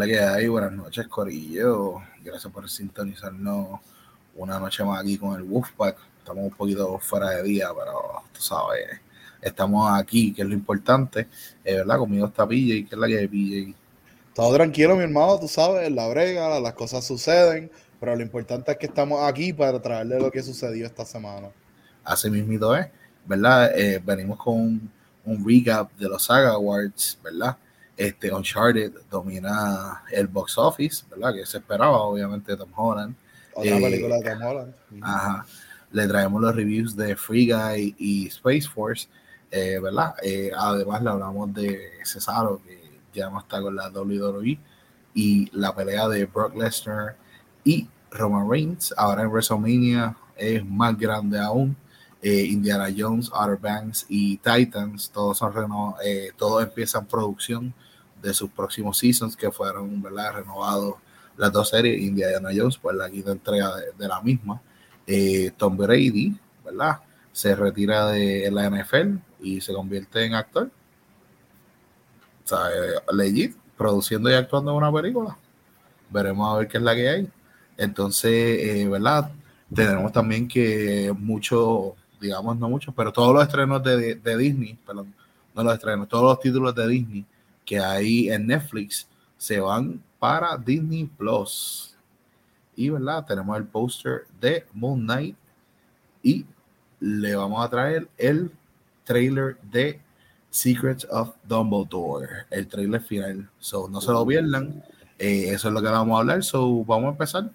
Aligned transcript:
la 0.00 0.06
que 0.06 0.18
hay. 0.18 0.48
Buenas 0.48 0.72
noches, 0.72 1.06
Corillo. 1.08 2.00
Gracias 2.24 2.50
por 2.50 2.68
sintonizarnos 2.70 3.80
una 4.34 4.58
noche 4.58 4.82
más 4.82 5.02
aquí 5.02 5.18
con 5.18 5.36
el 5.36 5.42
Wolfpack. 5.42 5.94
Estamos 6.18 6.44
un 6.44 6.50
poquito 6.52 6.98
fuera 6.98 7.28
de 7.28 7.42
día, 7.42 7.68
pero 7.76 8.22
tú 8.32 8.40
sabes, 8.40 8.98
estamos 9.42 9.90
aquí, 9.92 10.32
que 10.32 10.40
es 10.40 10.48
lo 10.48 10.54
importante. 10.54 11.28
Eh, 11.62 11.74
¿Verdad? 11.74 11.98
Conmigo 11.98 12.28
está 12.28 12.48
PJ, 12.48 12.88
que 12.88 12.94
es 12.94 12.98
la 12.98 13.06
que 13.08 13.18
hay, 13.18 13.28
PJ. 13.28 13.76
Todo 14.34 14.54
tranquilo, 14.54 14.96
mi 14.96 15.02
hermano, 15.02 15.38
tú 15.38 15.48
sabes, 15.48 15.92
la 15.92 16.08
brega, 16.08 16.58
las 16.60 16.72
cosas 16.72 17.04
suceden, 17.06 17.70
pero 17.98 18.16
lo 18.16 18.22
importante 18.22 18.72
es 18.72 18.78
que 18.78 18.86
estamos 18.86 19.22
aquí 19.22 19.52
para 19.52 19.82
traerle 19.82 20.18
lo 20.18 20.30
que 20.30 20.42
sucedió 20.42 20.86
esta 20.86 21.04
semana. 21.04 21.48
Así 22.04 22.30
mismito 22.30 22.74
es, 22.74 22.86
¿verdad? 23.26 23.78
Eh, 23.78 24.00
venimos 24.02 24.38
con 24.38 24.90
un 25.26 25.46
recap 25.46 25.92
de 25.98 26.08
los 26.08 26.24
Saga 26.24 26.52
Awards, 26.52 27.18
¿verdad? 27.22 27.58
Este 28.00 28.32
Uncharted 28.32 28.92
domina 29.10 30.02
el 30.10 30.26
box 30.26 30.56
office, 30.56 31.04
¿verdad? 31.10 31.34
Que 31.34 31.44
se 31.44 31.58
esperaba, 31.58 31.98
obviamente, 31.98 32.56
Tom 32.56 32.70
Holland. 32.74 33.14
Otra 33.52 33.76
Eh, 33.76 33.80
película 33.82 34.16
de 34.16 34.30
Tom 34.30 34.42
Holland. 34.42 34.74
Ajá. 35.02 35.46
Le 35.92 36.06
traemos 36.06 36.40
los 36.40 36.54
reviews 36.54 36.96
de 36.96 37.14
Free 37.16 37.50
Guy 37.52 37.94
y 37.98 38.26
Space 38.28 38.62
Force, 38.68 39.08
eh, 39.50 39.78
¿verdad? 39.82 40.14
Eh, 40.22 40.50
además, 40.56 41.02
le 41.02 41.10
hablamos 41.10 41.52
de 41.52 41.78
Cesaro, 42.04 42.62
que 42.64 42.80
ya 43.12 43.28
no 43.28 43.40
está 43.40 43.60
con 43.60 43.74
la 43.76 43.90
WWE, 43.90 44.58
y 45.14 45.50
la 45.52 45.74
pelea 45.74 46.08
de 46.08 46.24
Brock 46.26 46.54
Lesnar 46.56 47.16
y 47.64 47.86
Roman 48.12 48.48
Reigns. 48.48 48.94
Ahora 48.96 49.22
en 49.22 49.28
WrestleMania 49.30 50.16
es 50.36 50.64
más 50.64 50.96
grande 50.96 51.38
aún. 51.38 51.76
Eh, 52.22 52.44
Indiana 52.44 52.88
Jones, 52.96 53.30
Outer 53.32 53.56
Banks 53.56 54.04
y 54.08 54.36
Titans, 54.38 55.10
todos 55.10 55.38
son 55.38 55.54
reno- 55.54 55.96
eh, 56.04 56.32
todos 56.36 56.62
empiezan 56.62 57.06
producción 57.06 57.72
de 58.20 58.34
sus 58.34 58.50
próximos 58.50 58.98
seasons 58.98 59.36
que 59.36 59.50
fueron 59.50 60.02
¿verdad? 60.02 60.34
renovados 60.34 60.96
las 61.38 61.50
dos 61.50 61.70
series, 61.70 62.02
Indiana 62.02 62.50
Jones, 62.54 62.76
pues 62.76 62.94
la 62.96 63.08
quinta 63.08 63.32
entrega 63.32 63.72
de, 63.96 64.08
la 64.08 64.20
misma. 64.20 64.60
Eh, 65.06 65.50
Tom 65.56 65.76
Brady, 65.76 66.36
¿verdad? 66.64 66.98
Se 67.32 67.54
retira 67.56 68.08
de 68.08 68.50
la 68.50 68.66
NFL 68.68 69.16
y 69.40 69.60
se 69.62 69.72
convierte 69.72 70.22
en 70.26 70.34
actor. 70.34 70.70
O 72.44 72.48
sea, 72.48 72.58
legit, 73.12 73.56
produciendo 73.78 74.28
y 74.30 74.34
actuando 74.34 74.72
en 74.72 74.76
una 74.76 74.92
película. 74.92 75.38
Veremos 76.10 76.52
a 76.54 76.58
ver 76.58 76.68
qué 76.68 76.76
es 76.76 76.82
la 76.82 76.94
que 76.94 77.08
hay. 77.08 77.28
Entonces, 77.78 78.90
¿verdad? 78.90 79.30
Tenemos 79.74 80.12
también 80.12 80.48
que 80.48 81.14
mucho, 81.16 81.94
digamos, 82.20 82.58
no 82.58 82.68
mucho, 82.68 82.92
pero 82.92 83.12
todos 83.12 83.34
los 83.34 83.42
estrenos 83.42 83.82
de, 83.82 84.14
de 84.16 84.36
Disney, 84.36 84.78
perdón, 84.86 85.14
no 85.54 85.62
los 85.62 85.74
estrenos, 85.74 86.08
todos 86.08 86.24
los 86.24 86.40
títulos 86.40 86.74
de 86.74 86.88
Disney 86.88 87.26
que 87.64 87.78
hay 87.78 88.30
en 88.30 88.46
Netflix 88.46 89.08
se 89.36 89.60
van 89.60 90.02
para 90.18 90.56
Disney 90.56 91.04
Plus. 91.04 91.96
Y 92.76 92.90
verdad, 92.90 93.24
tenemos 93.26 93.56
el 93.56 93.64
póster 93.64 94.26
de 94.40 94.66
Moon 94.72 95.00
Knight 95.00 95.36
y 96.22 96.44
le 97.00 97.34
vamos 97.34 97.64
a 97.64 97.68
traer 97.68 98.08
el 98.18 98.50
trailer 99.04 99.58
de 99.62 100.00
Secrets 100.50 101.06
of 101.10 101.34
Dumbledore, 101.44 102.46
el 102.50 102.66
trailer 102.66 103.00
final. 103.00 103.48
So, 103.58 103.88
no 103.88 104.00
se 104.00 104.10
lo 104.10 104.26
pierdan. 104.26 104.82
Eh, 105.18 105.50
eso 105.50 105.68
es 105.68 105.74
lo 105.74 105.80
que 105.80 105.88
vamos 105.88 106.16
a 106.16 106.20
hablar. 106.20 106.42
So, 106.42 106.84
vamos 106.84 107.06
a 107.06 107.10
empezar. 107.10 107.50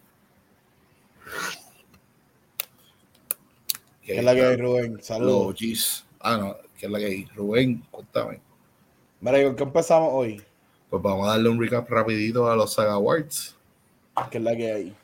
¿Qué 4.06 4.20
es 4.20 4.24
la 4.24 4.36
que 4.36 4.46
hay, 4.46 4.56
Rubén? 4.56 5.02
Saludos. 5.02 5.56
G's. 5.60 6.06
Ah, 6.20 6.38
no, 6.38 6.56
que 6.78 6.86
es 6.86 6.92
la 6.92 7.00
que 7.00 7.06
hay. 7.06 7.26
Rubén, 7.36 7.84
cuéntame. 7.90 8.40
Mira, 9.20 9.42
¿y 9.42 9.46
¿con 9.46 9.56
qué 9.56 9.64
empezamos 9.64 10.10
hoy? 10.14 10.42
Pues 10.92 11.02
vamos 11.02 11.28
a 11.28 11.32
darle 11.32 11.50
un 11.50 11.60
recap 11.60 11.90
rapidito 11.90 12.50
a 12.50 12.56
los 12.56 12.74
Saga 12.74 12.94
Awards. 12.94 13.56
¿Qué 14.30 14.38
es 14.38 14.44
la 14.44 14.56
que 14.56 14.72
hay? 14.72 14.96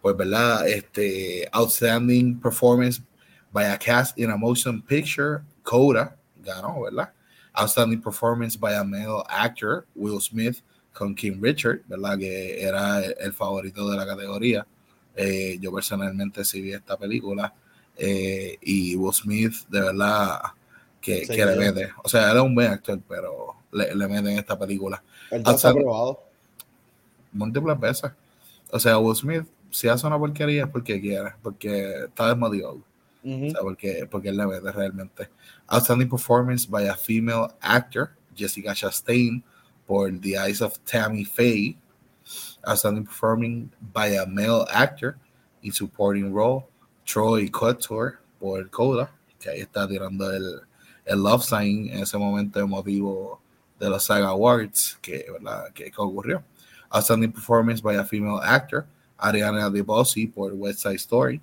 Pues, 0.00 0.16
¿verdad? 0.16 0.68
Este, 0.68 1.48
Outstanding 1.50 2.40
Performance 2.40 3.02
by 3.52 3.64
a 3.64 3.76
Cast 3.76 4.16
in 4.16 4.30
a 4.30 4.36
Motion 4.36 4.80
Picture, 4.82 5.40
Coda, 5.64 6.16
ganó, 6.40 6.82
¿verdad? 6.82 7.12
Outstanding 7.54 8.00
Performance 8.00 8.56
by 8.56 8.74
a 8.74 8.84
Male 8.84 9.24
Actor, 9.28 9.84
Will 9.96 10.20
Smith, 10.20 10.58
con 10.92 11.12
Kim 11.14 11.42
Richard, 11.42 11.82
¿verdad? 11.88 12.16
Que 12.16 12.62
era 12.62 13.04
el, 13.04 13.16
el 13.18 13.32
favorito 13.32 13.90
de 13.90 13.96
la 13.96 14.06
categoría. 14.06 14.64
Eh, 15.16 15.58
yo 15.60 15.72
personalmente 15.72 16.44
sí 16.44 16.60
vi 16.60 16.72
esta 16.72 16.96
película. 16.96 17.52
Eh, 17.98 18.56
y 18.62 18.96
Will 18.96 19.12
Smith, 19.12 19.54
de 19.68 19.80
verdad, 19.80 20.40
que, 21.00 21.26
Sí, 21.26 21.34
que 21.34 21.44
le 21.44 21.56
mete. 21.56 21.90
O 22.04 22.08
sea, 22.08 22.32
es 22.32 22.40
un 22.40 22.54
buen 22.54 22.70
actor, 22.72 23.00
pero 23.08 23.54
le, 23.72 23.94
le 23.94 24.08
mete 24.08 24.30
en 24.30 24.38
esta 24.38 24.58
película 24.58 25.02
Él 25.30 25.42
ya 25.44 25.52
está 25.52 25.70
aprobado. 25.70 26.20
múltiples 27.32 27.78
veces. 27.78 28.10
O 28.70 28.78
sea, 28.78 28.98
Will 28.98 29.16
Smith, 29.16 29.44
si 29.70 29.88
hace 29.88 30.06
una 30.06 30.18
porquería 30.18 30.64
es 30.64 30.70
porque 30.70 31.00
quiere, 31.00 31.32
porque 31.42 32.04
está 32.04 32.28
desmotivado. 32.28 32.82
Ujú. 33.24 33.46
O 33.46 33.50
sea, 33.50 33.60
porque, 33.62 34.08
porque 34.10 34.28
él 34.28 34.36
le 34.36 34.46
mete 34.46 34.70
realmente. 34.72 35.28
Outstanding 35.66 36.08
performance 36.08 36.66
by 36.68 36.88
a 36.88 36.94
female 36.94 37.48
actor, 37.60 38.10
Jessica 38.34 38.74
Chastain, 38.74 39.42
por 39.86 40.10
The 40.20 40.36
Eyes 40.36 40.62
of 40.62 40.78
Tammy 40.84 41.24
Faye. 41.24 41.76
Outstanding 42.66 43.04
performing 43.04 43.70
by 43.92 44.16
a 44.18 44.26
male 44.26 44.66
actor 44.70 45.16
in 45.62 45.72
supporting 45.72 46.32
role, 46.32 46.68
Troy 47.10 47.48
Couture, 47.48 48.18
por 48.38 48.68
Coda, 48.70 49.10
que 49.40 49.50
ahí 49.50 49.60
está 49.60 49.88
tirando 49.88 50.30
el, 50.30 50.60
el 51.04 51.22
love 51.22 51.42
sign 51.42 51.88
en 51.88 52.00
ese 52.00 52.18
momento 52.18 52.60
emotivo 52.60 53.40
de 53.78 53.88
los 53.88 54.04
Saga 54.04 54.28
Awards 54.28 54.98
que, 55.00 55.26
¿verdad? 55.32 55.72
que, 55.72 55.90
ocurrió. 55.96 56.44
Outstanding 56.90 57.32
performance 57.32 57.80
by 57.80 57.96
a 57.96 58.04
female 58.04 58.40
actor, 58.42 58.86
Ariana 59.18 59.70
DeBosi 59.70 60.26
por 60.26 60.52
West 60.52 60.80
Side 60.80 60.96
Story, 60.96 61.40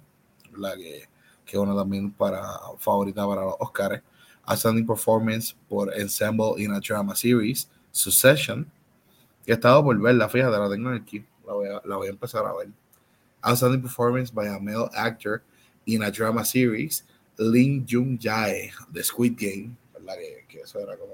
¿verdad? 0.52 0.76
que 0.78 1.08
que 1.46 1.58
uno 1.58 1.76
también 1.76 2.12
para 2.12 2.42
favorita 2.80 3.26
para 3.26 3.42
los 3.42 3.56
Oscars. 3.60 4.02
Outstanding 4.48 4.86
Performance 4.86 5.56
por 5.68 5.92
Ensemble 5.94 6.54
in 6.58 6.72
a 6.72 6.80
Drama 6.80 7.16
Series, 7.16 7.68
Succession, 7.92 8.70
que 9.44 9.52
he 9.52 9.56
estado 9.56 9.84
por 9.84 10.00
verla, 10.00 10.30
fíjate, 10.30 10.58
la 10.58 10.70
tengo 10.70 10.90
aquí, 10.90 11.26
la 11.48 11.54
voy 11.54 11.68
a, 11.68 11.82
la 11.84 11.96
voy 11.96 12.08
a 12.08 12.12
empezar 12.12 12.46
a 12.46 12.54
ver. 12.54 12.70
Outstanding 13.42 13.82
Performance 13.82 14.32
by 14.32 14.48
a 14.48 14.60
Male 14.60 14.90
Actor 14.94 15.42
in 15.86 16.04
a 16.04 16.12
Drama 16.12 16.44
Series, 16.44 17.04
Lin 17.38 17.86
Jung 17.88 18.18
Jae, 18.18 18.72
de 18.92 19.04
Squid 19.04 19.36
Game, 19.38 19.76
¿verdad? 19.94 20.16
Que, 20.18 20.46
que 20.48 20.62
eso 20.62 20.80
era 20.80 20.98
como 20.98 21.14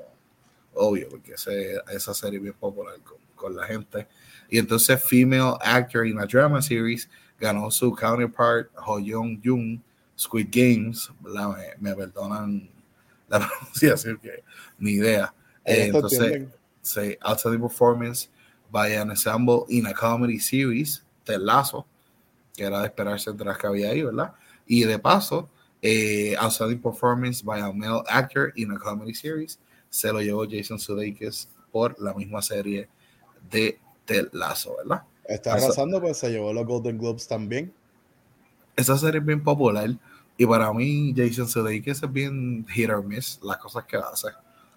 obvio, 0.74 1.10
porque 1.10 1.34
ese, 1.34 1.82
esa 1.92 2.14
serie 2.14 2.38
es 2.38 2.44
bien 2.44 2.56
popular 2.56 2.96
con, 3.04 3.18
con 3.36 3.56
la 3.56 3.66
gente. 3.66 4.08
Y 4.50 4.58
entonces, 4.58 5.02
Female 5.04 5.58
Actor 5.62 6.06
in 6.08 6.20
a 6.20 6.26
Drama 6.26 6.62
Series 6.62 7.10
ganó 7.40 7.72
su 7.72 7.94
counterpart, 7.94 8.70
Ho 8.86 9.00
Young 9.00 9.40
Jung, 9.44 9.80
Squid 10.18 10.48
Games, 10.52 11.10
¿verdad? 11.20 11.50
Me, 11.80 11.90
me 11.90 11.96
perdonan 11.96 12.70
la 13.28 13.40
pronunciación, 13.48 14.18
que 14.18 14.44
ni 14.78 14.92
idea. 14.92 15.34
Eh, 15.66 15.86
entonces, 15.86 16.48
say 16.82 17.18
outstanding 17.22 17.62
performance 17.62 18.30
by 18.72 18.96
an 18.96 19.10
ensemble 19.10 19.66
in 19.70 19.86
a 19.88 19.94
comedy 19.94 20.40
series, 20.40 21.04
Ted 21.26 21.40
Lasso, 21.40 21.86
que 22.56 22.64
era 22.64 22.82
de 22.82 22.88
esperarse 22.88 23.30
entre 23.30 23.46
las 23.46 23.58
que 23.58 23.68
había 23.68 23.90
ahí, 23.90 24.04
¿verdad? 24.04 24.34
Y 24.72 24.86
de 24.86 24.98
paso, 24.98 25.50
eh, 25.82 26.34
outstanding 26.40 26.80
performance 26.82 27.44
by 27.44 27.60
a 27.60 27.74
male 27.74 28.04
actor 28.08 28.54
in 28.56 28.72
a 28.72 28.78
comedy 28.80 29.14
series, 29.14 29.60
se 29.90 30.14
lo 30.14 30.22
llevó 30.22 30.46
Jason 30.50 30.80
Sudeikis 30.80 31.50
por 31.74 32.00
la 32.00 32.14
misma 32.14 32.42
serie 32.42 32.88
de 33.50 33.78
Ted 34.06 34.30
Lasso, 34.32 34.78
¿verdad? 34.78 35.04
Está 35.26 35.56
Asa- 35.56 35.66
arrasando, 35.66 36.00
pues 36.00 36.18
se 36.18 36.30
llevó 36.30 36.54
los 36.54 36.66
Golden 36.66 36.98
Globes 36.98 37.28
también. 37.28 37.74
esa 38.78 38.98
serie 38.98 39.20
es 39.20 39.26
bien 39.26 39.44
popular 39.44 39.90
y 40.38 40.46
para 40.46 40.72
mí 40.74 41.14
Jason 41.16 41.48
Sudeikis 41.50 42.02
es 42.02 42.12
bien 42.14 42.66
hit 42.70 42.90
or 42.90 43.04
miss 43.04 43.40
las 43.44 43.58
cosas 43.58 43.84
que 43.84 43.98
hace. 43.98 44.30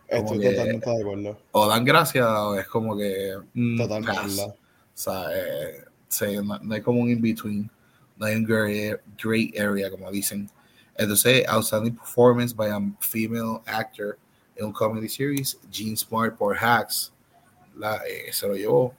Estoy 0.08 0.40
que- 0.40 0.50
totalmente 0.50 0.90
de 0.90 1.00
acuerdo. 1.00 1.38
O 1.52 1.68
dan 1.68 1.84
gracia 1.84 2.42
o 2.42 2.56
es 2.56 2.66
como 2.66 2.96
que 2.96 3.34
mm, 3.54 3.76
Totalmente. 3.78 4.42
O 4.42 4.54
sea, 4.92 5.26
eh, 5.32 5.84
sí, 6.08 6.26
no, 6.42 6.58
no 6.58 6.74
hay 6.74 6.82
como 6.82 7.00
un 7.00 7.10
in-between, 7.10 7.70
no 8.16 8.26
hay 8.26 8.36
un 8.36 8.44
gray, 8.44 9.54
area, 9.58 9.90
como 9.90 10.10
dicen. 10.10 10.50
Entonces, 10.96 11.46
Outstanding 11.48 11.96
Performance 11.96 12.54
by 12.54 12.70
a 12.70 12.80
Female 13.00 13.60
Actor 13.66 14.18
en 14.56 14.66
un 14.66 14.72
comedy 14.72 15.08
series, 15.08 15.58
Gene 15.70 15.96
Smart 15.96 16.36
por 16.36 16.56
Hacks, 16.56 17.12
la, 17.76 17.96
eh, 18.08 18.32
se 18.32 18.46
lo 18.46 18.54
llevó. 18.54 18.94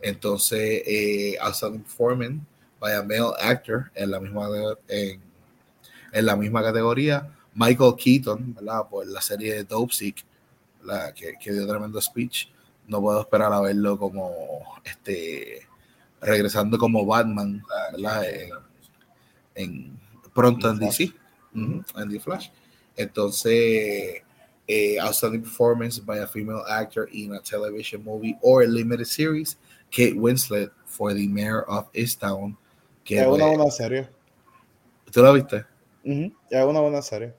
Entonces, 0.00 0.82
eh, 0.86 1.36
Outstanding 1.40 1.82
Performance 1.82 2.42
by 2.78 2.94
a 2.94 3.02
Male 3.02 3.34
Actor 3.40 3.90
en 3.94 4.10
la 4.10 4.20
misma, 4.20 4.48
en, 4.88 5.20
en 6.12 6.26
la 6.26 6.36
misma 6.36 6.62
categoría, 6.62 7.28
Michael 7.54 7.94
Keaton, 7.96 8.54
¿verdad? 8.54 8.88
Por 8.88 9.06
la 9.06 9.20
serie 9.20 9.54
de 9.54 9.64
Dope 9.64 9.92
Sick, 9.92 10.24
que, 11.14 11.34
que 11.40 11.52
dio 11.52 11.66
tremendo 11.66 12.00
speech 12.00 12.48
no 12.86 13.00
puedo 13.00 13.20
esperar 13.20 13.52
a 13.52 13.60
verlo 13.60 13.98
como 13.98 14.30
este 14.84 15.66
regresando 16.22 16.78
como 16.78 17.04
Batman 17.04 17.62
¿verdad? 17.92 18.24
En, 18.30 18.50
en- 19.54 20.00
pronto 20.34 20.70
en 20.70 20.78
DC 20.78 21.12
en 21.54 21.84
The 22.10 22.20
Flash 22.20 22.48
entonces 22.96 24.22
eh, 24.68 24.98
outstanding 25.00 25.42
performance 25.42 25.98
by 25.98 26.18
a 26.20 26.26
female 26.26 26.62
actor 26.68 27.08
in 27.12 27.34
a 27.34 27.40
television 27.40 28.02
movie 28.04 28.38
or 28.42 28.62
a 28.62 28.66
limited 28.66 29.06
series, 29.06 29.58
Kate 29.90 30.14
Winslet 30.14 30.70
for 30.86 31.12
the 31.12 31.26
Mayor 31.26 31.64
of 31.68 31.88
Easttown. 31.94 32.56
Que 33.04 33.20
es 33.20 33.26
una 33.26 33.46
buena 33.46 33.70
serie. 33.70 34.08
¿Tú 35.10 35.22
la 35.22 35.32
viste? 35.32 35.64
Es 36.04 36.64
una 36.64 36.80
buena 36.80 37.02
serie. 37.02 37.34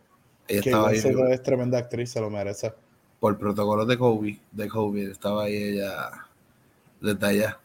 Kate 0.48 0.72
Winslet 0.76 1.32
es 1.32 1.42
tremenda 1.44 1.78
actriz, 1.80 2.12
se 2.12 2.20
lo 2.20 2.30
merece. 2.30 2.74
Por 3.20 3.38
protocolo 3.40 3.86
de 3.86 3.98
COVID, 3.98 4.38
de 4.52 4.68
COVID, 4.68 5.10
estaba 5.10 5.46
ahí 5.46 5.56
ella 5.56 6.12
desde 7.00 7.26
allá. 7.26 7.60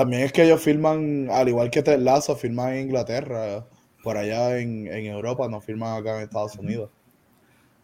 También 0.00 0.22
es 0.22 0.32
que 0.32 0.44
ellos 0.44 0.62
filman, 0.62 1.28
al 1.30 1.50
igual 1.50 1.70
que 1.70 1.82
Ted 1.82 1.98
Lasso, 1.98 2.34
filman 2.34 2.72
en 2.72 2.86
Inglaterra, 2.86 3.66
por 4.02 4.16
allá 4.16 4.58
en, 4.58 4.86
en 4.86 5.04
Europa, 5.04 5.46
no 5.46 5.60
filman 5.60 6.00
acá 6.00 6.16
en 6.16 6.22
Estados 6.22 6.56
Unidos. 6.56 6.88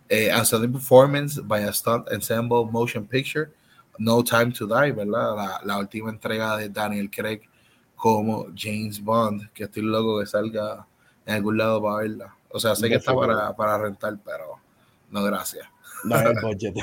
Eh, 0.08 0.30
outstanding 0.30 0.72
performance 0.72 1.38
by 1.38 1.64
a 1.64 1.72
stunt 1.74 2.10
ensemble 2.10 2.64
motion 2.72 3.06
picture, 3.06 3.50
No 3.98 4.24
Time 4.24 4.50
to 4.52 4.66
Die, 4.66 4.92
¿verdad? 4.92 5.36
La, 5.36 5.60
la, 5.62 5.78
última 5.78 6.08
entrega 6.08 6.56
de 6.56 6.70
Daniel 6.70 7.10
Craig 7.10 7.42
como 7.96 8.46
James 8.56 8.98
Bond, 8.98 9.52
que 9.52 9.64
estoy 9.64 9.82
loco 9.82 10.18
que 10.18 10.24
salga 10.24 10.86
en 11.26 11.34
algún 11.34 11.58
lado 11.58 11.82
para 11.82 11.96
verla. 11.96 12.34
O 12.50 12.58
sea, 12.58 12.74
sé 12.74 12.88
que 12.88 12.94
está 12.94 13.14
para, 13.14 13.54
para 13.54 13.76
rentar, 13.76 14.16
pero 14.24 14.58
no 15.10 15.22
gracias. 15.22 15.66
No 16.02 16.16
hay 16.16 16.34
budget. 16.42 16.76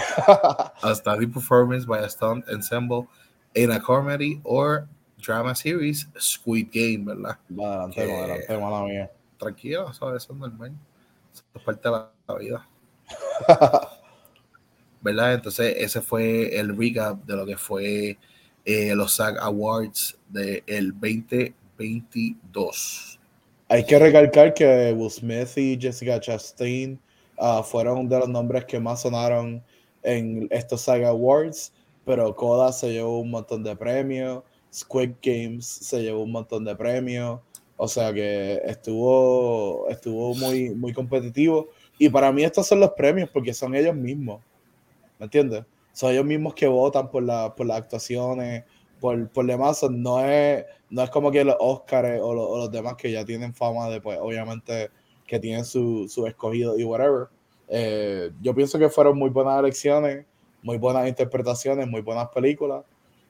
outstanding 0.84 1.34
performance 1.34 1.88
by 1.88 2.04
a 2.04 2.08
stunt 2.08 2.48
ensemble 2.50 3.08
in 3.56 3.72
a 3.72 3.80
comedy 3.80 4.40
or 4.44 4.88
drama 5.26 5.56
series, 5.56 6.08
Squid 6.20 6.68
Game, 6.72 7.06
¿verdad? 7.06 7.40
Adelante, 7.50 8.02
adelante, 8.02 8.58
mala 8.58 8.84
mía. 8.84 9.10
Tranquilo, 9.38 9.90
eso 9.90 10.14
es 10.16 10.30
normal. 10.30 10.74
Eso 11.34 11.44
es 11.56 11.62
parte 11.62 11.90
de 11.90 11.96
la 12.28 12.36
vida. 12.38 12.68
¿Verdad? 15.02 15.34
Entonces, 15.34 15.76
ese 15.78 16.02
fue 16.02 16.58
el 16.58 16.78
recap 16.78 17.26
de 17.26 17.36
lo 17.36 17.46
que 17.46 17.58
fue 17.58 18.18
eh, 18.66 18.96
los 18.96 19.16
SAG 19.16 19.38
Awards 19.40 20.18
del 20.30 20.94
2022. 20.94 23.20
Hay 23.68 23.86
que 23.86 24.00
recalcar 24.00 24.54
que 24.54 24.94
Will 24.96 25.10
Smith 25.10 25.58
y 25.58 25.78
Jessica 25.80 26.20
Chastain 26.20 27.00
uh, 27.38 27.64
fueron 27.64 28.08
de 28.08 28.20
los 28.20 28.30
nombres 28.30 28.66
que 28.66 28.80
más 28.80 29.02
sonaron 29.02 29.64
en 30.04 30.48
estos 30.52 30.82
SAG 30.82 31.06
Awards, 31.06 31.74
pero 32.06 32.36
Coda 32.36 32.72
se 32.72 32.94
llevó 32.94 33.20
un 33.20 33.32
montón 33.32 33.64
de 33.64 33.76
premios, 33.76 34.44
Squid 34.74 35.14
Games 35.22 35.66
se 35.66 36.02
llevó 36.02 36.24
un 36.24 36.32
montón 36.32 36.66
de 36.66 36.76
premios, 36.76 37.40
o 37.78 37.88
sea 37.88 38.14
que 38.14 38.62
estuvo, 38.66 39.88
estuvo 39.90 40.34
muy, 40.36 40.72
muy 40.72 40.94
competitivo 40.94 41.70
y 41.98 42.10
para 42.10 42.32
mí 42.32 42.44
estos 42.44 42.68
son 42.68 42.80
los 42.80 42.92
premios 42.92 43.30
porque 43.30 43.54
son 43.54 43.76
ellos 43.76 43.96
mismos. 43.96 44.42
¿Me 45.20 45.26
entiendes? 45.26 45.66
Son 45.92 46.12
ellos 46.12 46.26
mismos 46.26 46.56
que 46.56 46.68
votan 46.68 47.10
por, 47.10 47.24
la, 47.24 47.54
por 47.56 47.68
las 47.68 47.78
actuaciones, 47.78 48.64
por, 49.00 49.30
por 49.30 49.46
demás. 49.46 49.84
No 49.90 50.26
es, 50.26 50.66
no 50.90 51.04
es 51.04 51.10
como 51.12 51.32
que 51.32 51.44
los 51.44 51.56
Oscars 51.60 52.20
o, 52.22 52.34
los 52.34 52.72
demás 52.72 52.96
que 52.96 53.12
ya 53.12 53.24
tienen 53.24 53.54
fama 53.54 53.90
de, 53.90 54.02
pues, 54.02 54.18
obviamente, 54.20 54.90
que 55.28 55.40
tienen 55.40 55.66
su, 55.66 56.08
su 56.10 56.26
escogido 56.26 56.78
y 56.78 56.84
whatever. 56.84 57.28
Eh, 57.68 58.32
yo 58.42 58.56
pienso 58.56 58.80
que 58.80 58.90
fueron 58.90 59.18
muy 59.18 59.30
buenas 59.30 59.60
elecciones, 59.60 60.26
muy 60.62 60.78
buenas 60.78 61.08
interpretaciones, 61.08 61.88
muy 61.88 62.02
buenas 62.02 62.30
películas. 62.30 62.84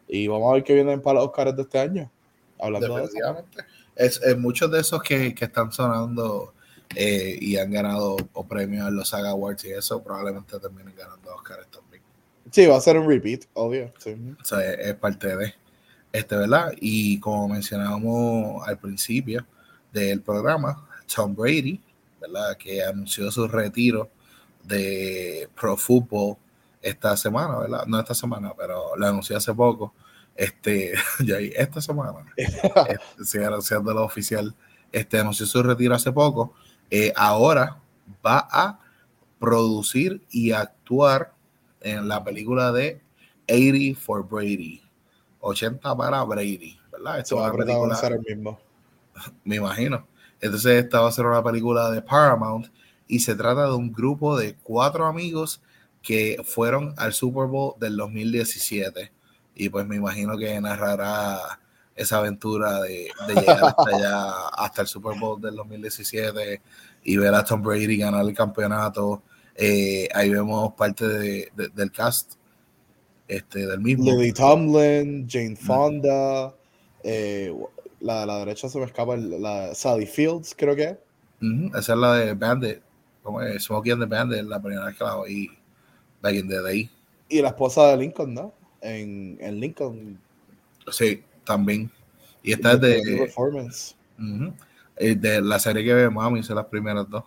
Y 0.08 0.28
vamos 0.28 0.52
a 0.52 0.54
ver 0.56 0.64
qué 0.64 0.74
vienen 0.74 1.02
para 1.02 1.20
los 1.20 1.30
Oscars 1.30 1.56
de 1.56 1.62
este 1.64 1.80
año. 1.80 2.12
Hablando 2.60 2.98
de 2.98 3.04
eso. 3.06 3.18
Es, 3.96 4.22
es, 4.24 4.38
muchos 4.38 4.72
de 4.72 4.80
esos 4.80 5.02
que, 5.04 5.36
que 5.36 5.46
están 5.46 5.72
sonando 5.72 6.54
eh, 6.96 7.38
y 7.40 7.58
han 7.58 7.72
ganado 7.72 8.18
o 8.34 8.48
premios 8.48 8.88
en 8.88 8.96
los 8.96 9.10
Saga 9.10 9.32
Awards 9.32 9.66
y 9.66 9.72
eso, 9.72 10.04
probablemente 10.04 10.60
terminen 10.60 10.94
ganando 10.96 11.34
Oscars 11.36 11.68
también. 11.68 12.04
Sí, 12.52 12.68
va 12.68 12.78
a 12.78 12.82
ser 12.82 12.98
un 12.98 13.08
repeat, 13.08 13.46
obvio. 13.54 13.92
O 14.42 14.46
sea, 14.46 14.74
es, 14.74 14.94
parte 14.96 15.36
de 15.36 15.54
este, 16.12 16.36
¿verdad? 16.36 16.72
Y 16.80 17.20
como 17.20 17.48
mencionábamos 17.48 18.68
al 18.68 18.78
principio 18.78 19.46
del 19.92 20.22
programa, 20.22 20.88
Tom 21.14 21.36
Brady, 21.36 21.82
¿verdad? 22.22 22.56
Que 22.58 22.84
anunció 22.84 23.32
su 23.32 23.48
retiro 23.48 24.10
de 24.64 25.50
Pro 25.60 25.76
Football 25.76 26.38
esta 26.84 27.18
semana, 27.18 27.58
¿verdad? 27.58 27.86
No 27.88 28.00
esta 28.00 28.14
semana, 28.14 28.54
pero 28.56 28.96
lo 28.96 29.08
anunció 29.08 29.38
hace 29.38 29.54
poco. 29.56 29.96
Este, 30.36 30.94
ya 31.26 31.38
esta 31.40 31.82
semana, 31.82 32.14
anunciando 33.46 33.94
lo 33.94 34.04
oficial, 34.04 34.54
este 34.92 35.18
anunció 35.18 35.48
su 35.48 35.64
retiro 35.64 35.96
hace 35.96 36.12
poco 36.12 36.54
eh, 36.96 37.12
ahora 37.16 37.82
va 38.24 38.48
a 38.52 38.80
producir 39.40 40.22
y 40.30 40.52
actuar 40.52 41.34
en 41.82 42.08
la 42.08 42.24
película 42.24 42.72
de 42.72 43.02
80 43.50 44.00
for 44.00 44.30
Brady. 44.30 44.80
80 45.40 45.98
para 45.98 46.24
Brady, 46.24 46.80
¿verdad? 46.92 47.18
Esto 47.18 47.38
va 47.38 47.48
a 47.48 48.08
el 48.12 48.20
mismo. 48.20 48.60
Me 49.44 49.56
imagino. 49.56 50.06
Entonces 50.40 50.84
esta 50.84 51.02
va 51.02 51.10
a 51.10 51.12
ser 51.12 51.26
una 51.26 51.44
película 51.44 51.90
de 51.90 52.04
Paramount 52.04 52.68
y 53.08 53.22
se 53.22 53.34
trata 53.34 53.66
de 53.66 53.74
un 53.74 53.92
grupo 53.92 54.38
de 54.38 54.56
cuatro 54.62 55.08
amigos 55.08 55.64
que 56.04 56.42
fueron 56.44 56.94
al 56.98 57.14
Super 57.14 57.48
Bowl 57.48 57.74
del 57.80 57.96
2017 57.96 59.12
y 59.56 59.70
pues 59.70 59.88
me 59.88 59.96
imagino 59.96 60.38
que 60.38 60.60
narrará 60.60 61.60
esa 61.96 62.18
aventura 62.18 62.82
de, 62.82 63.10
llegar 63.28 63.64
hasta 63.64 63.84
allá, 63.96 64.48
hasta 64.50 64.82
el 64.82 64.88
Super 64.88 65.18
Bowl 65.18 65.40
del 65.40 65.56
2017 65.56 66.62
y 67.04 67.18
ver 67.18 67.34
a 67.34 67.44
Tom 67.44 67.62
Brady 67.62 67.98
ganar 67.98 68.26
el 68.26 68.36
campeonato. 68.36 69.24
Eh, 69.56 70.10
ahí 70.14 70.30
vemos 70.30 70.74
parte 70.74 71.08
de, 71.08 71.52
del 71.74 71.92
cast 71.92 72.34
este, 73.28 73.66
del 73.66 73.80
mismo. 73.80 74.06
Lily 74.06 74.34
Tomlin, 74.34 75.28
Jane 75.30 75.56
Fonda, 75.56 76.54
eh, 77.04 77.54
la 78.00 78.22
de 78.22 78.26
la 78.26 78.40
derecha 78.40 78.68
se 78.68 78.80
me 78.80 78.86
escapa, 78.86 79.16
la 79.16 79.74
Sally 79.74 80.08
Fields, 80.08 80.54
creo 80.58 80.76
que. 80.76 80.98
Esa 81.78 81.94
es 81.94 82.00
la 82.00 82.14
de 82.16 82.34
Bandit, 82.34 82.80
como 83.22 83.42
es 83.42 83.64
Smokey 83.64 83.92
and 83.92 84.02
the 84.02 84.08
Bandit, 84.08 84.44
la 84.44 84.62
primera 84.62 84.86
vez 84.86 84.98
que 84.98 85.04
la 85.04 85.18
oí 85.18 85.63
back 86.24 86.34
in 86.34 86.48
the 86.48 86.62
day. 86.62 86.90
Y 87.30 87.42
la 87.42 87.50
esposa 87.50 87.90
de 87.90 87.98
Lincoln, 87.98 88.34
¿no? 88.34 88.54
En, 88.82 89.38
en 89.40 89.60
Lincoln. 89.60 90.20
Sí, 90.90 91.22
también. 91.46 91.92
Y 92.42 92.54
esta 92.54 92.74
es 92.74 92.82
de. 92.82 93.18
Performance. 93.20 93.96
Eh, 94.98 95.16
de 95.16 95.42
la 95.42 95.60
serie 95.60 95.84
que 95.84 95.94
vemos, 95.94 96.24
mami, 96.24 96.42
son 96.44 96.56
las 96.56 96.66
primeras 96.66 97.10
dos. 97.10 97.24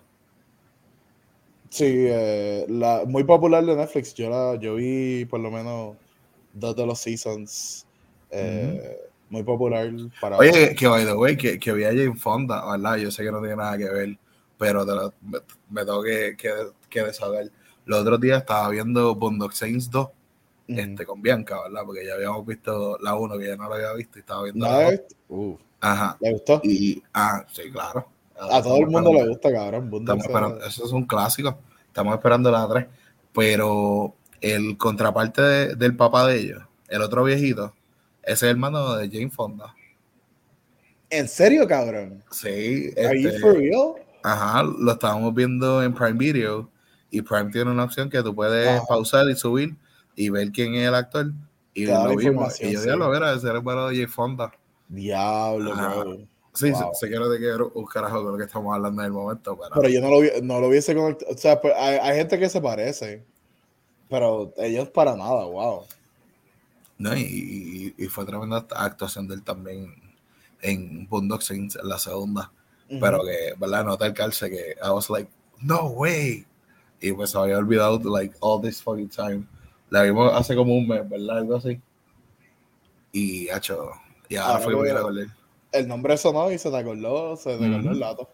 Sí, 1.69 1.85
eh, 1.87 2.65
la, 2.69 3.05
muy 3.07 3.25
popular 3.25 3.65
de 3.65 3.77
Netflix. 3.77 4.15
Yo, 4.15 4.31
la, 4.31 4.59
yo 4.59 4.77
vi 4.77 5.25
por 5.25 5.41
lo 5.41 5.51
menos 5.51 5.97
dos 6.53 6.75
de 6.77 6.87
los 6.87 6.99
seasons. 6.99 7.87
Eh, 8.31 8.99
muy 9.29 9.43
popular 9.43 9.91
para. 10.21 10.39
Oye, 10.39 10.75
que, 10.75 10.87
by 10.87 11.05
the 11.05 11.15
way, 11.15 11.37
que, 11.37 11.59
que 11.59 11.73
vi 11.73 11.85
a 11.85 11.89
Jane 11.89 12.15
Fonda, 12.15 12.71
¿verdad? 12.71 12.97
Yo 12.97 13.11
sé 13.11 13.25
que 13.25 13.33
no 13.33 13.41
tiene 13.41 13.57
nada 13.57 13.77
que 13.77 13.89
ver, 13.89 14.19
pero 14.57 14.87
me, 15.69 15.85
tengo 15.85 16.03
que, 16.03 16.37
que, 16.37 16.51
que 16.89 17.13
saber. 17.13 17.51
Los 17.87 18.01
otros 18.01 18.21
días 18.21 18.41
estaba 18.41 18.69
viendo 18.69 19.15
Bondock 19.15 19.53
Saints 19.53 19.91
2 19.91 20.09
este, 20.69 21.07
con 21.07 21.23
Bianca, 21.23 21.63
¿verdad? 21.63 21.83
Porque 21.87 22.05
ya 22.05 22.15
habíamos 22.15 22.45
visto 22.45 22.99
la 23.01 23.15
1 23.15 23.39
que 23.39 23.47
ya 23.47 23.57
no 23.57 23.69
la 23.69 23.77
había 23.77 23.93
visto 23.95 24.19
y 24.19 24.21
estaba 24.21 24.43
viendo 24.43 24.67
la 24.67 25.01
2. 25.29 25.59
Ajá. 25.81 26.17
¿Le 26.21 26.33
gustó? 26.33 26.61
Y, 26.65 27.03
ah, 27.15 27.47
sí, 27.53 27.71
claro. 27.71 28.09
A 28.39 28.61
todo 28.61 28.79
el 28.79 28.89
mundo 28.89 29.13
le 29.13 29.29
gusta, 29.29 29.53
cabrón. 29.53 29.91
eso 30.67 30.85
es 30.85 30.93
un 30.93 31.05
clásico. 31.07 31.57
Estamos 31.87 32.15
esperando 32.15 32.51
la 32.51 32.67
3. 32.69 32.87
Pero 33.33 34.15
el 34.41 34.77
contraparte 34.77 35.77
del 35.77 35.97
papá 35.97 36.27
de 36.27 36.41
ellos, 36.41 36.63
el 36.89 37.03
otro 37.03 37.25
viejito, 37.25 37.73
ese 38.23 38.33
es 38.33 38.43
el 38.43 38.49
hermano 38.51 38.97
de 38.97 39.09
Jane 39.09 39.31
Fonda. 39.31 39.75
¿En 41.09 41.29
serio, 41.29 41.69
cabrón? 41.69 42.25
Sí. 42.33 42.93
¿Are 42.99 43.21
you 43.21 43.29
este, 43.29 43.41
for 43.41 43.57
real? 43.57 43.95
Ajá, 44.25 44.65
lo 44.65 44.91
estábamos 44.91 45.33
viendo 45.35 45.83
en 45.83 45.95
Prime 45.95 46.19
Video 46.19 46.69
y 47.11 47.23
Prime 47.23 47.51
tiene 47.51 47.71
una 47.71 47.85
opción 47.85 48.11
que 48.11 48.23
tú 48.23 48.35
puedes 48.35 48.69
ah. 48.69 48.85
pausar 48.89 49.29
y 49.29 49.37
subir 49.37 49.75
y 50.15 50.31
ver 50.31 50.51
quién 50.51 50.75
es 50.75 50.89
el 50.89 50.95
actor. 50.95 51.33
Y 51.75 51.87
lo 51.87 52.17
vimos. 52.17 52.61
Y 52.61 52.73
yo 52.73 52.85
ya 52.85 52.97
lo 52.97 53.15
era, 53.15 53.35
ese 53.35 53.49
era 53.49 53.59
el 53.59 53.65
de 53.65 53.73
Jane 53.73 54.09
Fonda. 54.09 54.53
Diablo, 54.89 55.75
bro. 55.75 56.19
Sí, 56.55 56.73
sé 56.95 57.11
que 57.11 57.17
no 57.17 57.31
te 57.31 57.37
quiero 57.37 57.71
un 57.75 57.85
carajo 57.85 58.23
con 58.23 58.33
lo 58.33 58.39
que 58.39 58.45
estamos 58.45 58.75
hablando 58.75 59.03
en 59.03 59.07
el 59.07 59.13
momento. 59.13 59.59
Pero, 59.59 59.75
pero 59.75 59.89
yo 59.91 60.01
no 60.01 60.09
lo, 60.09 60.21
no 60.43 60.59
lo 60.59 60.69
hubiese 60.69 60.95
conectado. 60.95 61.31
O 61.31 61.37
sea, 61.37 61.61
pues, 61.61 61.75
hay, 61.77 61.99
hay, 61.99 62.17
gente 62.17 62.39
que 62.39 62.49
se 62.49 62.63
parece, 62.63 63.23
pero 64.09 64.55
ellos 64.57 64.89
para 64.89 65.15
nada, 65.15 65.45
wow. 65.45 65.83
No, 66.97 67.15
y, 67.15 67.95
y, 67.99 68.07
fue 68.07 68.25
tremenda 68.25 68.67
actuación 68.71 69.29
de 69.29 69.35
él 69.35 69.43
también 69.43 69.95
en 70.63 71.07
Boondock 71.07 71.43
Saints 71.43 71.77
en 71.77 71.91
la 71.91 71.99
segunda. 71.99 72.51
Pero 72.89 73.21
que, 73.23 73.55
¿verdad? 73.59 73.85
Nota 73.85 74.07
el 74.07 74.15
calce 74.15 74.49
que 74.49 74.77
I 74.83 74.91
was 74.91 75.11
like, 75.11 75.29
no 75.61 75.89
way. 75.89 76.47
Y 77.01 77.13
pues 77.13 77.31
se 77.31 77.39
había 77.39 77.59
olvidado, 77.59 77.99
like, 78.11 78.35
all 78.41 78.61
this 78.61 78.83
fucking 78.83 79.09
time. 79.09 79.45
La 79.91 80.03
vimos 80.03 80.33
hace 80.33 80.57
como 80.57 80.75
un 80.75 80.89
mes, 80.89 81.09
¿verdad? 81.09 81.39
Algo 81.39 81.57
así. 81.57 81.81
Y, 83.13 83.49
hecho 83.51 83.93
y 84.29 84.37
ahora, 84.37 84.59
fue 84.59 84.75
muy 84.75 84.89
a 84.89 85.03
El 85.73 85.89
nombre 85.89 86.17
sonó 86.17 86.51
y 86.51 86.59
se 86.59 86.71
te 86.71 86.77
acordó, 86.77 87.37
se 87.37 87.57
te 87.57 87.65
acordó 87.65 87.91
el 87.91 87.99
dato. 87.99 88.31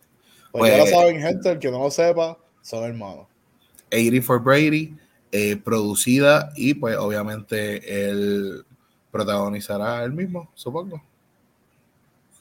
Pues, 0.53 0.71
ya 0.71 0.79
lo 0.79 0.85
pues, 0.85 0.95
saben, 0.95 1.21
gente, 1.21 1.51
el 1.51 1.59
que 1.59 1.71
no 1.71 1.79
lo 1.79 1.91
sepa, 1.91 2.39
son 2.63 2.85
hermanos. 2.85 3.27
80 3.91 4.23
for 4.23 4.43
Brady, 4.43 4.97
eh, 5.33 5.57
producida 5.57 6.51
y 6.57 6.75
pues 6.75 6.97
obviamente 6.97 8.09
él 8.09 8.65
protagonizará 9.11 10.05
él 10.05 10.13
mismo, 10.13 10.51
supongo. 10.55 11.03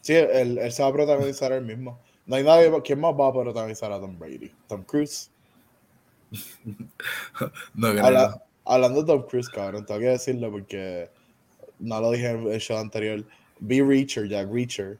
Sí, 0.02 0.14
él, 0.14 0.58
él 0.58 0.72
se 0.72 0.84
va 0.84 0.90
a 0.90 0.94
protagonizar 0.94 1.52
él 1.52 1.64
mismo. 1.64 2.00
No 2.26 2.36
hay 2.36 2.44
nadie, 2.44 2.72
¿quién 2.84 3.00
más 3.00 3.14
va 3.14 3.28
a 3.28 3.34
protagonizar 3.34 3.92
a 3.92 4.00
Tom 4.00 4.18
Brady? 4.18 4.52
Tom 4.68 4.84
Cruise. 4.84 5.31
no 7.76 7.92
creo. 7.92 8.06
Habla- 8.06 8.44
hablando 8.66 9.02
de 9.02 9.08
Tom 9.08 9.24
Cruise, 9.28 9.50
cabrón, 9.50 9.86
tengo 9.86 10.00
que 10.00 10.08
decirlo 10.08 10.52
porque 10.52 11.10
no 11.80 12.00
lo 12.00 12.12
dije 12.12 12.30
en 12.32 12.48
el 12.52 12.60
show 12.60 12.78
anterior. 12.78 13.24
Vi 13.60 13.82
Reacher, 13.82 14.28
Jack 14.28 14.50
Reacher. 14.52 14.98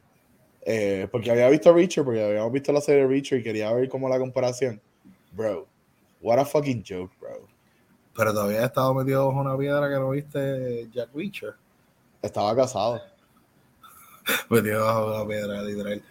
Eh, 0.64 1.08
porque 1.10 1.30
había 1.30 1.48
visto 1.48 1.72
Reacher, 1.72 2.04
porque 2.04 2.24
habíamos 2.24 2.52
visto 2.52 2.72
la 2.72 2.80
serie 2.80 3.06
Reacher 3.06 3.40
y 3.40 3.42
quería 3.42 3.72
ver 3.72 3.88
como 3.88 4.08
la 4.08 4.18
comparación. 4.18 4.80
Bro, 5.32 5.66
what 6.20 6.38
a 6.38 6.44
fucking 6.44 6.84
joke, 6.86 7.12
bro. 7.20 7.48
Pero 8.14 8.32
todavía 8.32 8.60
he 8.62 8.66
estado 8.66 8.92
metido 8.94 9.26
bajo 9.26 9.40
una 9.40 9.56
piedra 9.56 9.88
que 9.88 9.94
no 9.94 10.10
viste 10.10 10.88
Jack 10.92 11.08
Reacher. 11.14 11.54
Estaba 12.20 12.54
casado. 12.54 13.00
Metido 14.50 14.84
bajo 14.84 15.16
una 15.16 15.26
piedra, 15.26 15.62
literal. 15.62 16.02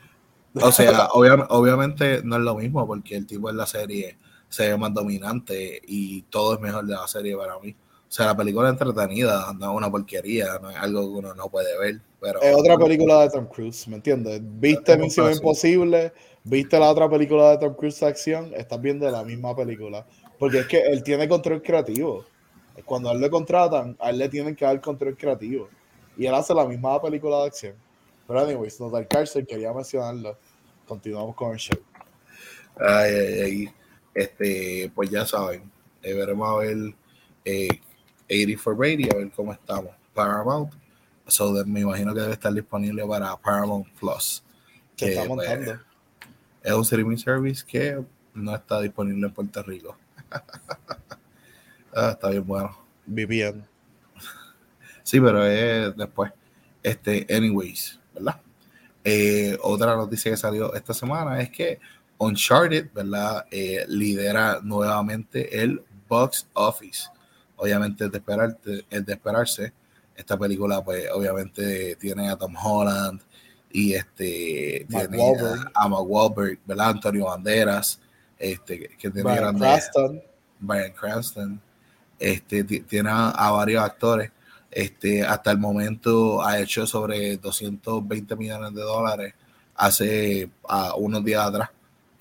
O 0.55 0.71
sea, 0.71 1.07
obvia- 1.09 1.45
obviamente 1.49 2.21
no 2.23 2.35
es 2.35 2.41
lo 2.41 2.55
mismo 2.55 2.85
porque 2.85 3.15
el 3.15 3.25
tipo 3.25 3.49
en 3.49 3.55
la 3.55 3.65
serie 3.65 4.17
se 4.51 4.67
ve 4.67 4.77
más 4.77 4.93
dominante 4.93 5.81
y 5.87 6.23
todo 6.23 6.55
es 6.55 6.59
mejor 6.59 6.85
de 6.85 6.93
la 6.93 7.07
serie 7.07 7.37
para 7.37 7.57
mí. 7.59 7.71
O 7.71 8.13
sea, 8.13 8.25
la 8.27 8.35
película 8.35 8.67
es 8.67 8.73
entretenida, 8.73 9.53
no 9.57 9.71
es 9.71 9.77
una 9.77 9.89
porquería, 9.89 10.59
no 10.61 10.69
es 10.69 10.75
algo 10.75 11.01
que 11.03 11.19
uno 11.19 11.33
no 11.33 11.47
puede 11.47 11.79
ver. 11.79 12.01
Pero 12.19 12.41
Es 12.41 12.53
otra 12.53 12.77
película 12.77 13.21
de 13.21 13.29
Tom 13.29 13.47
Cruise, 13.47 13.87
¿me 13.87 13.95
entiendes? 13.95 14.41
Viste 14.43 14.97
Misión. 14.97 15.31
Imposible, 15.31 16.11
viste 16.43 16.77
la 16.77 16.89
otra 16.91 17.09
película 17.09 17.51
de 17.51 17.59
Tom 17.59 17.73
Cruise 17.73 18.01
de 18.01 18.07
acción, 18.07 18.51
estás 18.53 18.81
viendo 18.81 19.09
la 19.09 19.23
misma 19.23 19.55
película. 19.55 20.05
Porque 20.37 20.59
es 20.59 20.67
que 20.67 20.81
él 20.81 21.01
tiene 21.01 21.29
control 21.29 21.61
creativo. 21.61 22.25
Cuando 22.83 23.09
a 23.09 23.13
él 23.13 23.21
le 23.21 23.29
contratan, 23.29 23.95
a 24.01 24.09
él 24.09 24.17
le 24.17 24.27
tienen 24.27 24.57
que 24.57 24.65
dar 24.65 24.81
control 24.81 25.15
creativo. 25.15 25.69
Y 26.17 26.25
él 26.25 26.35
hace 26.35 26.53
la 26.53 26.65
misma 26.65 27.01
película 27.01 27.37
de 27.37 27.45
acción. 27.45 27.75
Pero 28.27 28.41
anyways, 28.41 28.81
no 28.81 28.89
del 28.89 29.07
cárcel, 29.07 29.47
quería 29.47 29.71
mencionarlo. 29.71 30.37
Continuamos 30.85 31.35
con 31.35 31.53
el 31.53 31.57
show. 31.57 31.79
Ay, 32.75 33.13
ay, 33.13 33.39
ay. 33.39 33.80
Este, 34.13 34.91
pues 34.93 35.09
ya 35.09 35.25
saben, 35.25 35.71
eh, 36.03 36.13
veremos 36.13 36.49
a 36.49 36.57
ver 36.57 36.93
eh, 37.45 37.81
80 38.29 38.61
for 38.61 38.75
Brady, 38.75 39.09
a 39.11 39.17
ver 39.17 39.31
cómo 39.31 39.53
estamos. 39.53 39.91
Paramount, 40.13 40.73
so 41.27 41.53
me 41.65 41.81
imagino 41.81 42.13
que 42.13 42.19
debe 42.19 42.33
estar 42.33 42.53
disponible 42.53 43.05
para 43.05 43.35
Paramount 43.37 43.87
Plus. 43.99 44.43
Que 44.97 45.09
está 45.09 45.25
pues, 45.25 45.29
montando. 45.29 45.79
es 46.63 46.73
un 46.73 46.81
streaming 46.81 47.17
service 47.17 47.63
que 47.65 48.03
no 48.33 48.55
está 48.55 48.81
disponible 48.81 49.27
en 49.27 49.33
Puerto 49.33 49.63
Rico. 49.63 49.97
Ah, 51.93 52.11
está 52.11 52.29
bien 52.29 52.47
bueno. 52.47 52.73
VPN. 53.05 53.67
Sí, 55.03 55.19
pero 55.19 55.45
es 55.45 55.93
después. 55.97 56.31
Este, 56.81 57.27
anyways, 57.29 57.99
¿verdad? 58.13 58.39
Eh, 59.03 59.57
otra 59.61 59.95
noticia 59.95 60.31
que 60.31 60.37
salió 60.37 60.73
esta 60.73 60.93
semana 60.93 61.41
es 61.41 61.49
que 61.49 61.79
Uncharted, 62.25 62.89
¿verdad? 62.93 63.45
Eh, 63.51 63.83
lidera 63.87 64.59
nuevamente 64.63 65.61
el 65.61 65.81
box 66.07 66.47
office. 66.53 67.07
Obviamente 67.55 68.05
es 68.05 68.11
de, 68.11 68.17
esperarte, 68.19 68.85
es 68.89 69.05
de 69.05 69.13
esperarse. 69.13 69.73
Esta 70.15 70.37
película, 70.37 70.83
pues, 70.83 71.05
obviamente 71.13 71.95
tiene 71.95 72.29
a 72.29 72.35
Tom 72.35 72.55
Holland 72.55 73.21
y 73.71 73.93
este 73.93 74.85
Mark 74.89 75.09
tiene 75.09 75.23
Wahlberg. 75.23 75.71
a, 75.73 75.83
a 75.83 75.87
Mark 75.87 76.05
Wahlberg, 76.07 76.59
¿verdad? 76.65 76.89
Antonio 76.89 77.25
Banderas, 77.25 77.99
este, 78.37 78.79
que- 78.97 79.09
tiene 79.11 79.35
grandes- 79.35 79.61
Cranston. 79.61 80.21
Brian 80.59 80.91
Cranston, 80.93 81.61
este, 82.19 82.63
ti- 82.63 82.81
tiene 82.81 83.09
a, 83.09 83.29
a 83.29 83.51
varios 83.51 83.83
actores. 83.83 84.31
Este, 84.69 85.23
hasta 85.23 85.51
el 85.51 85.57
momento 85.57 86.41
ha 86.43 86.59
hecho 86.59 86.85
sobre 86.85 87.37
220 87.37 88.35
millones 88.35 88.73
de 88.75 88.81
dólares 88.81 89.33
hace 89.75 90.49
a 90.67 90.95
unos 90.95 91.23
días 91.25 91.45
atrás. 91.47 91.69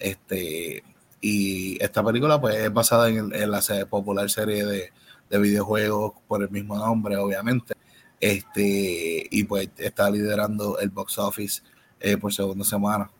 Este, 0.01 0.83
y 1.21 1.81
esta 1.83 2.03
película 2.03 2.41
pues, 2.41 2.57
es 2.57 2.73
basada 2.73 3.09
en, 3.09 3.33
en 3.33 3.51
la 3.51 3.61
popular 3.89 4.29
serie 4.31 4.65
de, 4.65 4.93
de 5.29 5.39
videojuegos 5.39 6.15
por 6.27 6.43
el 6.43 6.51
mismo 6.51 6.77
nombre, 6.77 7.17
obviamente. 7.17 7.75
Este, 8.19 9.27
y 9.31 9.45
pues 9.45 9.71
está 9.79 10.11
liderando 10.11 10.79
el 10.79 10.91
box 10.91 11.19
office 11.19 11.63
eh, 12.01 12.17
por 12.17 12.33
segunda 12.33 12.65
semana, 12.65 13.11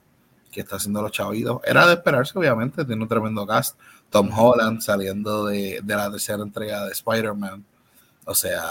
que 0.51 0.61
está 0.61 0.77
haciendo 0.77 1.01
los 1.03 1.13
chavitos. 1.13 1.61
Era 1.65 1.87
de 1.87 1.95
esperarse, 1.95 2.39
obviamente, 2.39 2.85
tiene 2.85 3.03
un 3.03 3.09
tremendo 3.09 3.47
cast. 3.47 3.79
Tom 4.11 4.31
Holland 4.37 4.81
saliendo 4.81 5.47
de, 5.47 5.81
de 5.83 5.95
la 5.95 6.11
tercera 6.11 6.43
entrega 6.43 6.85
de 6.87 6.93
Spider-Man. 6.93 7.65
O 8.27 8.35
sea, 8.35 8.63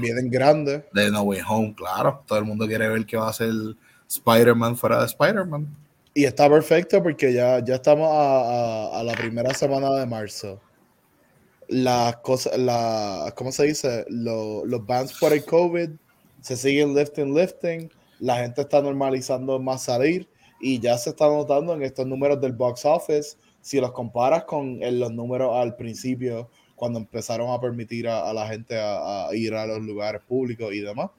Vienen 0.00 0.30
grandes. 0.30 0.84
de 0.92 1.10
No 1.10 1.22
Way 1.22 1.40
Home, 1.48 1.74
claro. 1.74 2.22
Todo 2.26 2.38
el 2.38 2.44
mundo 2.44 2.66
quiere 2.66 2.88
ver 2.88 3.04
qué 3.04 3.16
va 3.16 3.26
a 3.26 3.30
hacer 3.30 3.52
Spider-Man 4.08 4.76
fuera 4.76 5.00
de 5.00 5.06
Spider-Man. 5.06 5.66
Y 6.16 6.24
está 6.24 6.48
perfecto 6.48 7.02
porque 7.02 7.30
ya, 7.30 7.62
ya 7.62 7.74
estamos 7.74 8.08
a, 8.10 8.40
a- 8.40 9.00
a 9.00 9.04
la 9.04 9.12
primera 9.12 9.52
semana 9.52 9.90
de 9.92 10.06
marzo. 10.06 10.58
Las 11.68 12.16
cosas, 12.18 12.56
la, 12.58 13.34
¿cómo 13.36 13.52
se 13.52 13.64
dice? 13.66 14.06
Lo- 14.08 14.64
los 14.64 14.86
bans 14.86 15.12
por 15.18 15.34
el 15.34 15.44
COVID 15.44 15.90
se 16.40 16.56
siguen 16.56 16.94
lifting, 16.94 17.34
lifting. 17.34 17.90
La 18.18 18.36
gente 18.38 18.62
está 18.62 18.80
normalizando 18.80 19.58
más 19.58 19.82
salir 19.82 20.26
y 20.58 20.80
ya 20.80 20.96
se 20.96 21.10
está 21.10 21.26
notando 21.28 21.74
en 21.74 21.82
estos 21.82 22.06
números 22.06 22.40
del 22.40 22.52
box 22.52 22.86
office. 22.86 23.36
Si 23.60 23.78
los 23.78 23.92
comparas 23.92 24.44
con 24.44 24.78
los 24.80 25.12
números 25.12 25.50
al 25.54 25.76
principio, 25.76 26.48
cuando 26.76 26.98
empezaron 26.98 27.50
a 27.50 27.60
permitir 27.60 28.08
a, 28.08 28.30
a 28.30 28.32
la 28.32 28.46
gente 28.48 28.74
a, 28.80 29.28
ir 29.34 29.52
a 29.52 29.66
los 29.66 29.80
lugares 29.82 30.22
públicos 30.26 30.72
y 30.72 30.80
demás. 30.80 31.10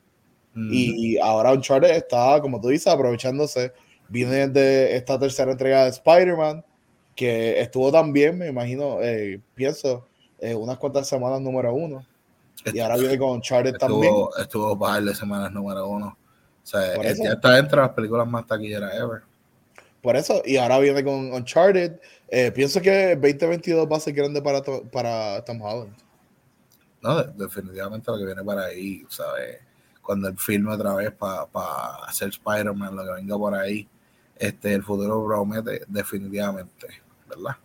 Y 0.72 1.18
ahora 1.20 1.52
Uncharted 1.54 1.92
está, 1.92 2.42
como 2.42 2.60
tú 2.60 2.70
dices, 2.70 2.88
aprovechándose. 2.88 3.74
Viene 4.10 4.48
de 4.48 4.96
esta 4.96 5.20
tercera 5.20 5.52
entrega 5.52 5.84
de 5.84 5.90
Spider-Man, 5.90 6.64
que 7.16 7.60
estuvo 7.60 7.92
tan 7.92 8.14
bien, 8.14 8.38
me 8.38 8.48
imagino, 8.48 9.02
eh, 9.02 9.42
pienso, 9.56 10.08
eh, 10.40 10.54
unas 10.56 10.78
cuantas 10.78 11.08
semanas 11.08 11.42
número 11.42 11.74
uno. 11.74 12.06
Y 12.74 12.80
ahora 12.80 12.98
viene 12.98 13.18
con 13.18 13.30
Uncharted 13.32 13.76
también. 13.78 14.14
estuvo, 14.40 14.76
bajar 14.76 15.04
de 15.04 15.16
semanas 15.16 15.52
número 15.52 15.88
uno. 15.88 16.18
O 16.64 16.68
sea, 16.68 16.96
eso. 16.96 17.24
ya 17.24 17.34
está 17.34 17.58
entre 17.58 17.78
las 17.80 17.90
películas 17.92 18.28
más 18.28 18.46
taquilleras 18.46 18.94
ever. 18.94 19.22
Por 20.02 20.16
eso, 20.16 20.42
y 20.46 20.58
ahora 20.58 20.80
viene 20.80 21.04
con 21.04 21.34
Uncharted. 21.34 22.00
Eh, 22.30 22.52
pienso 22.52 22.82
que 22.82 23.16
2022 23.16 23.88
va 23.92 23.98
a 23.98 24.00
ser 24.00 24.14
grande 24.14 24.42
para, 24.42 24.62
para 24.92 25.44
Tom 25.46 25.62
Holland. 25.62 25.94
No, 27.02 27.24
de- 27.24 27.32
definitivamente 27.46 28.12
lo 28.12 28.18
que 28.18 28.26
viene 28.26 28.44
para 28.44 28.66
ahí, 28.66 29.06
¿sabes? 29.10 29.60
Cuando 30.02 30.28
él 30.28 30.38
filme 30.38 30.74
otra 30.74 30.94
vez 30.96 31.12
para 31.12 31.96
hacer 32.08 32.30
Spider-Man, 32.30 32.96
lo 32.96 33.06
que 33.06 33.12
venga 33.14 33.38
por 33.38 33.54
ahí, 33.54 33.88
este, 34.40 34.74
el 34.74 34.84
futuro 34.84 35.26
promete 35.26 35.84
definitivamente, 35.88 36.88
¿verdad? 37.28 37.58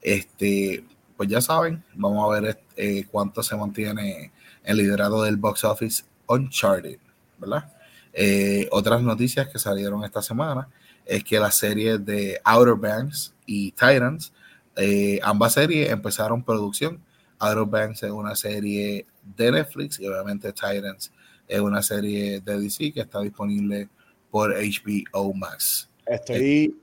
Este, 0.00 0.84
pues 1.16 1.28
ya 1.28 1.40
saben, 1.40 1.82
vamos 1.94 2.24
a 2.24 2.40
ver 2.40 2.58
eh, 2.76 3.06
cuánto 3.10 3.42
se 3.42 3.56
mantiene 3.56 4.32
el 4.62 4.76
liderato 4.76 5.22
del 5.22 5.36
box 5.36 5.64
office 5.64 6.04
Uncharted, 6.26 6.98
¿verdad? 7.38 7.72
Eh, 8.12 8.68
otras 8.70 9.02
noticias 9.02 9.48
que 9.48 9.58
salieron 9.58 10.04
esta 10.04 10.22
semana 10.22 10.68
es 11.04 11.24
que 11.24 11.38
las 11.38 11.56
series 11.56 12.04
de 12.04 12.40
Outer 12.44 12.74
Banks 12.74 13.34
y 13.46 13.72
Titans, 13.72 14.32
eh, 14.76 15.20
ambas 15.22 15.54
series 15.54 15.90
empezaron 15.90 16.42
producción. 16.42 17.00
Outer 17.38 17.64
Banks 17.64 18.02
es 18.04 18.10
una 18.10 18.34
serie 18.34 19.06
de 19.36 19.52
Netflix 19.52 20.00
y 20.00 20.06
obviamente 20.06 20.52
Titans 20.52 21.12
es 21.46 21.60
una 21.60 21.82
serie 21.82 22.40
de 22.40 22.58
DC 22.58 22.92
que 22.92 23.00
está 23.00 23.20
disponible 23.20 23.88
por 24.30 24.54
HBO 24.54 25.34
Max. 25.34 25.88
Estoy 26.06 26.76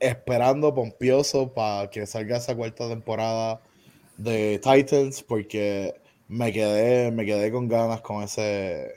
esperando 0.00 0.74
pompioso 0.74 1.52
para 1.52 1.88
que 1.90 2.06
salga 2.06 2.38
esa 2.38 2.56
cuarta 2.56 2.88
temporada 2.88 3.60
de 4.16 4.60
Titans 4.62 5.22
porque 5.22 5.94
me 6.28 6.52
quedé, 6.52 7.10
me 7.12 7.24
quedé 7.24 7.52
con 7.52 7.68
ganas 7.68 8.00
con 8.00 8.22
ese. 8.22 8.92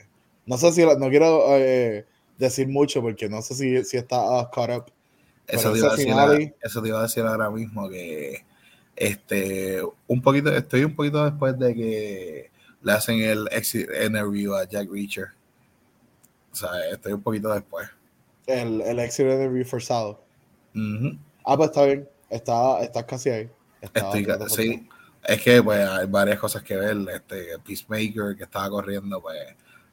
No 0.46 0.56
sé 0.58 0.72
si 0.72 0.84
la- 0.84 0.96
no 0.96 1.08
quiero 1.08 1.44
eh, 1.56 2.06
decir 2.38 2.68
mucho 2.68 3.02
porque 3.02 3.28
no 3.28 3.42
sé 3.42 3.54
si, 3.54 3.84
si 3.84 3.96
está 3.96 4.20
uh, 4.20 4.50
caught 4.50 4.70
up. 4.70 4.92
Eso 5.46 5.72
te, 5.72 5.78
iba 5.78 5.88
a 5.88 5.90
decir, 5.92 6.06
finale- 6.06 6.54
eso 6.60 6.82
te 6.82 6.88
iba 6.88 6.98
a 6.98 7.02
decir 7.02 7.22
ahora 7.24 7.50
mismo 7.50 7.88
que 7.88 8.44
este 8.96 9.80
un 10.08 10.22
poquito, 10.22 10.50
estoy 10.54 10.84
un 10.84 10.96
poquito 10.96 11.24
después 11.24 11.58
de 11.58 11.74
que 11.74 12.50
le 12.82 12.92
hacen 12.92 13.20
el 13.20 13.48
exit 13.52 13.88
interview 14.04 14.54
a 14.54 14.64
Jack 14.64 14.88
Reacher. 14.90 15.28
O 16.52 16.54
sea, 16.56 16.70
estoy 16.90 17.12
un 17.12 17.22
poquito 17.22 17.52
después. 17.52 17.88
El, 18.46 18.80
el 18.80 18.98
exit 19.00 19.26
interview 19.26 19.64
forzado. 19.64 20.20
Ah, 21.44 21.56
pues 21.56 21.70
está 21.70 21.84
bien. 21.84 22.08
Está, 22.30 22.80
está 22.82 23.06
casi 23.06 23.30
ahí. 23.30 23.50
Está 23.80 24.12
Estoy, 24.16 24.48
sí, 24.48 24.88
es 25.24 25.42
que 25.42 25.62
pues 25.62 25.88
hay 25.88 26.06
varias 26.06 26.38
cosas 26.38 26.62
que 26.62 26.76
ver. 26.76 26.96
Este 27.12 27.58
Peacemaker 27.64 28.36
que 28.36 28.44
estaba 28.44 28.68
corriendo, 28.70 29.20
pues 29.20 29.38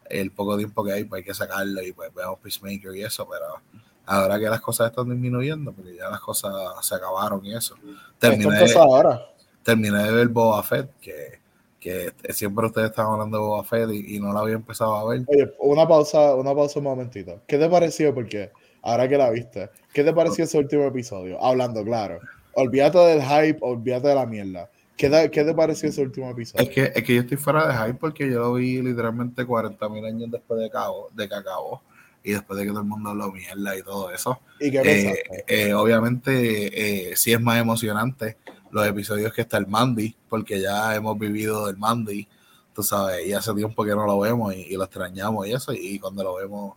el 0.09 0.31
poco 0.31 0.57
tiempo 0.57 0.83
que 0.83 0.93
hay, 0.93 1.03
pues 1.03 1.19
hay 1.19 1.25
que 1.25 1.33
sacarlo 1.33 1.81
y 1.81 1.91
pues 1.91 2.13
vemos 2.13 2.39
Peacemaker 2.39 2.95
y 2.95 3.03
eso, 3.03 3.27
pero 3.29 3.61
ahora 4.05 4.39
que 4.39 4.49
las 4.49 4.61
cosas 4.61 4.89
están 4.89 5.09
disminuyendo, 5.09 5.71
porque 5.71 5.95
ya 5.95 6.09
las 6.09 6.19
cosas 6.19 6.53
se 6.81 6.95
acabaron 6.95 7.45
y 7.45 7.55
eso. 7.55 7.75
Terminé, 8.19 8.59
ahora. 8.75 9.21
terminé 9.63 10.03
de 10.03 10.11
ver 10.11 10.27
Boba 10.27 10.61
Fett, 10.63 10.99
que, 10.99 11.39
que 11.83 12.13
siempre 12.29 12.65
ustedes 12.65 12.91
estaban 12.91 13.13
hablando 13.13 13.37
de 13.37 13.43
Boba 13.43 13.63
Fett 13.65 13.89
y, 13.91 14.17
no 14.17 14.31
la 14.31 14.39
había 14.39 14.55
empezado 14.55 14.95
a 14.95 15.09
ver. 15.09 15.23
Oye, 15.27 15.51
una 15.59 15.85
pausa, 15.85 16.33
una 16.33 16.55
pausa 16.55 16.79
un 16.79 16.85
momentito. 16.85 17.41
¿Qué 17.45 17.57
te 17.57 17.69
pareció? 17.69 18.13
Porque 18.13 18.51
ahora 18.81 19.09
que 19.09 19.17
la 19.17 19.29
viste, 19.29 19.69
¿qué 19.93 20.03
te 20.05 20.13
pareció 20.13 20.45
ese 20.45 20.57
último 20.57 20.85
episodio? 20.85 21.43
Hablando 21.43 21.83
claro. 21.83 22.19
Olvídate 22.53 22.97
del 22.99 23.21
hype, 23.21 23.57
olvídate 23.61 24.07
de 24.07 24.15
la 24.15 24.25
mierda. 24.25 24.69
¿Qué 24.95 25.09
te, 25.09 25.29
¿Qué 25.29 25.43
te, 25.43 25.53
pareció 25.53 25.89
ese 25.89 26.01
último 26.01 26.29
episodio? 26.29 26.65
Es 26.65 26.73
que, 26.73 26.91
es 26.95 27.03
que 27.03 27.15
yo 27.15 27.21
estoy 27.21 27.37
fuera 27.37 27.67
de 27.67 27.73
hype 27.73 27.99
porque 27.99 28.29
yo 28.29 28.39
lo 28.39 28.53
vi 28.53 28.81
literalmente 28.81 29.45
40 29.45 29.89
mil 29.89 30.05
años 30.05 30.31
después 30.31 30.61
de, 30.61 30.69
cabo, 30.69 31.09
de 31.13 31.27
que 31.27 31.35
acabó 31.35 31.81
y 32.23 32.31
después 32.31 32.57
de 32.57 32.65
que 32.65 32.69
todo 32.69 32.81
el 32.81 32.87
mundo 32.87 33.13
lo 33.13 33.29
mierda 33.31 33.77
y 33.77 33.81
todo 33.81 34.09
eso. 34.11 34.39
¿Y 34.61 34.71
qué 34.71 34.81
eh, 34.85 35.23
eh, 35.47 35.73
obviamente, 35.73 37.09
eh, 37.11 37.17
sí 37.17 37.33
es 37.33 37.41
más 37.41 37.59
emocionante 37.59 38.37
los 38.73 38.87
episodios 38.87 39.33
que 39.33 39.41
está 39.41 39.57
el 39.57 39.67
Mandy, 39.67 40.15
porque 40.27 40.59
ya 40.59 40.95
hemos 40.95 41.17
vivido 41.17 41.67
del 41.67 41.77
Mandy, 41.77 42.27
tú 42.73 42.83
sabes, 42.83 43.25
y 43.25 43.33
hace 43.33 43.53
tiempo 43.53 43.83
que 43.85 43.91
no 43.91 44.05
lo 44.05 44.19
vemos 44.19 44.53
y, 44.53 44.75
lo 44.75 44.83
extrañamos 44.83 45.47
y 45.47 45.53
eso, 45.53 45.71
y 45.73 45.99
cuando 45.99 46.23
lo 46.23 46.35
vemos 46.35 46.75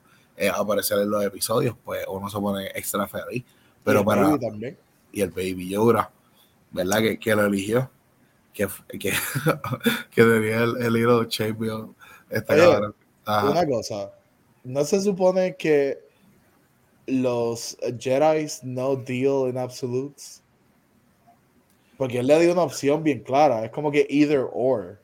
aparecer 0.54 0.98
en 0.98 1.10
los 1.10 1.24
episodios, 1.24 1.74
pues 1.84 2.04
uno 2.08 2.28
se 2.28 2.38
pone 2.38 2.66
extra 2.74 3.08
feliz. 3.08 3.44
Pero 3.82 4.04
para. 4.04 4.38
También. 4.38 4.76
Y 5.10 5.22
el 5.22 5.30
Baby 5.30 5.70
Yoda, 5.70 6.10
¿verdad? 6.70 6.98
Que, 6.98 7.18
que 7.18 7.34
lo 7.34 7.46
eligió 7.46 7.90
que, 8.56 8.68
que, 8.98 9.12
que 10.10 10.22
tenía 10.22 10.64
el, 10.64 10.76
el 10.82 10.96
hilo 10.96 11.24
champion. 11.26 11.94
una 12.30 13.66
cosa, 13.66 14.10
¿no 14.64 14.84
se 14.84 15.00
supone 15.02 15.56
que 15.56 15.98
los 17.06 17.76
Jedi 17.98 18.46
no 18.62 18.96
deal 18.96 19.48
in 19.48 19.58
absolutes? 19.58 20.42
Porque 21.96 22.18
él 22.18 22.26
le 22.26 22.40
dio 22.40 22.52
una 22.52 22.62
opción 22.62 23.02
bien 23.02 23.20
clara, 23.20 23.64
es 23.64 23.70
como 23.70 23.90
que 23.90 24.06
either 24.08 24.46
or. 24.52 25.00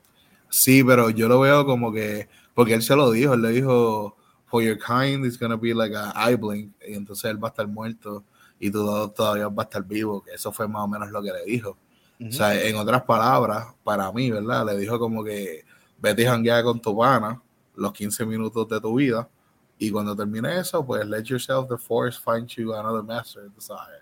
Sí, 0.48 0.84
pero 0.84 1.10
yo 1.10 1.28
lo 1.28 1.40
veo 1.40 1.64
como 1.64 1.92
que, 1.92 2.28
porque 2.54 2.74
él 2.74 2.82
se 2.82 2.94
lo 2.94 3.10
dijo, 3.10 3.34
él 3.34 3.42
le 3.42 3.48
dijo, 3.48 4.16
for 4.46 4.62
your 4.62 4.78
kind 4.78 5.24
it's 5.24 5.38
gonna 5.38 5.56
be 5.56 5.72
like 5.72 5.96
a 5.96 6.12
eye 6.14 6.36
blink, 6.36 6.72
y 6.86 6.94
entonces 6.94 7.30
él 7.30 7.42
va 7.42 7.48
a 7.48 7.50
estar 7.50 7.66
muerto 7.66 8.22
y 8.60 8.70
tú 8.70 9.08
todavía 9.16 9.48
va 9.48 9.62
a 9.62 9.64
estar 9.64 9.82
vivo, 9.82 10.22
que 10.22 10.32
eso 10.32 10.52
fue 10.52 10.68
más 10.68 10.82
o 10.82 10.88
menos 10.88 11.10
lo 11.10 11.22
que 11.22 11.32
le 11.32 11.44
dijo. 11.44 11.76
O 12.20 12.30
sea, 12.30 12.54
en 12.62 12.76
otras 12.76 13.02
palabras, 13.02 13.66
para 13.82 14.12
mí, 14.12 14.30
¿verdad? 14.30 14.64
Le 14.64 14.78
dijo 14.78 14.96
como 14.96 15.24
que 15.24 15.64
vete 15.98 16.22
y 16.22 16.26
janguea 16.26 16.62
con 16.62 16.80
tu 16.80 16.96
pana 16.96 17.42
los 17.74 17.92
15 17.92 18.24
minutos 18.26 18.68
de 18.68 18.80
tu 18.80 18.94
vida 18.94 19.28
y 19.76 19.90
cuando 19.90 20.14
termine 20.14 20.58
eso, 20.58 20.86
pues 20.86 21.04
let 21.04 21.24
yourself 21.24 21.68
the 21.68 21.76
force 21.76 22.20
find 22.20 22.46
you 22.48 22.72
another 22.72 23.02
master, 23.02 23.50
¿sabes? 23.58 23.98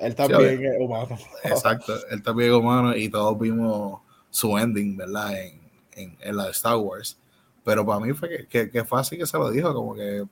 Él 0.00 0.14
también 0.14 0.64
es 0.64 0.80
humano. 0.80 1.16
Exacto, 1.44 1.94
él 2.10 2.22
también 2.22 2.50
es 2.50 2.56
humano 2.56 2.96
y 2.96 3.08
todos 3.08 3.38
vimos 3.38 4.00
su 4.30 4.56
ending, 4.58 4.96
¿verdad? 4.96 5.40
En, 5.40 5.60
en, 5.92 6.16
en 6.20 6.36
la 6.36 6.46
de 6.46 6.50
Star 6.50 6.76
Wars. 6.76 7.18
Pero 7.64 7.84
para 7.84 8.00
mí 8.00 8.12
fue 8.12 8.28
que, 8.28 8.46
que, 8.46 8.70
que, 8.70 8.84
fue 8.84 9.00
así 9.00 9.18
que 9.18 9.26
se 9.26 9.36
lo 9.36 9.50
dijo, 9.50 9.72
como 9.74 9.94
que 9.94 10.24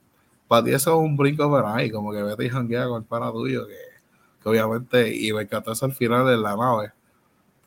para 0.47 0.65
ti 0.65 0.71
eso 0.71 0.91
es 0.91 0.97
un 0.97 1.15
brinco 1.15 1.49
para 1.51 1.75
ahí, 1.75 1.91
como 1.91 2.11
que 2.11 2.23
vete 2.23 2.45
y 2.45 2.49
janguea 2.49 2.87
con 2.87 3.03
el 3.03 3.07
pana 3.07 3.31
tuyo, 3.31 3.67
que 3.67 3.89
que 4.41 4.49
obviamente, 4.49 5.15
y 5.15 5.33
me 5.33 5.43
encantó 5.43 5.71
eso 5.71 5.85
al 5.85 5.93
final 5.93 6.25
de 6.25 6.37
la 6.37 6.55
nave, 6.55 6.93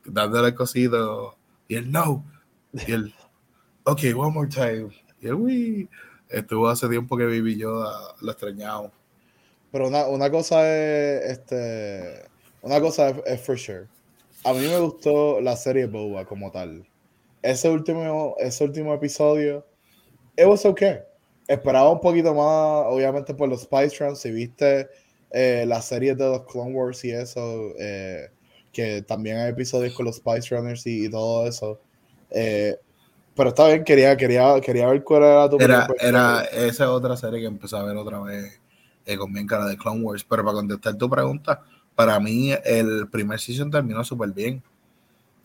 dándole 0.05 0.49
el 0.49 0.55
cosito, 0.55 1.37
y 1.69 1.77
el 1.77 1.91
no, 1.91 2.25
y 2.73 2.93
el 2.93 3.15
ok, 3.85 4.01
one 4.17 4.33
more 4.33 4.49
time, 4.49 4.89
y 5.21 5.27
el 5.27 5.35
uy, 5.35 5.91
estuvo 6.29 6.69
hace 6.69 6.89
tiempo 6.89 7.17
que 7.17 7.27
viví 7.27 7.57
yo, 7.57 7.85
lo 8.21 8.33
extrañamos. 8.33 8.91
Pero 9.73 9.89
una, 9.89 10.07
una, 10.07 10.31
cosa 10.31 10.69
es, 10.71 11.31
este, 11.31 12.23
una 12.61 12.79
cosa 12.79 13.09
es, 13.25 13.41
for 13.41 13.59
sure. 13.59 13.87
A 14.45 14.53
mí 14.53 14.61
me 14.61 14.79
gustó 14.79 15.41
la 15.41 15.57
serie 15.57 15.87
Boba 15.87 16.27
como 16.27 16.51
tal. 16.51 16.87
Ese 17.41 17.71
último, 17.71 18.37
ese 18.39 18.65
último 18.65 18.93
episodio, 18.93 19.67
it 20.37 20.47
was 20.47 20.67
okay. 20.67 20.99
Esperaba 21.49 21.91
un 21.91 22.01
poquito 22.01 22.35
más, 22.35 22.87
obviamente 22.87 23.35
por 23.35 23.49
los 23.49 23.63
Spice 23.63 23.97
Trans, 23.97 24.19
si 24.19 24.31
viste 24.31 24.89
eh, 25.31 25.65
las 25.67 25.87
series 25.87 26.19
de 26.19 26.25
los 26.25 26.43
Clone 26.45 26.75
Wars 26.75 27.03
y 27.05 27.11
eso, 27.13 27.73
eh, 27.79 28.29
que 28.73 29.01
también 29.03 29.39
hay 29.39 29.51
episodios 29.51 29.95
con 29.95 30.05
los 30.05 30.17
Spice 30.17 30.55
Runners 30.55 30.87
y, 30.87 31.11
todo 31.11 31.47
eso. 31.49 31.81
Eh, 32.31 32.77
pero 33.35 33.49
está 33.49 33.69
bien, 33.69 33.85
quería, 33.85 34.15
quería, 34.19 34.61
quería 34.61 34.87
ver 34.89 35.03
cuál 35.03 35.23
era 35.23 35.49
tu 35.49 35.59
Era, 35.59 35.89
era 35.99 36.45
esa 36.45 36.93
otra 36.93 37.17
serie 37.17 37.41
que 37.41 37.47
empecé 37.47 37.75
a 37.77 37.83
ver 37.83 37.97
otra 37.97 38.21
vez 38.21 38.62
con 39.19 39.33
bien 39.33 39.47
cara 39.47 39.67
de 39.67 39.77
Clone 39.77 40.03
Wars. 40.03 40.25
Pero 40.25 40.45
para 40.45 40.55
contestar 40.55 40.97
tu 40.97 41.09
pregunta, 41.09 41.63
para 41.95 42.19
mí 42.21 42.53
el 42.65 43.09
primer 43.09 43.41
season 43.41 43.71
terminó 43.71 44.05
súper 44.05 44.31
bien. 44.31 44.63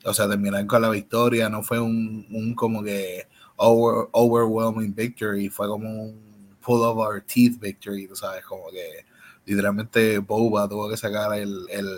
O 0.06 0.14
sea, 0.14 0.30
terminar 0.30 0.66
con 0.68 0.82
la 0.82 0.90
victoria, 0.90 1.50
no 1.50 1.64
fue 1.64 1.80
un, 1.80 2.26
un 2.30 2.54
como 2.54 2.84
que 2.84 3.28
overwhelming 3.58 4.94
victory, 4.94 5.50
fue 5.50 5.68
como 5.68 6.04
un 6.04 6.58
pull 6.62 6.84
of 6.84 6.98
our 6.98 7.22
teeth 7.22 7.60
victory, 7.60 8.08
tú 8.08 8.16
sabes, 8.16 8.46
como 8.46 8.70
que 8.70 9.06
literalmente 9.46 10.20
Boba 10.20 10.68
tuvo 10.68 10.90
que 10.90 10.98
sacar 10.98 11.34
el, 11.38 11.66
el, 11.70 11.98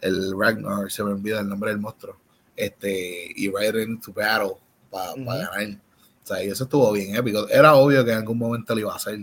el 0.00 0.38
Ragnar, 0.38 0.90
se 0.90 1.02
me 1.02 1.10
olvida 1.12 1.40
el 1.40 1.48
nombre 1.48 1.70
del 1.70 1.80
monstruo, 1.80 2.16
este, 2.54 3.32
y 3.34 3.48
Ride 3.48 3.82
into 3.82 4.12
Battle 4.12 4.56
para 4.90 5.14
ganar. 5.14 5.80
O 6.22 6.26
sea, 6.26 6.42
y 6.42 6.48
eso 6.48 6.64
estuvo 6.64 6.90
bien 6.92 7.16
épico. 7.16 7.46
Era 7.48 7.74
obvio 7.74 8.04
que 8.04 8.12
en 8.12 8.18
algún 8.18 8.38
momento 8.38 8.74
lo 8.74 8.80
iba 8.80 8.92
a 8.92 8.96
hacer, 8.96 9.18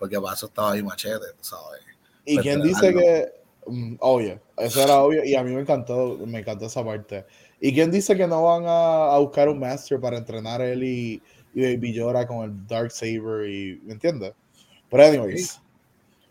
porque 0.00 0.18
para 0.18 0.34
eso 0.34 0.46
estaba 0.46 0.72
ahí 0.72 0.82
machete, 0.82 1.26
¿sabes? 1.42 1.82
Y 2.24 2.38
quién 2.38 2.62
dice 2.62 2.94
que, 2.94 3.32
mm, 3.66 3.96
obvio, 4.00 4.40
eso 4.56 4.82
era 4.82 4.96
obvio, 4.96 5.22
y 5.22 5.34
a 5.34 5.44
mí 5.44 5.52
me 5.52 5.60
encantó, 5.60 6.18
me 6.26 6.38
encantó 6.38 6.64
esa 6.64 6.82
parte. 6.82 7.26
¿Y 7.60 7.74
quién 7.74 7.90
dice 7.90 8.16
que 8.16 8.26
no 8.26 8.42
van 8.42 8.64
a, 8.66 9.18
buscar 9.18 9.50
un 9.50 9.60
master 9.60 10.00
para 10.00 10.16
entrenar 10.16 10.62
él 10.62 10.82
y, 10.82 11.22
y 11.52 11.62
Baby 11.62 11.92
Yoda 11.92 12.26
con 12.26 12.44
el 12.44 12.66
Dark 12.66 12.90
Saber 12.90 13.50
y, 13.50 13.78
¿me 13.84 13.92
entiendes? 13.92 14.32
Pero 14.88 15.04
anyways, 15.04 15.60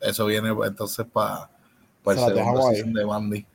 eso 0.01 0.25
viene 0.25 0.49
entonces 0.65 1.05
para 1.05 1.51
pa 2.03 2.13
el 2.13 2.19
segundo 2.19 2.99
de 2.99 3.05
Bandy. 3.05 3.45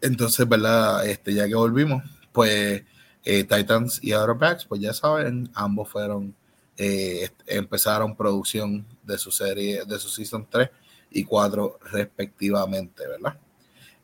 Entonces, 0.00 0.48
¿verdad? 0.48 1.06
Este, 1.06 1.32
ya 1.32 1.46
que 1.46 1.54
volvimos, 1.54 2.02
pues 2.32 2.82
eh, 3.24 3.44
Titans 3.44 4.00
y 4.02 4.12
Outer 4.12 4.34
Backs, 4.34 4.64
pues 4.64 4.80
ya 4.80 4.92
saben, 4.92 5.48
ambos 5.54 5.88
fueron, 5.88 6.34
eh, 6.76 7.30
empezaron 7.46 8.16
producción 8.16 8.86
de 9.02 9.18
su 9.18 9.30
serie, 9.30 9.84
de 9.84 9.98
su 9.98 10.08
season 10.08 10.46
3 10.48 10.70
y 11.10 11.24
4 11.24 11.78
respectivamente, 11.92 13.06
¿verdad? 13.06 13.38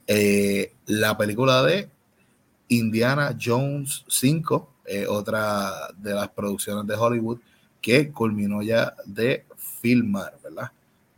Eh, 0.07 0.73
la 0.87 1.17
película 1.17 1.63
de 1.63 1.91
Indiana 2.69 3.37
Jones 3.41 4.05
5, 4.09 4.69
otra 5.09 5.89
de 5.97 6.13
las 6.13 6.29
producciones 6.31 6.87
de 6.87 6.95
Hollywood 6.95 7.39
que 7.81 8.11
culminó 8.11 8.63
ya 8.63 8.95
de 9.07 9.47
filmar, 9.57 10.39
¿verdad? 10.43 10.73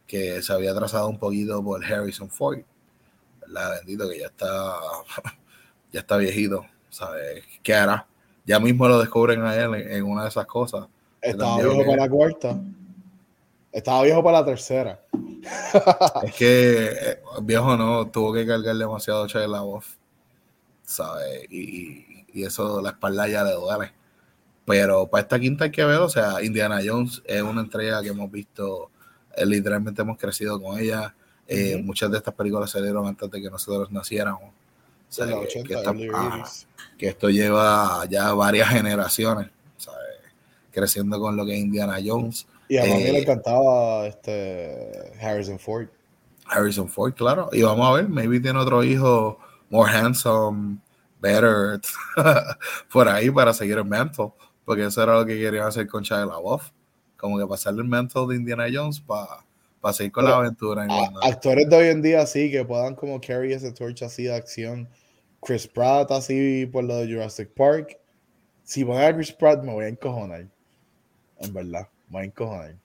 que 0.06 0.42
se 0.42 0.52
había 0.52 0.74
trazado 0.74 1.08
un 1.08 1.18
poquito 1.18 1.62
por 1.62 1.84
Harrison 1.84 2.30
Ford, 2.30 2.60
¿verdad? 3.40 3.78
Bendito 3.78 4.08
que 4.08 4.20
ya 4.20 4.26
está, 4.26 4.76
ya 5.92 6.00
está 6.00 6.16
viejito, 6.16 6.64
¿sabes? 6.90 7.44
¿Qué 7.62 7.74
hará? 7.74 8.06
Ya 8.46 8.60
mismo 8.60 8.86
lo 8.86 9.00
descubren 9.00 9.42
a 9.42 9.56
él 9.56 9.74
en, 9.74 10.04
una 10.04 10.22
de 10.22 10.28
esas 10.28 10.46
cosas. 10.46 10.86
Estaba 11.24 11.56
viejo 11.58 11.84
para 11.84 11.96
la 11.96 12.08
cuarta. 12.08 12.60
Estaba 13.72 14.02
viejo 14.02 14.22
para 14.22 14.40
la 14.40 14.44
tercera. 14.44 15.04
es 16.22 16.34
que 16.34 16.86
eh, 16.86 17.18
viejo 17.42 17.76
no, 17.76 18.06
tuvo 18.08 18.32
que 18.32 18.46
cargar 18.46 18.76
demasiado 18.76 19.26
de 19.26 19.48
la 19.48 19.60
voz, 19.62 19.98
¿sabes? 20.84 21.46
Y, 21.50 22.24
y, 22.32 22.44
eso, 22.44 22.80
la 22.80 22.90
espalda 22.90 23.26
ya 23.28 23.42
le 23.44 23.52
duele. 23.52 23.92
Pero 24.64 25.08
para 25.08 25.22
esta 25.22 25.38
quinta 25.38 25.64
hay 25.64 25.70
que 25.70 25.84
ver, 25.84 25.98
o 25.98 26.08
sea, 26.08 26.42
Indiana 26.42 26.80
Jones 26.84 27.22
es 27.26 27.42
una 27.42 27.60
entrega 27.60 28.02
que 28.02 28.08
hemos 28.08 28.30
visto 28.30 28.90
eh, 29.36 29.46
literalmente 29.46 30.02
hemos 30.02 30.18
crecido 30.18 30.60
con 30.60 30.78
ella. 30.78 31.14
Eh, 31.46 31.80
muchas 31.82 32.10
de 32.10 32.18
estas 32.18 32.34
películas 32.34 32.70
salieron 32.70 33.06
antes 33.06 33.30
de 33.30 33.42
que 33.42 33.50
nosotros 33.50 33.90
naciéramos. 33.90 34.52
que, 36.96 37.08
esto 37.08 37.28
lleva 37.28 38.04
ya 38.08 38.32
varias 38.32 38.68
generaciones, 38.70 39.50
creciendo 40.74 41.20
con 41.20 41.36
lo 41.36 41.46
que 41.46 41.54
es 41.54 41.60
Indiana 41.60 41.98
Jones. 42.04 42.46
Y 42.68 42.78
a 42.78 42.84
mí 42.84 42.90
le 42.90 43.18
eh, 43.18 43.22
encantaba 43.22 44.06
este 44.06 45.12
Harrison 45.20 45.58
Ford. 45.58 45.88
Harrison 46.46 46.88
Ford, 46.88 47.14
claro. 47.14 47.48
Y 47.52 47.62
vamos 47.62 47.88
a 47.88 47.92
ver, 47.92 48.08
maybe 48.08 48.40
tiene 48.40 48.58
otro 48.58 48.82
hijo 48.82 49.38
more 49.70 49.90
handsome, 49.90 50.78
better, 51.20 51.80
por 52.92 53.08
ahí 53.08 53.30
para 53.30 53.54
seguir 53.54 53.78
el 53.78 53.84
mental, 53.84 54.32
porque 54.64 54.84
eso 54.84 55.02
era 55.02 55.14
lo 55.14 55.24
que 55.24 55.38
querían 55.38 55.66
hacer 55.66 55.86
con 55.86 56.02
Shia 56.02 56.26
LaBeouf 56.26 56.70
como 57.24 57.38
que 57.38 57.46
pasarle 57.46 57.80
el 57.80 57.88
mental 57.88 58.28
de 58.28 58.36
Indiana 58.36 58.66
Jones 58.70 59.00
para 59.00 59.94
seguir 59.94 60.12
con 60.12 60.26
la 60.26 60.36
aventura. 60.36 60.86
actores 61.22 61.70
de 61.70 61.76
hoy 61.76 61.86
en 61.88 62.02
día 62.02 62.26
sí, 62.26 62.50
que 62.50 62.66
puedan 62.66 62.94
como 62.94 63.18
carry 63.18 63.54
ese 63.54 63.72
torch 63.72 64.02
así 64.02 64.24
de 64.24 64.34
acción. 64.34 64.86
Chris 65.40 65.66
Pratt 65.66 66.10
así 66.10 66.66
por 66.66 66.84
lo 66.84 66.96
de 66.96 67.06
Jurassic 67.06 67.48
Park. 67.54 67.98
Si 68.62 68.82
voy 68.82 69.02
a 69.02 69.14
Chris 69.14 69.32
Pratt 69.32 69.64
me 69.64 69.72
voy 69.72 69.86
a 69.86 69.88
encojonar. 69.88 70.48
En 71.44 71.52
verdad, 71.52 71.88
a 72.12 72.24
encojonar. 72.24 72.76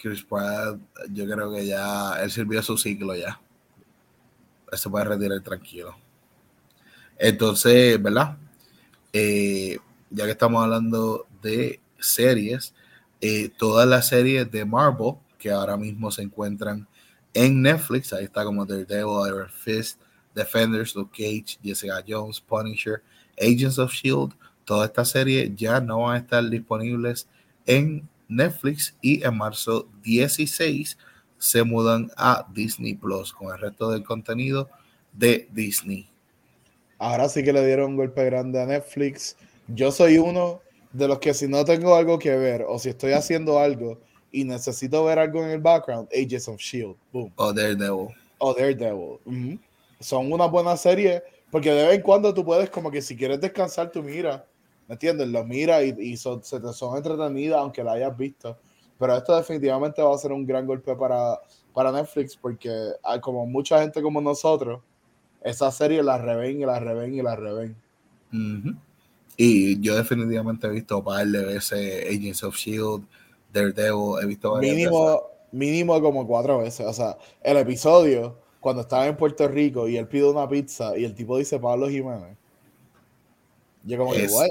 Chris 0.00 0.22
Pratt, 0.22 0.78
yo 1.10 1.24
creo 1.24 1.52
que 1.52 1.66
ya 1.66 2.22
él 2.22 2.30
sirvió 2.30 2.62
su 2.62 2.76
ciclo 2.76 3.14
ya. 3.14 3.40
se 4.72 4.90
puede 4.90 5.04
retirar 5.04 5.40
tranquilo. 5.40 5.96
Entonces, 7.18 8.02
¿verdad? 8.02 8.36
Eh, 9.12 9.78
ya 10.10 10.24
que 10.24 10.30
estamos 10.32 10.62
hablando 10.62 11.26
de 11.42 11.80
series, 11.98 12.74
eh, 13.20 13.50
todas 13.56 13.88
las 13.88 14.08
series 14.08 14.50
de 14.50 14.64
Marvel 14.64 15.14
que 15.38 15.50
ahora 15.50 15.76
mismo 15.76 16.10
se 16.10 16.22
encuentran 16.22 16.86
en 17.34 17.62
Netflix, 17.62 18.12
ahí 18.12 18.24
está 18.24 18.44
como 18.44 18.66
Daredevil, 18.66 19.26
Iron 19.26 19.48
Fist, 19.50 20.00
Defenders, 20.34 20.94
Luke 20.94 21.12
Cage, 21.16 21.58
Jessica 21.62 22.02
Jones, 22.06 22.40
Punisher, 22.40 23.02
Agents 23.38 23.78
of 23.78 23.92
Shield, 23.92 24.34
toda 24.64 24.86
esta 24.86 25.04
serie 25.04 25.52
ya 25.54 25.80
no 25.80 26.02
van 26.02 26.16
a 26.16 26.18
estar 26.18 26.48
disponibles 26.48 27.26
en 27.66 28.08
Netflix 28.28 28.96
y 29.00 29.24
en 29.24 29.36
marzo 29.36 29.88
16 30.02 30.96
se 31.38 31.64
mudan 31.64 32.10
a 32.16 32.46
Disney 32.54 32.94
Plus 32.94 33.32
con 33.32 33.52
el 33.52 33.60
resto 33.60 33.90
del 33.90 34.04
contenido 34.04 34.68
de 35.12 35.48
Disney. 35.52 36.08
Ahora 36.98 37.28
sí 37.28 37.42
que 37.42 37.52
le 37.52 37.66
dieron 37.66 37.90
un 37.90 37.96
golpe 37.96 38.24
grande 38.24 38.62
a 38.62 38.66
Netflix. 38.66 39.36
Yo 39.66 39.90
soy 39.90 40.18
uno 40.18 40.60
de 40.92 41.08
los 41.08 41.18
que 41.18 41.34
si 41.34 41.48
no 41.48 41.64
tengo 41.64 41.96
algo 41.96 42.18
que 42.18 42.36
ver 42.36 42.64
o 42.68 42.78
si 42.78 42.90
estoy 42.90 43.12
haciendo 43.12 43.58
algo 43.58 43.98
y 44.30 44.44
necesito 44.44 45.04
ver 45.04 45.18
algo 45.18 45.42
en 45.42 45.50
el 45.50 45.60
background, 45.60 46.08
Agents 46.12 46.48
of 46.48 46.60
Shield, 46.60 46.96
boom. 47.12 47.32
O 47.36 47.52
Daredevil. 47.52 48.08
O 48.38 48.54
Daredevil. 48.54 49.60
Son 50.00 50.32
una 50.32 50.46
buena 50.46 50.76
serie 50.76 51.22
porque 51.50 51.70
de 51.70 51.86
vez 51.86 51.96
en 51.96 52.02
cuando 52.02 52.32
tú 52.32 52.44
puedes 52.44 52.70
como 52.70 52.90
que 52.90 53.02
si 53.02 53.16
quieres 53.16 53.40
descansar 53.40 53.90
tu 53.90 54.02
mira, 54.02 54.46
¿me 54.92 54.96
entiendes? 54.96 55.26
Lo 55.28 55.42
mira 55.42 55.82
y, 55.82 56.18
son, 56.18 56.44
se 56.44 56.60
te 56.60 56.70
son 56.74 56.98
entretenidas 56.98 57.58
aunque 57.58 57.82
la 57.82 57.92
hayas 57.92 58.14
visto. 58.14 58.58
Pero 58.98 59.16
esto 59.16 59.34
definitivamente 59.34 60.02
va 60.02 60.14
a 60.14 60.18
ser 60.18 60.32
un 60.32 60.44
gran 60.44 60.66
golpe 60.66 60.94
para, 60.94 61.40
para 61.72 61.90
Netflix 61.90 62.36
porque 62.36 62.68
hay 63.02 63.18
como 63.18 63.46
mucha 63.46 63.80
gente 63.80 64.02
como 64.02 64.20
nosotros, 64.20 64.82
esa 65.42 65.70
serie 65.70 66.02
la 66.02 66.18
reven 66.18 66.60
y 66.60 66.66
la 66.66 66.78
reven 66.78 67.14
y 67.14 67.22
la 67.22 67.34
reven. 67.34 67.74
Y 69.38 69.80
yo 69.80 69.96
definitivamente 69.96 70.66
he 70.66 70.70
visto 70.70 70.98
un 70.98 71.04
par 71.04 71.26
de 71.26 71.42
veces 71.42 72.06
Agents 72.06 72.42
of 72.44 72.54
Shield, 72.54 73.06
Daredevil, 73.50 74.22
he 74.22 74.26
visto 74.26 74.56
mínimo, 74.56 75.22
mínimo 75.52 76.02
como 76.02 76.26
cuatro 76.26 76.58
veces. 76.58 76.86
O 76.86 76.92
sea, 76.92 77.16
el 77.42 77.56
episodio 77.56 78.36
cuando 78.60 78.82
estaba 78.82 79.06
en 79.06 79.16
Puerto 79.16 79.48
Rico 79.48 79.88
y 79.88 79.96
él 79.96 80.06
pide 80.06 80.28
una 80.28 80.46
pizza 80.46 80.98
y 80.98 81.06
el 81.06 81.14
tipo 81.14 81.38
dice 81.38 81.58
Pablo 81.58 81.88
Jiménez. 81.88 82.36
Yo 83.84 83.96
como 83.96 84.12
que, 84.12 84.26
what? 84.26 84.48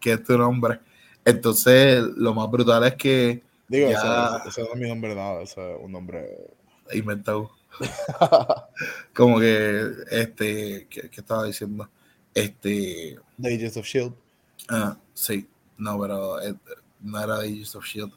¿Qué 0.00 0.12
es 0.12 0.24
tu 0.24 0.38
nombre? 0.38 0.80
Entonces, 1.24 2.02
lo 2.16 2.32
más 2.34 2.48
brutal 2.50 2.84
es 2.84 2.94
que. 2.94 3.42
Digo, 3.68 3.88
ese, 3.88 4.62
no 4.62 4.72
es 4.72 4.76
mi 4.76 4.88
nombre 4.88 5.14
nada, 5.14 5.42
ese 5.42 5.74
es 5.74 5.78
un 5.80 5.90
nombre. 5.90 6.54
Inventado. 6.92 7.50
como 9.14 9.40
que, 9.40 9.90
este, 10.10 10.86
¿qué, 10.88 11.10
estaba 11.12 11.44
diciendo? 11.44 11.88
Este. 12.32 13.18
The 13.40 13.54
Ages 13.54 13.76
of 13.76 13.84
Shield. 13.84 14.14
Ah, 14.68 14.96
sí. 15.12 15.48
No, 15.76 16.00
pero 16.00 16.40
eh, 16.40 16.54
no 17.00 17.20
era 17.20 17.40
The 17.40 17.46
Ages 17.46 17.74
of 17.74 17.84
Shield. 17.84 18.12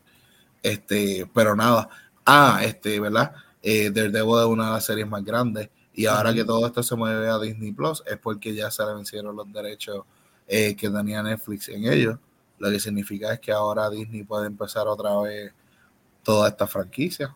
Este, 0.61 1.27
pero 1.33 1.55
nada. 1.55 1.89
Ah, 2.23 2.61
este, 2.63 2.99
¿verdad? 2.99 3.33
Eh, 3.63 3.89
Daredevil 3.89 4.39
es 4.39 4.45
una 4.45 4.67
de 4.67 4.71
las 4.73 4.85
series 4.85 5.07
más 5.07 5.25
grandes. 5.25 5.69
Y 5.93 6.05
ahora 6.05 6.33
que 6.33 6.45
todo 6.45 6.67
esto 6.67 6.83
se 6.83 6.95
mueve 6.95 7.27
a 7.27 7.39
Disney 7.39 7.71
Plus, 7.71 8.03
es 8.05 8.17
porque 8.17 8.53
ya 8.53 8.69
se 8.69 8.85
le 8.85 8.93
vencieron 8.93 9.35
los 9.35 9.51
derechos 9.51 10.05
eh, 10.51 10.75
que 10.75 10.89
tenía 10.89 11.21
Netflix 11.21 11.69
en 11.69 11.85
ellos. 11.85 12.17
Lo 12.57 12.71
que 12.71 12.79
significa 12.79 13.31
es 13.31 13.39
que 13.39 13.51
ahora 13.51 13.87
Disney 13.89 14.23
puede 14.23 14.47
empezar 14.47 14.87
otra 14.87 15.15
vez 15.21 15.53
toda 16.23 16.49
esta 16.49 16.65
franquicia. 16.65 17.35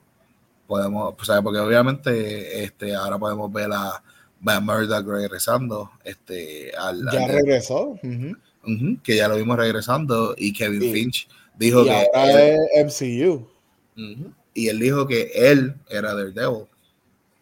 Podemos, 0.66 1.14
sea, 1.24 1.42
porque 1.44 1.60
obviamente 1.60 2.64
este, 2.64 2.96
ahora 2.96 3.20
podemos 3.20 3.54
ver 3.54 3.70
a, 3.72 4.02
Murdoch 4.40 5.06
regresando. 5.06 5.92
Este, 6.04 6.76
al, 6.76 7.06
ya 7.12 7.28
regresó. 7.28 8.00
que 9.04 9.16
ya 9.16 9.28
lo 9.28 9.36
vimos 9.36 9.58
regresando. 9.58 10.34
Y 10.36 10.52
Kevin 10.52 10.92
Finch 10.92 11.30
dijo 11.56 11.84
que. 11.84 12.08
Ahora 12.16 12.48
es 12.48 13.02
MCU. 13.02 13.48
y 14.56 14.68
él 14.70 14.80
dijo 14.80 15.08
que 15.08 15.32
él 15.36 15.76
era 15.88 16.16
Daredevil. 16.16 16.64
O 16.66 16.70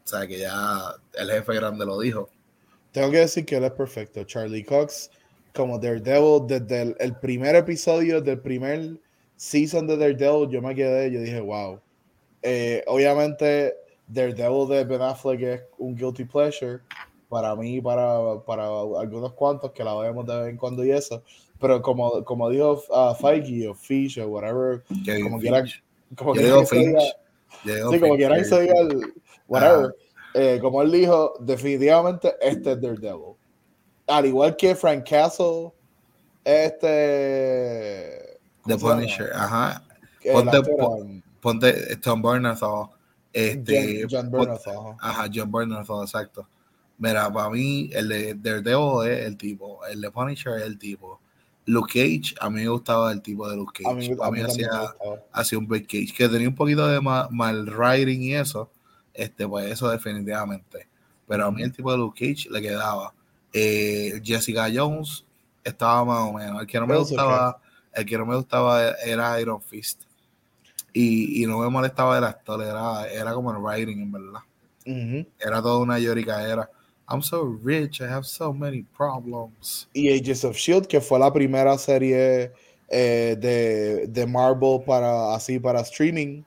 sea, 0.04 0.28
que 0.28 0.38
ya 0.40 0.96
el 1.14 1.32
jefe 1.32 1.54
grande 1.56 1.86
lo 1.86 1.98
dijo. 1.98 2.30
Tengo 2.92 3.10
que 3.10 3.20
decir 3.20 3.46
que 3.46 3.56
él 3.56 3.64
es 3.64 3.72
perfecto. 3.72 4.26
Charlie 4.26 4.66
Cox 4.66 5.10
como 5.54 5.78
Daredevil 5.78 6.48
desde 6.48 6.96
el, 7.00 7.16
primer 7.16 7.56
episodio 7.56 8.22
del 8.22 8.40
primer 8.40 8.98
season 9.36 9.88
de 9.88 9.98
Daredevil 9.98 10.50
yo 10.50 10.62
me 10.62 10.76
quedé 10.76 11.12
yo 11.12 11.22
dije 11.22 11.40
wow 11.40 11.80
eh, 12.42 12.84
obviamente 12.88 13.76
Daredevil 14.08 14.68
de 14.70 14.86
Ben 14.86 15.02
Affleck 15.02 15.42
es 15.42 15.62
un 15.78 15.96
guilty 15.96 16.26
pleasure 16.26 16.80
para 17.30 17.56
mí 17.56 17.82
para, 17.82 18.40
para 18.46 18.66
algunos 19.00 19.34
cuantos 19.34 19.72
que 19.72 19.84
la 19.84 19.96
vemos 19.96 20.26
de 20.26 20.38
vez 20.38 20.50
en 20.50 20.58
cuando 20.58 20.84
y 20.84 20.92
eso 20.92 21.24
pero 21.60 21.82
como, 21.82 22.24
como 22.24 22.50
dijo 22.50 22.84
uh, 22.90 23.14
Feige 23.16 23.68
o 23.68 23.74
Fish 23.74 24.20
o 24.20 24.28
whatever 24.28 24.84
como 25.24 25.40
quieran 25.40 25.68
como 26.16 26.34
quieran 26.34 26.66
que 26.66 26.78
diga, 26.78 27.02
sí, 27.64 28.00
como 28.00 28.16
quieran 28.16 28.40
que 28.40 28.46
se 28.46 28.62
diga 28.62 28.76
whatever. 29.48 29.96
Eh, 30.34 30.60
como 30.62 30.82
él 30.82 30.92
dijo 30.92 31.34
definitivamente 31.42 32.34
este 32.40 32.72
es 32.72 32.82
Daredevil 32.82 33.36
al 34.12 34.26
igual 34.26 34.56
que 34.56 34.76
Frank 34.76 35.10
Castle, 35.10 35.72
este. 36.44 38.40
The 38.66 38.78
Punisher, 38.78 39.32
ajá. 39.34 39.84
Ponte, 40.32 40.62
ponte 41.40 41.96
Tom 41.98 42.22
Bernthal. 42.22 42.90
Este, 43.34 44.06
John, 44.10 44.30
John 44.30 44.98
Ajá, 45.00 45.30
John 45.34 45.52
Bernthal, 45.52 46.04
exacto. 46.04 46.48
Mira, 46.98 47.32
para 47.32 47.50
mí, 47.50 47.90
el 47.94 48.10
de 48.10 48.34
Daredevil 48.36 49.10
es 49.10 49.26
el 49.26 49.38
tipo, 49.38 49.84
el 49.88 50.02
de 50.02 50.12
Punisher 50.12 50.58
es 50.58 50.64
el 50.64 50.78
tipo. 50.78 51.20
Luke 51.66 51.94
Cage, 51.94 52.36
a 52.40 52.50
mí 52.50 52.62
me 52.62 52.68
gustaba 52.68 53.12
el 53.12 53.22
tipo 53.22 53.50
de 53.50 53.56
Luke 53.56 53.84
Cage. 53.84 54.16
A 54.22 54.30
mí, 54.32 54.42
hacía, 54.42 54.70
hacía, 55.32 55.58
un 55.58 55.68
Big 55.68 55.88
Cage, 55.88 56.14
que 56.16 56.28
tenía 56.28 56.50
un 56.50 56.56
poquito 56.56 56.86
de 56.88 57.00
mal, 57.00 57.28
mal 57.32 57.66
writing 57.70 58.22
y 58.22 58.36
eso. 58.36 58.70
Este, 59.14 59.48
pues 59.48 59.72
eso 59.72 59.90
definitivamente. 59.90 60.88
Pero 61.28 61.46
a 61.46 61.52
mí 61.52 61.64
el 61.64 61.72
tipo 61.72 61.92
de 61.92 61.98
Luke 61.98 62.20
Cage 62.20 62.50
le 62.52 62.62
quedaba. 62.62 63.14
Eh, 63.54 64.22
Jessica 64.24 64.70
Jones 64.74 65.26
estaba 65.64 66.06
más 66.06 66.30
o 66.30 66.34
menos. 66.34 66.62
El 66.62 66.68
que 66.68 66.80
no 66.80 66.88
me 66.88 66.98
gustaba, 66.98 67.60
el 67.94 68.06
que 68.06 68.18
no 68.18 68.26
me 68.26 68.36
gustaba 68.36 68.92
era 69.06 69.40
Iron 69.40 69.62
Fist. 69.62 70.04
Y, 70.94 71.44
y 71.44 71.46
no 71.46 71.60
me 71.60 71.70
molestaba 71.70 72.18
el 72.18 72.24
actor, 72.26 72.62
era, 72.62 73.08
era 73.08 73.34
como 73.34 73.52
el 73.52 73.58
writing, 73.58 74.02
en 74.02 74.12
verdad. 74.12 74.42
Era 75.40 75.62
toda 75.62 75.80
una 75.80 76.00
llorica, 76.00 76.44
era. 76.44 76.70
I'm 77.08 77.22
so 77.22 77.60
rich, 77.62 78.00
I 78.00 78.06
have 78.06 78.26
so 78.26 78.54
many 78.54 78.84
problems. 78.84 79.88
Y 79.94 80.10
Agents 80.10 80.46
of 80.46 80.56
Shield, 80.56 80.88
que 80.88 81.02
fue 81.02 81.20
la 81.20 81.32
primera 81.32 81.78
serie 81.78 82.52
eh, 82.88 83.36
de, 83.38 84.08
de, 84.08 84.26
Marvel 84.26 84.82
para 84.86 85.36
así 85.36 85.60
para 85.60 85.82
streaming 85.82 86.44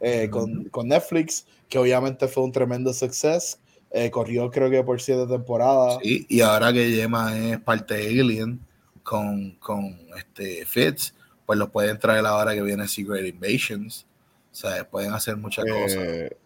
eh, 0.00 0.28
con, 0.30 0.64
con, 0.70 0.88
Netflix, 0.88 1.46
que 1.68 1.78
obviamente 1.78 2.26
fue 2.26 2.44
un 2.44 2.52
tremendo 2.52 2.92
success. 2.92 3.58
Eh, 3.90 4.10
corrió 4.10 4.50
creo 4.50 4.68
que 4.70 4.82
por 4.82 5.00
siete 5.00 5.26
temporadas. 5.26 5.98
Sí, 6.02 6.26
y 6.28 6.40
ahora 6.40 6.72
que 6.72 6.90
Yema 6.90 7.36
es 7.38 7.58
parte 7.60 7.94
de 7.94 8.20
Alien 8.20 8.60
con, 9.02 9.52
con 9.52 9.98
este 10.16 10.66
Fitz, 10.66 11.14
pues 11.46 11.58
los 11.58 11.70
pueden 11.70 11.98
traer 11.98 12.26
ahora 12.26 12.54
que 12.54 12.62
viene 12.62 12.86
Secret 12.86 13.26
Invasions. 13.26 14.06
O 14.52 14.54
sea, 14.54 14.88
pueden 14.88 15.12
hacer 15.12 15.36
muchas 15.36 15.64
eh, 15.66 15.70
cosas. 15.70 16.38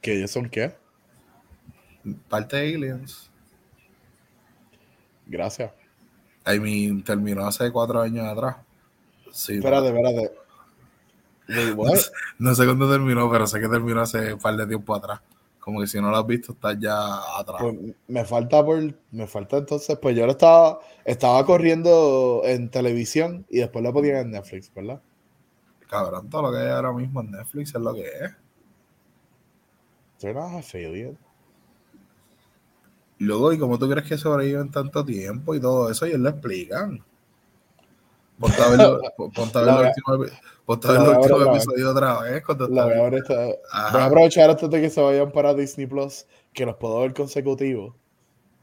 ¿Que 0.00 0.18
ellos 0.18 0.30
son 0.30 0.48
qué? 0.50 0.74
Parte 2.28 2.56
de 2.56 2.74
Aliens. 2.74 3.30
Gracias. 5.26 5.72
I 6.46 6.58
mean, 6.58 7.02
terminó 7.02 7.46
hace 7.46 7.70
cuatro 7.72 8.02
años 8.02 8.26
atrás. 8.26 8.56
Sí, 9.32 9.54
espérate, 9.54 9.88
espérate. 9.88 10.32
no 12.38 12.54
sé 12.54 12.64
cuándo 12.64 12.90
terminó, 12.90 13.30
pero 13.30 13.46
sé 13.46 13.60
que 13.60 13.68
terminó 13.68 14.02
hace 14.02 14.34
un 14.34 14.40
par 14.40 14.56
de 14.56 14.66
tiempo 14.66 14.94
atrás. 14.94 15.20
Como 15.64 15.80
que 15.80 15.86
si 15.86 15.98
no 15.98 16.10
lo 16.10 16.18
has 16.18 16.26
visto, 16.26 16.52
estás 16.52 16.78
ya 16.78 17.38
atrás. 17.38 17.62
Pues 17.62 17.74
me 18.06 18.22
falta 18.26 18.62
por, 18.62 18.94
me 19.12 19.26
falta 19.26 19.56
entonces, 19.56 19.98
pues 19.98 20.14
yo 20.14 20.26
lo 20.26 20.32
estaba, 20.32 20.78
estaba 21.06 21.42
corriendo 21.46 22.42
en 22.44 22.68
televisión 22.68 23.46
y 23.48 23.60
después 23.60 23.82
lo 23.82 23.90
ponía 23.90 24.20
en 24.20 24.30
Netflix, 24.30 24.70
¿verdad? 24.74 25.00
Cabrón, 25.88 26.28
todo 26.28 26.42
lo 26.42 26.52
que 26.52 26.58
hay 26.58 26.68
ahora 26.68 26.92
mismo 26.92 27.22
en 27.22 27.30
Netflix 27.30 27.74
es 27.74 27.80
lo 27.80 27.94
que 27.94 28.02
es. 28.02 28.36
They're 30.18 30.38
not 30.38 30.52
affiliate. 30.52 31.16
Luego, 33.16 33.50
¿y 33.54 33.58
cómo 33.58 33.78
tú 33.78 33.88
crees 33.88 34.06
que 34.06 34.18
sobreviven 34.18 34.70
tanto 34.70 35.02
tiempo 35.02 35.54
y 35.54 35.60
todo 35.60 35.90
eso? 35.90 36.04
Ellos 36.04 36.20
lo 36.20 36.28
explican. 36.28 37.02
Ponte 38.38 38.62
a 38.62 38.68
ver, 38.68 38.80
el 38.80 38.88
último, 40.66 41.52
episodio 41.52 41.90
otra 41.90 42.20
vez. 42.20 42.42
voy, 42.46 43.54
a 43.70 44.04
aprovechar 44.06 44.50
antes 44.50 44.68
de 44.68 44.80
que 44.80 44.90
se 44.90 45.00
vayan 45.00 45.30
para 45.30 45.54
Disney 45.54 45.86
Plus, 45.86 46.26
que 46.52 46.66
los 46.66 46.76
puedo 46.76 47.00
ver 47.00 47.14
consecutivos. 47.14 47.94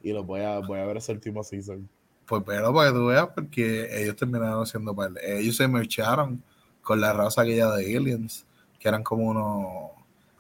Y 0.04 0.12
los 0.12 0.26
voy 0.26 0.42
a, 0.42 0.60
voy 0.60 0.80
a 0.80 0.86
ver 0.86 0.98
ese 0.98 1.12
último 1.14 1.44
season. 1.44 1.88
Pues 2.26 2.44
pero 2.46 2.74
para 2.74 2.90
que 2.90 2.98
tú 2.98 3.06
veas, 3.08 3.28
porque 3.34 3.88
ellos 4.02 4.16
terminaron 4.16 4.66
siendo 4.66 4.96
Ellos 5.22 5.56
se 5.56 5.68
marcharon 5.68 6.44
con 6.82 7.00
la 7.00 7.14
raza 7.14 7.44
aquella 7.44 7.72
de 7.72 7.96
aliens, 7.96 8.46
que 8.80 8.88
eran 8.88 9.04
como 9.04 9.30
unos 9.30 9.92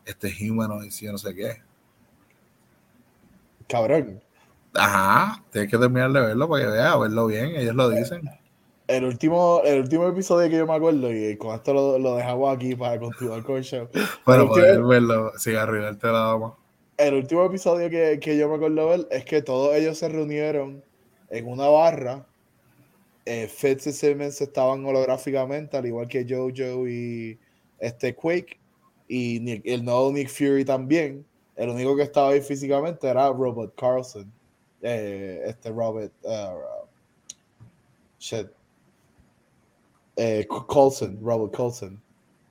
este 0.05 0.33
humanoids 0.49 1.01
y 1.03 1.05
no 1.07 1.17
sé 1.17 1.33
qué. 1.35 1.61
Cabrón. 3.67 4.21
Ajá, 4.73 5.43
tienes 5.51 5.69
que 5.69 5.77
terminar 5.77 6.11
de 6.11 6.21
verlo 6.21 6.49
para 6.49 6.63
que 6.63 6.71
veas, 6.71 6.99
verlo 6.99 7.27
bien, 7.27 7.55
ellos 7.55 7.75
lo 7.75 7.89
dicen. 7.89 8.40
El 8.91 9.05
último, 9.05 9.61
el 9.63 9.81
último 9.81 10.07
episodio 10.07 10.49
que 10.49 10.57
yo 10.57 10.67
me 10.67 10.73
acuerdo, 10.73 11.13
y 11.13 11.37
con 11.37 11.55
esto 11.55 11.73
lo, 11.73 11.97
lo 11.97 12.15
dejamos 12.15 12.53
aquí 12.55 12.75
para 12.75 12.99
continuar 12.99 13.41
con 13.43 13.57
el 13.57 13.63
show. 13.63 13.87
Bueno, 14.25 14.47
poder 14.47 14.71
último, 14.71 14.87
verlo 14.89 15.31
sin 15.37 15.55
arruinarte 15.55 16.07
la 16.07 16.19
dama. 16.19 16.55
el 16.97 17.13
último 17.13 17.45
episodio 17.45 17.89
que, 17.89 18.19
que 18.19 18.37
yo 18.37 18.49
me 18.49 18.55
acuerdo 18.55 18.89
ver 18.89 19.07
es 19.09 19.23
que 19.23 19.41
todos 19.41 19.73
ellos 19.75 19.97
se 19.97 20.09
reunieron 20.09 20.83
en 21.29 21.47
una 21.47 21.67
barra. 21.69 22.25
Eh, 23.25 23.47
Fitz 23.47 23.87
y 23.87 23.93
Simmons 23.93 24.41
estaban 24.41 24.85
holográficamente, 24.85 25.77
al 25.77 25.85
igual 25.85 26.07
que 26.07 26.25
Jojo 26.27 26.87
y 26.87 27.39
este 27.79 28.13
Quake. 28.13 28.57
Y 29.07 29.39
Nick- 29.39 29.61
el 29.65 29.85
nuevo 29.85 30.11
Nick 30.11 30.27
Fury 30.29 30.65
también. 30.65 31.25
El 31.55 31.69
único 31.69 31.95
que 31.95 32.03
estaba 32.03 32.29
ahí 32.29 32.41
físicamente 32.41 33.07
era 33.07 33.29
Robert 33.29 33.73
Carlson. 33.77 34.29
Eh, 34.81 35.41
este 35.45 35.69
Robert. 35.69 36.11
uh, 36.23 36.85
shit. 38.19 38.47
Eh, 40.15 40.41
C- 40.49 40.65
Coulson, 40.67 41.19
Robert 41.21 41.55
Coulson. 41.55 42.01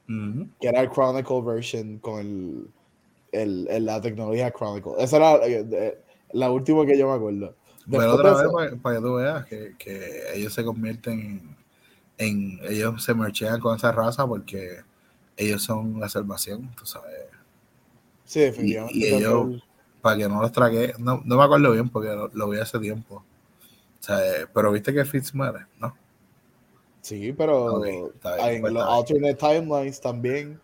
Ujú. 0.09 0.49
Que 0.61 0.69
era 0.69 0.81
el 0.81 0.91
Chronicle 0.91 1.43
version 1.43 1.99
con 1.99 2.19
el, 2.21 2.67
el, 3.33 3.69
el- 3.71 3.85
la 3.85 4.01
tecnología 4.01 4.51
Chronicle. 4.51 4.93
Esa 4.99 5.17
era 5.19 5.47
eh, 5.47 5.65
de- 5.65 5.99
la 6.33 6.51
última 6.51 6.85
que 6.87 6.99
yo 6.99 7.09
me 7.09 7.15
acuerdo. 7.15 7.55
Pero 7.91 8.03
Después 8.03 8.09
otra 8.09 8.31
de 8.31 8.45
vez 8.45 8.53
para, 8.53 8.83
para 8.83 8.97
que 8.97 9.03
tú 9.03 9.15
veas 9.15 9.47
que, 9.47 9.75
que 9.79 10.23
ellos 10.35 10.53
se 10.55 10.65
convierten 10.65 11.21
en, 11.21 11.57
en- 12.19 12.73
ellos 12.73 13.03
se 13.03 13.15
merchean 13.15 13.61
con 13.61 13.77
esa 13.77 13.93
raza 13.93 14.27
porque 14.27 14.81
ellos 15.37 15.63
son 15.63 15.99
la 16.01 16.09
salvación, 16.09 16.71
tú 16.77 16.87
sabes. 16.87 17.15
Sí, 18.25 18.41
definitivamente. 18.41 18.99
y 18.99 19.01
que 19.03 19.17
ellos- 19.17 19.49
el- 19.49 19.63
Para 20.03 20.17
que 20.17 20.29
no 20.29 20.41
los 20.41 20.51
trague, 20.53 20.95
no, 20.99 21.21
no 21.25 21.37
me 21.37 21.45
acuerdo 21.45 21.73
bien 21.73 21.89
porque 21.91 22.09
lo, 22.09 22.29
lo 22.33 22.49
vi 22.49 22.59
hace 22.59 22.79
tiempo. 22.79 23.17
O 23.17 24.03
sea, 24.03 24.19
eh, 24.27 24.47
pero 24.55 24.73
viste 24.73 24.95
que 24.95 25.05
Fitz 25.05 25.35
muere, 25.35 25.67
¿no? 25.79 25.95
Sí, 27.01 27.33
pero 27.33 27.77
Ok, 27.77 27.87
está 28.15 28.37
bien, 28.37 28.57
en 28.57 28.61
pues 28.61 28.73
los 28.73 28.83
alternate 28.83 29.35
timelines 29.35 30.01
también. 30.01 30.61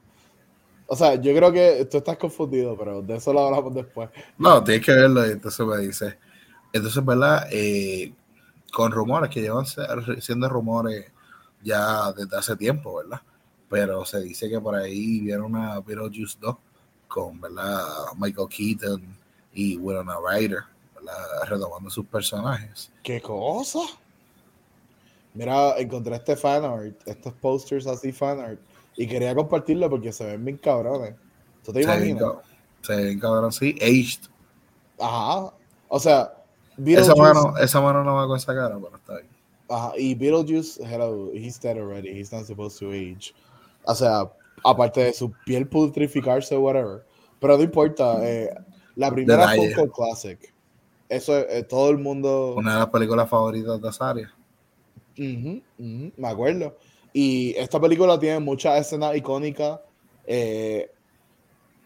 O 0.87 0.95
sea, 0.95 1.15
yo 1.17 1.35
creo 1.35 1.53
que 1.53 1.87
tú 1.91 1.99
estás 1.99 2.17
confundido, 2.17 2.77
pero 2.77 3.03
de 3.03 3.17
eso 3.17 3.33
lo 3.33 3.47
hablamos 3.47 3.75
después. 3.75 4.09
No, 4.39 4.63
tienes 4.63 4.87
que 4.87 4.93
verlo 4.93 5.27
y 5.27 5.33
entonces 5.33 5.67
me 5.67 5.79
dice. 5.79 6.19
Entonces, 6.73 7.05
¿verdad? 7.05 7.49
Eh, 7.51 8.13
con 8.73 8.93
rumores 8.93 9.31
que 9.31 9.41
llevan 9.41 9.65
siendo 10.21 10.49
rumores 10.49 11.07
ya 11.63 12.13
desde 12.13 12.37
hace 12.37 12.57
tiempo, 12.57 12.97
¿verdad? 12.97 13.21
Pero 13.69 14.05
se 14.05 14.21
dice 14.21 14.49
que 14.49 14.61
por 14.61 14.77
ahí 14.77 15.21
vieron 15.21 15.55
una 15.55 15.81
Beetlejuice 15.81 16.39
2 16.41 16.57
con, 17.09 17.41
¿verdad? 17.41 17.83
Michael 18.17 18.49
Keaton 18.49 19.19
y 19.55 19.77
Winona 19.77 20.17
Ryder, 20.25 20.61
¿verdad? 20.95 21.17
Retomando 21.49 21.91
sus 21.91 22.07
personajes. 22.07 22.93
¿Qué 23.03 23.21
cosa? 23.21 23.81
Mira, 25.37 25.79
encontré 25.79 26.17
este 26.17 26.35
fanart, 26.35 26.97
estos 27.07 27.33
posters 27.35 27.87
así 27.87 28.11
fanart, 28.11 28.59
y 28.97 29.07
quería 29.07 29.35
compartirlo 29.35 29.89
porque 29.91 30.13
se 30.13 30.25
ven 30.25 30.45
bien 30.45 30.57
cabrones. 30.57 31.15
¿Tú 31.63 31.73
te 31.73 31.81
Se 31.83 31.85
imaginas? 31.85 32.33
se 32.81 32.97
ven 32.97 33.21
cabrón, 33.21 33.53
sí. 33.53 33.77
Aged. 33.83 34.31
Ajá. 34.99 35.53
O 35.89 36.01
sea, 36.01 36.33
Esa 36.85 37.15
mano, 37.15 37.57
esa 37.59 37.81
mano 37.81 38.03
no 38.03 38.15
va 38.15 38.27
con 38.27 38.37
esa 38.37 38.55
cara, 38.55 38.77
pero 38.83 38.97
está 38.97 39.15
bien. 39.15 39.29
ajá, 39.69 39.93
y 39.99 40.15
Beetlejuice, 40.15 40.83
hello, 40.83 41.31
he's 41.33 41.61
dead 41.61 41.77
already, 41.77 42.11
he's 42.19 42.33
not 42.33 42.45
supposed 42.47 42.79
to 42.79 42.91
age. 42.93 43.35
O 43.85 43.95
sea, 43.95 44.31
aparte 44.65 45.01
de 45.05 45.13
su 45.13 45.31
piel 45.45 45.69
putrificarse 45.69 46.55
o 46.57 46.61
whatever. 46.61 47.05
Pero 47.41 47.57
no 47.59 47.63
importa, 47.63 48.19
eh, 48.23 48.51
la 48.95 49.11
primera 49.11 49.55
cult 49.55 49.93
classic. 49.93 50.55
Eso 51.09 51.37
eh, 51.39 51.63
todo 51.63 51.91
el 51.91 51.99
mundo... 51.99 52.55
Una 52.57 52.73
de 52.75 52.79
las 52.81 52.89
películas 52.89 53.29
favoritas 53.29 53.81
de 53.81 53.89
Azaria. 53.89 54.35
Ujú, 55.19 55.63
ujú, 55.79 56.13
me 56.17 56.29
acuerdo. 56.29 56.77
Y 57.13 57.55
esta 57.57 57.81
película 57.81 58.19
tiene 58.19 58.41
muchas 58.41 58.81
escenas 58.81 59.17
icónicas. 59.17 59.81
eh, 60.25 60.91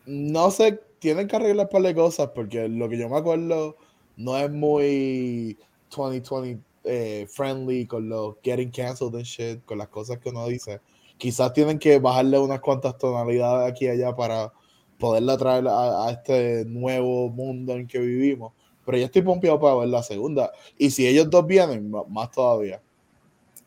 no 0.07 0.51
sé, 0.51 0.81
tienen 0.99 1.29
que 1.29 1.37
arreglar 1.37 1.67
un 1.67 1.71
par 1.71 1.83
de 1.83 1.95
cosas 1.95 2.31
porque 2.35 2.69
lo 2.69 2.89
que 2.89 2.99
yo 2.99 3.09
me 3.09 3.17
acuerdo 3.19 3.77
no 4.17 4.37
es 4.37 4.51
muy 4.51 5.59
2020 5.95 6.65
eh, 6.85 7.27
friendly 7.31 7.87
con 7.87 8.09
los 8.09 8.37
getting 8.43 8.71
canceled 8.71 9.15
and 9.15 9.25
shit, 9.25 9.65
con 9.65 9.79
las 9.79 9.89
cosas 9.89 10.19
que 10.19 10.31
uno 10.31 10.47
dice. 10.47 10.81
Quizás 11.19 11.53
tienen 11.53 11.79
que 11.79 11.99
bajarle 11.99 12.39
unas 12.39 12.61
cuantas 12.61 12.97
tonalidades 12.97 13.71
aquí 13.71 13.85
y 13.85 13.89
allá 13.89 14.15
para 14.17 14.53
poderla 14.99 15.37
traer 15.37 15.67
a, 15.69 16.11
este 16.11 16.65
nuevo 16.67 17.29
mundo 17.31 17.75
en 17.75 17.87
que 17.87 17.99
vivimos. 17.99 18.55
Pero 18.85 18.99
yo 18.99 19.05
estoy 19.05 19.23
pompeado 19.23 19.61
para 19.61 19.75
ver 19.77 19.89
la 19.89 20.03
segunda. 20.03 20.51
Y 20.79 20.91
si 20.91 21.07
ellos 21.07 21.29
dos 21.31 21.47
vienen, 21.47 21.91
más 22.09 22.31
todavía. 22.31 22.83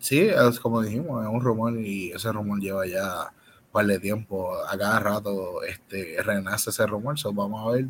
Sí, 0.03 0.19
es 0.19 0.59
como 0.59 0.81
dijimos, 0.81 1.23
es 1.23 1.31
un 1.31 1.39
rumor 1.39 1.79
y 1.79 2.11
ese 2.11 2.29
rumor 2.29 2.59
lleva 2.59 2.85
ya 2.85 3.21
un 3.21 3.71
par 3.71 3.85
de 3.85 3.97
tiempo. 3.99 4.53
A 4.67 4.77
cada 4.77 4.99
rato 4.99 5.63
este, 5.63 6.21
renace 6.21 6.71
ese 6.71 6.85
rumor. 6.85 7.17
So 7.17 7.31
vamos 7.31 7.65
a 7.65 7.71
ver 7.71 7.85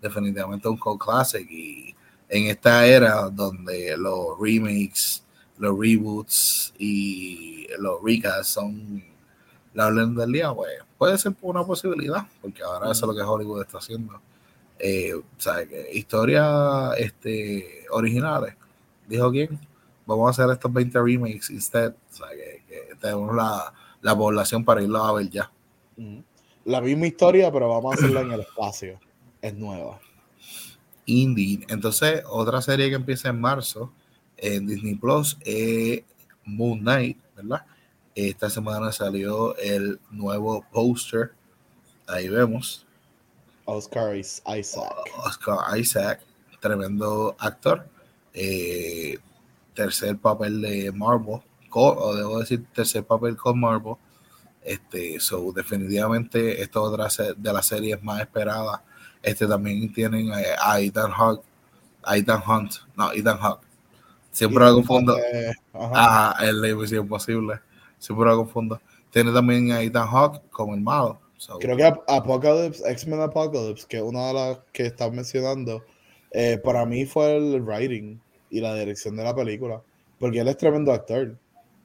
definitivamente 0.00 0.66
un 0.66 0.76
cult 0.76 1.00
classic. 1.00 1.48
Y 1.48 1.94
en 2.28 2.48
esta 2.48 2.84
era 2.84 3.30
donde 3.30 3.96
los 3.96 4.36
remakes, 4.40 5.22
los 5.56 5.78
reboots 5.78 6.74
y 6.78 7.68
los 7.78 8.02
recasts 8.02 8.54
son 8.54 9.04
la 9.72 9.86
orden 9.86 10.16
del 10.16 10.32
día, 10.32 10.52
pues 10.52 10.72
puede 10.98 11.16
ser 11.16 11.32
una 11.42 11.64
posibilidad, 11.64 12.26
porque 12.40 12.64
ahora 12.64 12.90
eso 12.90 13.08
es 13.08 13.08
lo 13.08 13.14
que 13.14 13.22
Hollywood 13.22 13.62
está 13.62 13.78
haciendo. 13.78 14.20
Eh. 14.80 15.14
Historias 15.92 16.98
este, 16.98 17.86
originales. 17.92 18.56
¿Dijo 19.06 19.30
quién? 19.30 19.71
Vamos 20.16 20.38
a 20.38 20.42
hacer 20.42 20.52
estos 20.52 20.72
20 20.72 20.98
remakes 21.02 21.50
instead. 21.50 21.92
O 22.10 22.14
sea, 22.14 22.28
que, 22.30 22.62
que 22.68 22.94
tenemos 23.00 23.34
la, 23.34 23.72
la 24.00 24.16
población 24.16 24.64
para 24.64 24.82
irlo 24.82 25.02
a 25.04 25.12
ver 25.12 25.28
ya. 25.30 25.50
La 26.64 26.80
misma 26.80 27.06
historia, 27.06 27.50
pero 27.52 27.68
vamos 27.68 27.92
a 27.92 27.98
hacerla 27.98 28.20
en 28.22 28.32
el 28.32 28.40
espacio. 28.40 28.98
Es 29.40 29.54
nueva. 29.54 29.98
Indeed. 31.06 31.64
Entonces, 31.68 32.22
otra 32.28 32.62
serie 32.62 32.88
que 32.88 32.94
empieza 32.94 33.28
en 33.28 33.40
marzo 33.40 33.92
en 34.36 34.66
Disney 34.66 34.94
Plus 34.94 35.36
es 35.40 36.02
Moon 36.44 36.80
Knight, 36.80 37.18
¿verdad? 37.36 37.64
Esta 38.14 38.50
semana 38.50 38.92
salió 38.92 39.56
el 39.56 39.98
nuevo 40.10 40.64
póster. 40.70 41.32
Ahí 42.06 42.28
vemos. 42.28 42.86
Oscar 43.64 44.16
Is- 44.16 44.42
Isaac. 44.58 44.92
Oscar 45.24 45.78
Isaac, 45.78 46.20
tremendo 46.60 47.34
actor. 47.38 47.86
Eh, 48.34 49.18
tercer 49.74 50.16
papel 50.18 50.60
de 50.60 50.92
Marvel, 50.92 51.40
o 51.70 52.14
debo 52.14 52.38
decir 52.40 52.64
tercer 52.74 53.04
papel 53.04 53.36
con 53.36 53.58
Marvel. 53.58 53.94
Este, 54.62 55.18
so, 55.18 55.50
definitivamente 55.52 56.62
esta 56.62 56.78
es 56.78 56.84
otra 56.84 57.08
de 57.36 57.52
las 57.52 57.66
series 57.66 58.02
más 58.02 58.20
esperadas. 58.20 58.80
Este 59.22 59.46
también 59.46 59.92
tienen 59.92 60.28
eh, 60.32 60.54
a 60.60 60.80
Ethan 60.80 61.10
Hawke, 61.10 61.44
a 62.02 62.16
Ethan 62.16 62.42
Hunt, 62.46 62.72
no, 62.96 63.12
Ethan 63.12 63.38
Hawke. 63.38 63.64
Siempre 64.30 64.64
lo 64.64 64.74
confundo. 64.74 65.16
Eh. 65.18 65.52
Ajá, 65.72 66.44
el 66.44 66.64
Imposible. 66.64 67.60
Siempre 67.98 68.26
lo 68.26 68.36
confundo. 68.38 68.80
Tiene 69.10 69.32
también 69.32 69.72
a 69.72 69.82
Ethan 69.82 70.08
Hawke 70.08 70.42
como 70.50 70.74
el 70.74 70.80
malo. 70.80 71.20
So, 71.36 71.58
Creo 71.58 71.76
que 71.76 71.84
Ap- 71.84 72.08
Apocalypse, 72.08 72.88
X-Men 72.88 73.20
Apocalypse, 73.20 73.86
que 73.88 73.96
es 73.98 74.02
una 74.02 74.28
de 74.28 74.34
las 74.34 74.58
que 74.72 74.86
estás 74.86 75.12
mencionando, 75.12 75.82
eh, 76.30 76.58
para 76.62 76.86
mí 76.86 77.04
fue 77.04 77.36
el 77.36 77.60
writing 77.62 78.20
y 78.52 78.60
la 78.60 78.74
dirección 78.76 79.16
de 79.16 79.24
la 79.24 79.34
película. 79.34 79.82
Porque 80.20 80.38
él 80.38 80.46
es 80.46 80.56
tremendo 80.56 80.92
actor. 80.92 81.36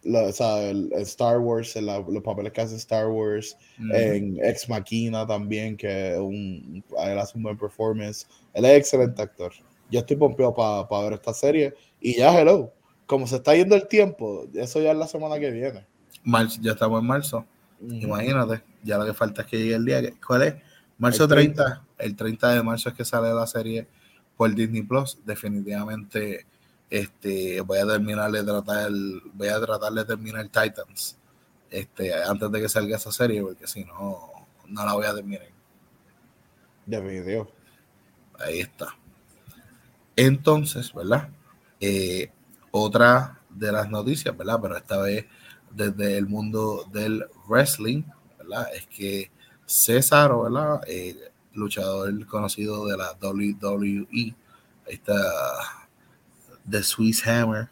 Lo- 0.03 0.25
o 0.27 0.31
sea, 0.31 0.61
el, 0.69 0.91
el 0.93 1.01
Star 1.01 1.39
Wars, 1.39 1.75
el- 1.75 1.87
la- 1.87 1.99
los 1.99 2.21
papeles 2.21 2.51
que 2.51 2.61
hace 2.61 2.75
Star 2.75 3.07
Wars, 3.07 3.57
ujú. 3.79 3.91
en 3.95 4.37
Ex 4.43 4.69
Machina 4.69 5.25
también, 5.25 5.75
que 5.75 6.15
un, 6.19 6.83
él 7.03 7.17
hace 7.19 7.35
un 7.37 7.43
buen 7.43 7.57
performance. 7.57 8.27
Él 8.53 8.65
es 8.65 8.77
excelente 8.77 9.21
actor. 9.21 9.51
Yo 9.89 9.99
estoy 10.01 10.15
pompeado 10.17 10.53
para 10.53 11.03
ver 11.03 11.13
esta 11.13 11.33
serie. 11.33 11.73
Y 11.99 12.17
ya, 12.17 12.39
hello, 12.39 12.71
como 13.07 13.25
se 13.25 13.37
está 13.37 13.55
yendo 13.55 13.75
el 13.75 13.87
tiempo, 13.87 14.45
eso 14.53 14.81
ya 14.81 14.91
es 14.91 14.97
la 14.97 15.07
semana 15.07 15.39
que 15.39 15.49
viene. 15.49 15.85
Marzo- 16.23 16.59
ya 16.61 16.73
estamos 16.73 16.99
en 17.01 17.07
marzo. 17.07 17.45
Ujú. 17.81 17.93
Imagínate, 17.95 18.61
ya 18.83 18.97
lo 18.97 19.05
que 19.05 19.13
falta 19.13 19.41
es 19.43 19.47
que 19.47 19.57
llegue 19.57 19.75
el 19.75 19.85
día. 19.85 20.01
que- 20.01 20.13
¿Cuál 20.25 20.43
es? 20.43 20.55
Marzo 20.97 21.23
El 21.23 21.29
30. 21.29 21.63
30. 21.63 21.85
El 21.99 22.15
30 22.15 22.53
de 22.53 22.63
marzo 22.63 22.89
es 22.89 22.95
que 22.95 23.05
sale 23.05 23.33
la 23.33 23.47
serie 23.47 23.87
por 24.35 24.53
Disney 24.53 24.81
Plus. 24.83 25.17
Definitivamente 25.25 26.45
este, 26.89 27.61
voy 27.61 27.79
a 27.79 27.87
terminar 27.87 28.31
de 28.31 28.43
tratar 28.43 28.87
el, 28.87 29.21
voy 29.33 29.47
a 29.47 29.59
tratar 29.59 29.93
de 29.93 30.05
terminar 30.05 30.45
Titans 30.47 31.17
este, 31.69 32.13
antes 32.13 32.51
de 32.51 32.61
que 32.61 32.69
salga 32.69 32.95
esa 32.95 33.11
serie, 33.11 33.41
porque 33.41 33.67
si 33.67 33.83
no, 33.83 34.47
no 34.67 34.85
la 34.85 34.93
voy 34.93 35.05
a 35.05 35.15
terminar. 35.15 35.47
Definitivo. 36.85 37.51
Ahí 38.39 38.61
está. 38.61 38.95
Entonces, 40.15 40.93
¿verdad? 40.93 41.29
Eh, 41.79 42.31
otra 42.71 43.41
de 43.49 43.71
las 43.71 43.89
noticias, 43.89 44.35
¿verdad? 44.35 44.59
Pero 44.61 44.77
esta 44.77 44.97
vez 45.01 45.25
desde 45.71 46.17
el 46.17 46.27
mundo 46.27 46.85
del 46.91 47.25
wrestling, 47.47 48.03
¿verdad? 48.37 48.67
Es 48.73 48.87
que 48.87 49.31
César, 49.65 50.31
¿verdad? 50.35 50.81
Eh, 50.87 51.31
luchador 51.53 52.25
conocido 52.27 52.87
de 52.87 52.97
la 52.97 53.13
WWE, 53.21 54.33
está 54.85 55.86
The 56.69 56.83
Swiss 56.83 57.25
Hammer. 57.27 57.69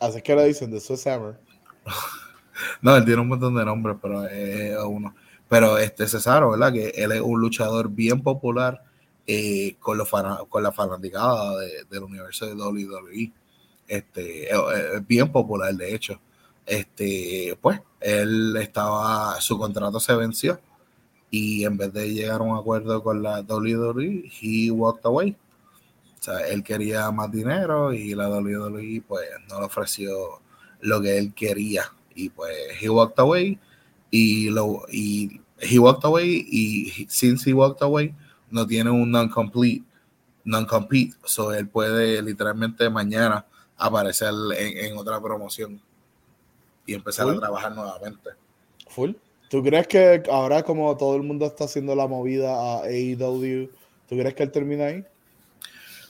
Así 0.00 0.22
que 0.22 0.34
le 0.34 0.46
dicen 0.46 0.70
The 0.70 0.80
Swiss 0.80 1.06
Hammer. 1.06 1.38
no, 2.82 2.96
él 2.96 3.04
tiene 3.04 3.20
un 3.20 3.28
montón 3.28 3.54
de 3.54 3.64
nombres, 3.64 3.96
pero 4.00 4.26
es 4.26 4.76
uno. 4.84 5.14
Pero 5.48 5.78
este 5.78 6.06
Cesaro, 6.06 6.50
¿verdad? 6.50 6.72
Que 6.72 6.88
él 6.90 7.12
es 7.12 7.20
un 7.20 7.40
luchador 7.40 7.88
bien 7.88 8.22
popular 8.22 8.82
eh, 9.26 9.76
con, 9.80 9.96
los 9.96 10.08
con 10.48 10.62
la 10.62 10.72
fanaticada 10.72 11.58
del 11.90 12.02
universo 12.02 12.46
de 12.46 12.54
WWE. 12.54 13.32
Este, 13.86 14.50
es 14.50 15.06
bien 15.06 15.32
popular, 15.32 15.74
de 15.74 15.94
hecho. 15.94 16.20
Este, 16.66 17.58
pues, 17.62 17.80
él 18.00 18.56
estaba, 18.60 19.40
su 19.40 19.58
contrato 19.58 19.98
se 19.98 20.14
venció 20.14 20.60
y 21.30 21.64
en 21.64 21.76
vez 21.76 21.92
de 21.92 22.12
llegar 22.12 22.40
a 22.40 22.44
un 22.44 22.56
acuerdo 22.56 23.02
con 23.02 23.22
la 23.22 23.40
WWE, 23.40 24.30
he 24.40 24.70
walked 24.70 25.04
away. 25.04 25.36
Sea, 26.28 26.48
él 26.48 26.62
quería 26.62 27.10
más 27.10 27.30
dinero 27.30 27.92
y 27.92 28.14
la 28.14 28.28
WWE 28.28 29.02
pues 29.06 29.26
no 29.48 29.60
le 29.60 29.66
ofreció 29.66 30.40
lo 30.80 31.00
que 31.00 31.18
él 31.18 31.32
quería. 31.34 31.84
Y 32.14 32.28
pues 32.30 32.52
he 32.80 32.90
walked 32.90 33.18
away 33.18 33.58
y 34.10 34.50
lo 34.50 34.82
y 34.90 35.40
he 35.58 35.78
walked 35.78 36.04
away 36.04 36.46
y 36.50 37.06
since 37.08 37.48
he 37.48 37.54
walked 37.54 37.82
away 37.82 38.14
no 38.50 38.66
tiene 38.66 38.90
un 38.90 39.10
non-complete 39.10 39.84
non-compete. 40.44 41.14
So 41.24 41.52
él 41.52 41.68
puede 41.68 42.22
literalmente 42.22 42.88
mañana 42.90 43.46
aparecer 43.76 44.32
en, 44.56 44.96
otra 44.96 45.20
promoción 45.20 45.80
y 46.86 46.94
empezar 46.94 47.28
a 47.28 47.38
trabajar 47.38 47.74
nuevamente. 47.74 48.30
Full. 48.88 49.12
¿Tú 49.48 49.62
crees 49.62 49.86
que 49.86 50.22
ahora 50.30 50.62
como 50.62 50.94
todo 50.96 51.16
el 51.16 51.22
mundo 51.22 51.46
está 51.46 51.64
haciendo 51.64 51.94
la 51.94 52.06
movida 52.06 52.54
a 52.54 52.82
AEW, 52.84 53.70
¿tú 54.08 54.16
crees 54.16 54.34
que 54.34 54.42
él 54.42 54.50
termina 54.50 54.86
ahí? 54.86 55.04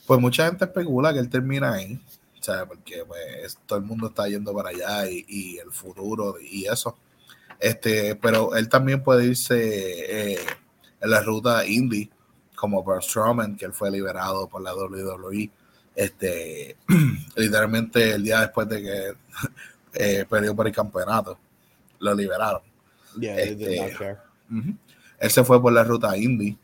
Pues 0.09 0.19
mucha 0.19 0.47
gente 0.47 0.65
especula 0.65 1.13
que 1.13 1.19
él 1.19 1.29
termina 1.29 1.71
ahí, 1.71 2.01
¿sabes? 2.39 2.65
Porque 2.67 3.05
pues, 3.07 3.59
todo 3.67 3.77
el 3.77 3.85
mundo 3.85 4.07
está 4.07 4.27
yendo 4.27 4.51
para 4.55 4.69
allá 4.69 5.07
y, 5.07 5.59
el 5.59 5.71
futuro 5.71 6.37
y 6.41 6.65
eso. 6.65 6.97
Este, 7.59 8.15
pero 8.15 8.55
él 8.55 8.67
también 8.69 9.03
puede 9.03 9.25
irse 9.27 10.33
eh, 10.33 10.39
en 10.99 11.09
la 11.11 11.21
ruta 11.21 11.63
indie, 11.63 12.09
como 12.55 12.83
Braun 12.83 13.03
Strowman, 13.03 13.55
que 13.55 13.65
él 13.65 13.73
fue 13.73 13.91
liberado 13.91 14.47
por 14.47 14.63
la 14.63 14.73
WWE. 14.73 15.51
Este, 15.93 16.75
literalmente 17.35 18.13
el 18.13 18.23
día 18.23 18.39
después 18.41 18.67
de 18.67 18.81
que 18.81 19.13
eh, 19.93 20.25
perdió 20.27 20.55
por 20.55 20.65
el 20.65 20.73
campeonato, 20.73 21.37
lo 21.99 22.15
liberaron. 22.15 22.63
Este, 23.21 23.93
él 25.19 25.29
se 25.29 25.43
fue 25.43 25.61
por 25.61 25.71
la 25.71 25.83
ruta 25.83 26.17
indie. 26.17 26.57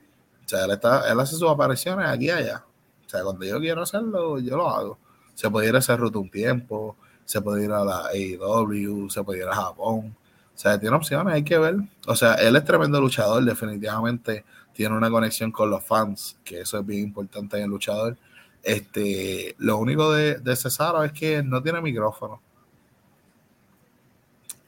O 0.44 0.50
sea, 0.50 0.66
él, 0.66 0.72
está, 0.72 1.12
él 1.12 1.20
hace 1.20 1.36
sus 1.36 1.48
apariciones 1.48 2.10
aquí 2.10 2.26
y 2.26 2.32
allá. 2.32 2.65
O 3.06 3.10
sea, 3.10 3.24
cuando 3.24 3.46
yo 3.46 3.60
quiero 3.60 3.82
hacerlo, 3.82 4.40
yo 4.40 4.58
lo 4.58 4.70
hago. 4.70 4.98
Se 5.34 5.50
puede 5.50 5.70
ir 5.70 5.76
a 5.76 5.80
esa 5.80 5.96
ruta 5.96 6.20
un 6.20 6.30
tiempo, 6.30 6.96
se 7.26 7.42
puede 7.42 7.66
ir 7.66 7.72
a 7.72 7.84
la 7.84 8.08
AEW, 8.08 9.10
se 9.10 9.24
puede 9.24 9.40
ir 9.40 9.48
a 9.48 9.56
Japón. 9.56 10.16
O 10.54 10.58
sea, 10.58 10.80
tiene 10.80 10.96
opciones, 10.96 11.34
hay 11.34 11.44
que 11.44 11.58
ver. 11.58 11.76
O 12.08 12.16
sea, 12.16 12.36
él 12.36 12.56
es 12.56 12.64
tremendo 12.64 13.00
luchador, 13.02 13.44
definitivamente 13.44 14.46
tiene 14.74 14.96
una 14.96 15.10
conexión 15.10 15.52
con 15.52 15.70
los 15.70 15.84
fans, 15.84 16.38
que 16.44 16.62
eso 16.62 16.80
es 16.80 16.86
bien 16.86 17.02
importante 17.02 17.58
en 17.58 17.64
el 17.64 17.70
luchador. 17.70 18.18
Este, 18.62 19.56
lo 19.58 19.78
único 19.78 20.12
de, 20.12 20.36
de 20.40 20.56
Cesaro 20.56 21.04
es 21.04 21.14
que 21.14 21.42
no 21.44 21.62
tiene 21.62 21.82
micrófono. 21.82 22.42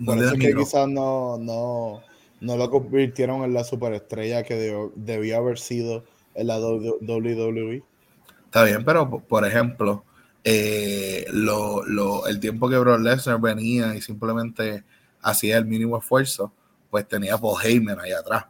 Por 0.03 0.17
eso 0.17 0.33
es 0.33 0.39
que 0.39 0.53
quizás 0.53 0.87
no, 0.87 1.37
no, 1.37 2.01
no 2.39 2.57
lo 2.57 2.69
convirtieron 2.69 3.43
en 3.43 3.53
la 3.53 3.63
superestrella 3.63 4.43
que 4.43 4.89
debió 4.95 5.37
haber 5.37 5.57
sido 5.57 6.03
en 6.35 6.47
la 6.47 6.59
WWE. 6.59 7.83
Está 8.47 8.63
bien, 8.63 8.83
pero 8.83 9.09
por 9.09 9.45
ejemplo, 9.45 10.03
eh, 10.43 11.25
lo, 11.31 11.83
lo, 11.85 12.25
el 12.27 12.39
tiempo 12.39 12.69
que 12.69 12.77
Brock 12.77 13.01
Lesnar 13.01 13.39
venía 13.39 13.93
y 13.93 14.01
simplemente 14.01 14.83
hacía 15.21 15.57
el 15.57 15.65
mínimo 15.65 15.97
esfuerzo, 15.97 16.53
pues 16.89 17.05
tenía 17.07 17.37
Paul 17.37 17.61
Heyman 17.61 17.99
ahí 17.99 18.13
atrás, 18.13 18.45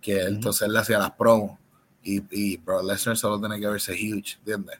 que 0.00 0.22
entonces 0.22 0.62
él 0.62 0.74
le 0.74 0.80
hacía 0.80 0.98
las 0.98 1.12
promos 1.12 1.58
y, 2.02 2.22
y 2.30 2.58
Brock 2.58 2.84
Lesnar 2.84 3.16
solo 3.16 3.40
tiene 3.40 3.58
que 3.58 3.66
verse 3.66 3.92
huge, 3.92 4.36
¿entiendes? 4.38 4.78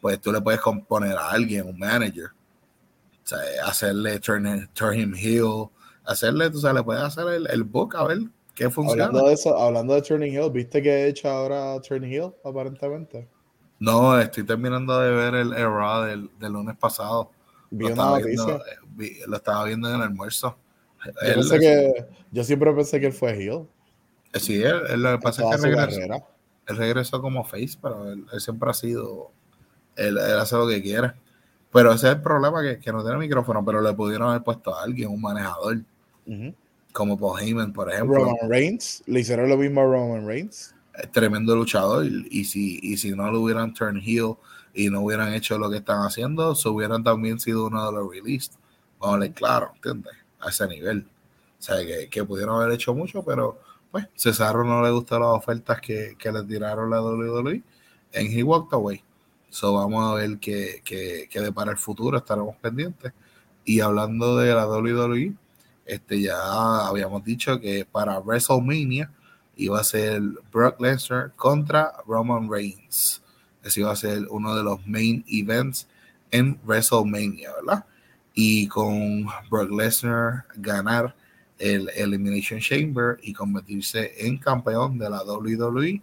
Pues 0.00 0.20
tú 0.20 0.32
le 0.32 0.40
puedes 0.40 0.60
componer 0.60 1.16
a 1.16 1.30
alguien, 1.30 1.66
un 1.66 1.78
manager, 1.78 2.26
o 2.26 3.26
sea, 3.26 3.38
hacerle 3.66 4.20
turn, 4.20 4.68
turn 4.72 4.98
him 4.98 5.14
heel, 5.14 5.68
hacerle, 6.04 6.48
tú 6.50 6.60
sabes, 6.60 6.76
le 6.76 6.84
puedes 6.84 7.02
hacer 7.02 7.26
el, 7.26 7.48
el 7.50 7.64
book 7.64 7.96
a 7.96 8.04
ver 8.06 8.18
qué 8.54 8.70
funciona. 8.70 9.06
Hablando 9.06 9.28
de 9.28 9.34
eso, 9.34 9.58
hablando 9.58 9.94
de 9.94 10.02
Turning 10.02 10.32
Hill, 10.32 10.50
¿viste 10.52 10.80
que 10.80 10.90
he 10.90 11.08
hecho 11.08 11.28
ahora 11.28 11.80
Turning 11.80 12.12
Hill, 12.12 12.32
aparentemente? 12.44 13.33
No, 13.84 14.18
estoy 14.18 14.44
terminando 14.44 14.98
de 14.98 15.10
ver 15.10 15.34
el 15.34 15.52
Era 15.52 16.06
del, 16.06 16.30
del 16.38 16.52
lunes 16.52 16.76
pasado. 16.76 17.30
Vi 17.70 17.84
lo, 17.84 17.90
estaba 17.90 18.18
eh, 18.20 18.24
lo 19.26 19.36
estaba 19.36 19.64
viendo 19.64 19.88
en 19.88 19.96
el 19.96 20.02
almuerzo. 20.02 20.56
Yo, 21.04 21.58
que, 21.58 22.06
yo 22.30 22.44
siempre 22.44 22.72
pensé 22.72 22.98
que 22.98 23.06
él 23.06 23.12
fue 23.12 23.36
Hill. 23.36 23.66
Eh, 24.32 24.40
sí, 24.40 24.62
él, 24.62 25.02
lo 25.02 25.12
que 25.12 25.18
pasa 25.18 25.42
es 25.42 25.60
que 25.60 25.68
regresó, 25.68 26.00
él 26.66 26.76
regresó 26.76 27.20
como 27.20 27.44
face, 27.44 27.76
pero 27.80 28.10
él, 28.10 28.24
siempre 28.38 28.70
ha 28.70 28.74
sido, 28.74 29.32
él, 29.96 30.16
él 30.16 30.38
hace 30.38 30.56
lo 30.56 30.66
que 30.66 30.80
quiere. 30.80 31.12
Pero 31.70 31.92
ese 31.92 32.08
es 32.08 32.14
el 32.14 32.22
problema, 32.22 32.62
que, 32.62 32.78
que, 32.78 32.90
no 32.90 33.02
tiene 33.02 33.18
micrófono, 33.18 33.62
pero 33.64 33.82
le 33.82 33.92
pudieron 33.92 34.30
haber 34.30 34.42
puesto 34.42 34.74
a 34.74 34.82
alguien, 34.82 35.10
un 35.10 35.20
manejador. 35.20 35.82
Como 36.92 37.18
Paul 37.18 37.40
Heyman, 37.40 37.72
por 37.72 37.92
ejemplo. 37.92 38.16
Roman 38.16 38.48
Reigns, 38.48 39.02
le 39.06 39.20
hicieron 39.20 39.48
lo 39.48 39.58
mismo 39.58 39.82
a 39.82 39.84
Roman 39.84 40.26
Reigns. 40.26 40.74
Tremendo 41.12 41.56
luchador. 41.56 42.06
Y 42.30 42.44
si, 42.44 42.78
y 42.82 42.96
si 42.96 43.10
no 43.12 43.30
lo 43.30 43.40
hubieran 43.40 43.74
turn 43.74 44.00
heel 44.00 44.36
y 44.72 44.90
no 44.90 45.02
hubieran 45.02 45.32
hecho 45.34 45.58
lo 45.58 45.70
que 45.70 45.78
están 45.78 46.02
haciendo, 46.02 46.54
se 46.54 46.68
hubieran 46.68 47.02
también 47.04 47.38
sido 47.38 47.66
uno 47.66 47.86
de 47.86 47.92
los 47.92 48.10
released. 48.10 48.52
Vamos 48.98 49.26
a 49.26 49.32
claro, 49.32 49.72
¿entiendes? 49.76 50.14
A 50.40 50.50
ese 50.50 50.66
nivel. 50.68 51.06
O 51.58 51.62
sea, 51.62 51.84
que, 51.84 52.08
que, 52.08 52.24
pudieron 52.24 52.60
haber 52.60 52.74
hecho 52.74 52.94
mucho, 52.94 53.24
pero 53.24 53.58
pues 53.90 54.06
Cesaro 54.16 54.64
no 54.64 54.82
le 54.82 54.90
gustaron 54.90 55.32
las 55.32 55.38
ofertas 55.38 55.80
que, 55.80 56.16
que 56.18 56.32
le 56.32 56.42
tiraron 56.42 56.90
la 56.90 57.00
WWE 57.00 57.62
en 58.12 58.26
He 58.38 58.42
Walked 58.42 58.74
Away. 58.74 59.02
So 59.50 59.74
vamos 59.74 60.10
a 60.10 60.14
ver 60.14 60.38
qué, 60.38 60.82
qué, 60.84 61.28
qué 61.30 61.40
depara 61.40 61.70
el 61.70 61.78
futuro, 61.78 62.18
estaremos 62.18 62.56
pendientes. 62.56 63.12
Y 63.64 63.80
hablando 63.80 64.36
de 64.36 64.52
la 64.52 64.66
WWE, 64.66 65.32
este 65.86 66.20
ya 66.20 66.86
habíamos 66.86 67.24
dicho 67.24 67.60
que 67.60 67.84
para 67.84 68.18
WrestleMania 68.18 69.10
iba 69.56 69.80
a 69.80 69.84
ser 69.84 70.20
Brock 70.52 70.80
Lesnar 70.80 71.32
contra 71.36 71.92
Roman 72.06 72.50
Reigns. 72.50 73.22
Ese 73.62 73.80
iba 73.80 73.92
a 73.92 73.96
ser 73.96 74.26
uno 74.30 74.54
de 74.54 74.62
los 74.62 74.86
main 74.86 75.24
events 75.28 75.88
en 76.30 76.58
WrestleMania, 76.64 77.52
¿verdad? 77.54 77.84
Y 78.34 78.66
con 78.68 79.26
Brock 79.50 79.70
Lesnar 79.70 80.44
ganar 80.56 81.14
el 81.58 81.88
Elimination 81.94 82.60
Chamber 82.60 83.18
y 83.22 83.32
convertirse 83.32 84.12
en 84.26 84.38
campeón 84.38 84.98
de 84.98 85.08
la 85.08 85.22
WWE, 85.22 86.02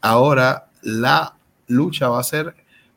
ahora 0.00 0.68
la 0.82 1.34
lucha 1.66 2.08
va 2.08 2.20
a 2.20 2.24
ser 2.24 2.54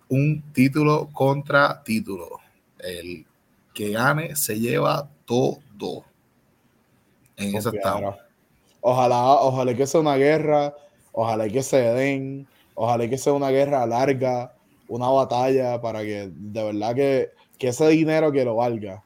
un 0.09 0.43
título 0.53 1.09
contra 1.11 1.81
título. 1.83 2.39
El 2.77 3.25
que 3.73 3.91
gane 3.91 4.35
se 4.35 4.59
lleva 4.59 5.09
todo. 5.25 6.05
En 7.35 7.55
eso 7.55 7.73
estamos. 7.73 8.15
Ojalá, 8.85 9.35
ojalá 9.39 9.73
que 9.73 9.87
sea 9.87 10.01
una 10.01 10.17
guerra, 10.17 10.75
ojalá 11.13 11.47
que 11.47 11.63
se 11.63 11.77
den, 11.77 12.45
ojalá 12.75 13.07
que 13.07 13.17
sea 13.17 13.31
una 13.31 13.49
guerra 13.49 13.87
larga, 13.87 14.53
una 14.89 15.07
batalla 15.07 15.79
para 15.79 16.01
que 16.01 16.29
de 16.33 16.63
verdad 16.63 16.93
que, 16.93 17.31
que 17.57 17.69
ese 17.69 17.87
dinero 17.87 18.29
que 18.33 18.43
lo 18.43 18.57
valga. 18.57 19.01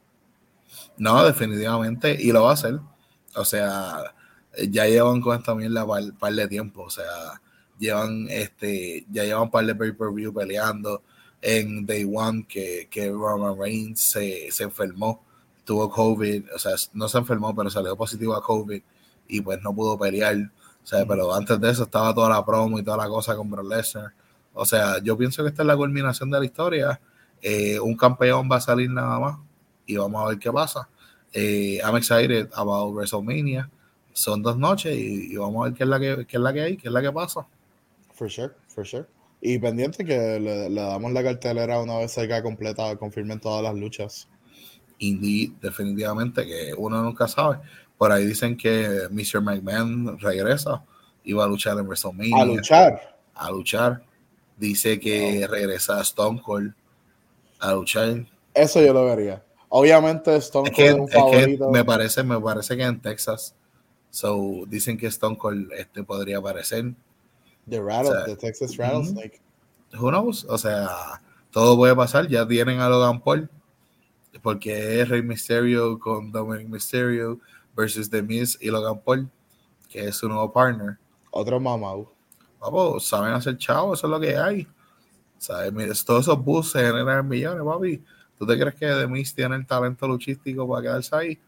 No, 0.96 1.24
definitivamente, 1.24 2.16
y 2.20 2.32
lo 2.32 2.42
va 2.42 2.50
a 2.50 2.54
hacer. 2.54 2.80
O 3.36 3.44
sea, 3.44 4.02
ya 4.68 4.86
llevan 4.86 5.20
con 5.20 5.38
esta 5.38 5.54
mierda 5.54 5.84
un 5.84 6.10
par 6.18 6.32
de 6.32 6.48
tiempo. 6.48 6.82
O 6.82 6.90
sea, 6.90 7.40
llevan 7.78 8.26
este, 8.30 9.06
ya 9.12 9.22
llevan 9.22 9.48
par 9.48 9.64
de 9.64 9.76
pay-per-view 9.76 10.34
peleando 10.34 11.02
en 11.40 11.86
Day 11.86 12.04
One 12.12 12.44
que, 12.48 12.88
que 12.90 13.10
Roman 13.10 13.56
Reigns 13.56 14.00
se, 14.00 14.50
se, 14.50 14.64
enfermó, 14.64 15.22
tuvo 15.64 15.88
COVID, 15.88 16.52
o 16.52 16.58
sea, 16.58 16.72
no 16.94 17.08
se 17.08 17.18
enfermó, 17.18 17.54
pero 17.54 17.70
salió 17.70 17.96
positivo 17.96 18.34
a 18.34 18.42
COVID 18.42 18.82
y 19.28 19.40
pues 19.40 19.60
no 19.62 19.74
pudo 19.74 19.98
pelear. 19.98 20.36
O 20.82 20.86
sea, 20.86 21.06
pero 21.06 21.34
antes 21.34 21.60
de 21.60 21.70
eso 21.70 21.84
estaba 21.84 22.14
toda 22.14 22.30
la 22.30 22.44
promo 22.44 22.78
y 22.78 22.82
toda 22.82 22.96
la 22.96 23.08
cosa 23.08 23.36
con 23.36 23.50
Brock 23.50 23.68
Lesnar. 23.68 24.12
O 24.54 24.64
sea, 24.64 24.98
yo 25.02 25.16
pienso 25.16 25.42
que 25.42 25.50
esta 25.50 25.62
es 25.62 25.66
la 25.66 25.76
culminación 25.76 26.30
de 26.30 26.38
la 26.38 26.44
historia. 26.44 27.00
Eh, 27.40 27.78
un 27.78 27.96
campeón 27.96 28.48
va 28.50 28.56
a 28.56 28.60
salir 28.60 28.90
nada 28.90 29.18
más 29.18 29.38
y 29.86 29.96
vamos 29.96 30.22
a 30.24 30.28
ver 30.28 30.38
qué 30.38 30.50
pasa. 30.50 30.88
Eh, 31.32 31.80
I'm 31.84 31.96
excited 31.96 32.48
about 32.54 32.94
WrestleMania. 32.94 33.70
Son 34.12 34.42
dos 34.42 34.56
noches 34.56 34.96
y, 34.96 35.32
y, 35.32 35.36
vamos 35.36 35.62
a 35.62 35.68
ver 35.68 35.78
qué 35.78 35.84
es 35.84 35.88
la 35.88 36.00
que, 36.00 36.26
qué 36.26 36.36
es 36.38 36.42
la 36.42 36.52
que 36.52 36.62
hay, 36.62 36.76
qué 36.76 36.88
es 36.88 36.92
la 36.92 37.02
que 37.02 37.12
pasa. 37.12 37.46
For 38.14 38.28
sure, 38.28 38.52
for 38.66 38.84
sure. 38.84 39.06
Y 39.40 39.58
pendiente 39.58 40.04
que 40.04 40.40
le, 40.40 40.74
damos 40.74 41.12
la 41.12 41.22
cartelera 41.22 41.80
una 41.80 41.98
vez 41.98 42.12
salga 42.12 42.42
completa, 42.42 42.96
confirmen 42.96 43.38
todas 43.38 43.62
las 43.62 43.76
luchas. 43.76 44.28
Indeed, 44.98 45.52
definitivamente 45.62 46.44
que 46.44 46.74
uno 46.76 47.02
nunca 47.02 47.28
sabe. 47.28 47.58
Por 47.98 48.12
ahí 48.12 48.24
dicen 48.24 48.56
que 48.56 49.08
Mr. 49.10 49.42
McMahon 49.42 50.18
regresa 50.20 50.84
y 51.24 51.32
va 51.32 51.44
a 51.44 51.48
luchar 51.48 51.76
en 51.78 51.86
WrestleMania. 51.86 52.42
A 52.42 52.44
luchar. 52.46 53.16
A 53.34 53.50
luchar. 53.50 54.02
Dice 54.56 54.98
que 55.00 55.46
regresa 55.48 56.00
Stone 56.00 56.40
Cold 56.40 56.72
a 57.58 57.72
luchar. 57.72 58.24
Eso 58.54 58.80
yo 58.80 58.92
lo 58.92 59.04
vería. 59.04 59.42
Obviamente 59.68 60.36
Stone 60.36 60.70
Cold 60.70 60.88
es, 60.88 60.94
un 60.94 61.08
favorito. 61.08 61.70
me 61.70 61.84
parece, 61.84 62.22
me 62.22 62.40
parece 62.40 62.76
que 62.76 62.84
en 62.84 63.00
Texas. 63.00 63.54
So 64.10 64.64
dicen 64.68 64.96
que 64.96 65.08
Stone 65.08 65.36
Cold 65.36 65.72
este 65.72 66.04
podría 66.04 66.38
aparecer. 66.38 66.94
The 67.68 67.82
Rattle, 67.82 68.36
Texas 68.36 68.76
Rattlesnake. 68.76 69.40
Who 69.98 70.10
knows? 70.10 70.46
O 70.48 70.56
sea, 70.56 71.20
todo 71.50 71.76
puede 71.76 71.94
pasar. 71.96 72.28
Ya 72.28 72.46
tienen 72.46 72.80
a 72.80 72.88
Logan 72.88 73.20
Paul. 73.20 73.50
Porque 74.40 75.00
es 75.00 75.08
Rey 75.08 75.22
Mysterio 75.22 75.98
con 75.98 76.30
Dominic 76.30 76.68
Mysterio 76.68 77.40
versus 77.78 78.10
The 78.10 78.22
Miz 78.22 78.58
y 78.60 78.70
Logan 78.70 79.00
Paul, 79.00 79.30
que 79.88 80.08
es 80.08 80.16
su 80.16 80.28
nuevo 80.28 80.52
partner. 80.52 80.98
Otro 81.30 81.60
mamau. 81.60 82.08
Vamos, 82.60 83.06
saben 83.06 83.32
hacer 83.32 83.56
chavo, 83.56 83.94
eso 83.94 84.08
es 84.08 84.10
lo 84.10 84.18
que 84.18 84.36
hay. 84.36 84.66
¿Sabes? 85.38 85.72
Mira, 85.72 85.94
todos 86.04 86.22
esos 86.22 86.44
buses 86.44 86.72
se 86.72 86.80
generan 86.80 87.28
millones, 87.28 87.62
papi. 87.64 88.02
¿Tú 88.36 88.44
te 88.44 88.58
crees 88.58 88.74
que 88.74 88.86
Demis 88.86 89.32
tiene 89.32 89.54
el 89.54 89.64
talento 89.64 90.08
luchístico 90.08 90.68
para 90.68 90.82
quedarse 90.82 91.14
ahí? 91.14 91.38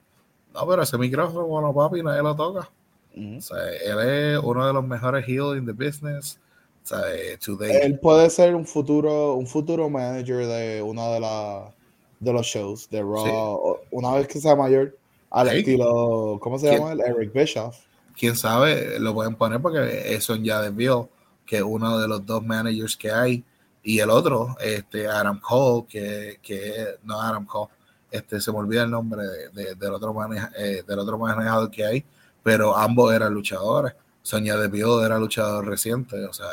No, 0.54 0.66
pero 0.68 0.82
ese 0.82 0.96
micrófono, 0.96 1.46
bueno, 1.46 1.74
papi, 1.74 2.00
nadie 2.02 2.22
lo 2.22 2.36
toca. 2.36 2.70
o 3.16 3.40
sea, 3.40 3.68
él 3.84 3.98
es 4.08 4.40
uno 4.40 4.64
de 4.64 4.72
los 4.72 4.84
mejores 4.84 5.26
heels 5.26 5.58
in 5.58 5.66
the 5.66 5.72
business. 5.72 6.38
O 6.84 6.86
sea, 6.86 7.00
today. 7.44 7.80
Él 7.82 7.98
puede 7.98 8.30
ser 8.30 8.54
un 8.54 8.66
futuro, 8.66 9.34
un 9.34 9.48
futuro 9.48 9.90
manager 9.90 10.46
de 10.46 10.80
uno 10.80 11.12
de, 11.12 11.20
la, 11.20 11.74
de 12.20 12.32
los 12.32 12.46
shows 12.46 12.88
de 12.88 13.00
Raw. 13.00 13.78
Una 13.90 14.12
vez 14.12 14.28
que 14.28 14.40
sea 14.40 14.54
mayor, 14.54 14.96
al 15.30 15.48
estilo, 15.48 16.38
¿cómo 16.40 16.58
se 16.58 16.72
llama? 16.72 16.92
El 16.92 17.00
Eric 17.00 17.32
Bischoff. 17.32 17.78
Quién 18.18 18.36
sabe, 18.36 18.98
lo 18.98 19.14
pueden 19.14 19.36
poner 19.36 19.60
porque 19.60 20.14
eso 20.14 20.36
ya 20.36 20.60
desvió 20.60 21.08
que 21.46 21.62
uno 21.62 21.98
de 21.98 22.08
los 22.08 22.24
dos 22.26 22.44
managers 22.44 22.96
que 22.96 23.10
hay 23.10 23.44
y 23.82 24.00
el 24.00 24.10
otro, 24.10 24.56
este 24.60 25.06
Adam 25.06 25.40
Cole, 25.40 25.86
que, 25.88 26.38
que 26.42 26.96
no 27.04 27.20
Adam 27.20 27.46
Cole, 27.46 27.70
este 28.10 28.40
se 28.40 28.52
me 28.52 28.58
olvida 28.58 28.82
el 28.82 28.90
nombre 28.90 29.22
del 29.52 29.94
otro 29.94 30.14
eh, 30.56 30.84
del 30.86 30.98
otro 30.98 31.18
manejador 31.18 31.70
que 31.70 31.84
hay, 31.84 32.04
pero 32.42 32.76
ambos 32.76 33.14
eran 33.14 33.32
luchadores. 33.32 33.94
Sonia 34.22 34.56
Deville 34.56 35.04
era 35.04 35.18
luchador 35.18 35.66
reciente, 35.66 36.24
o 36.24 36.32
sea, 36.32 36.46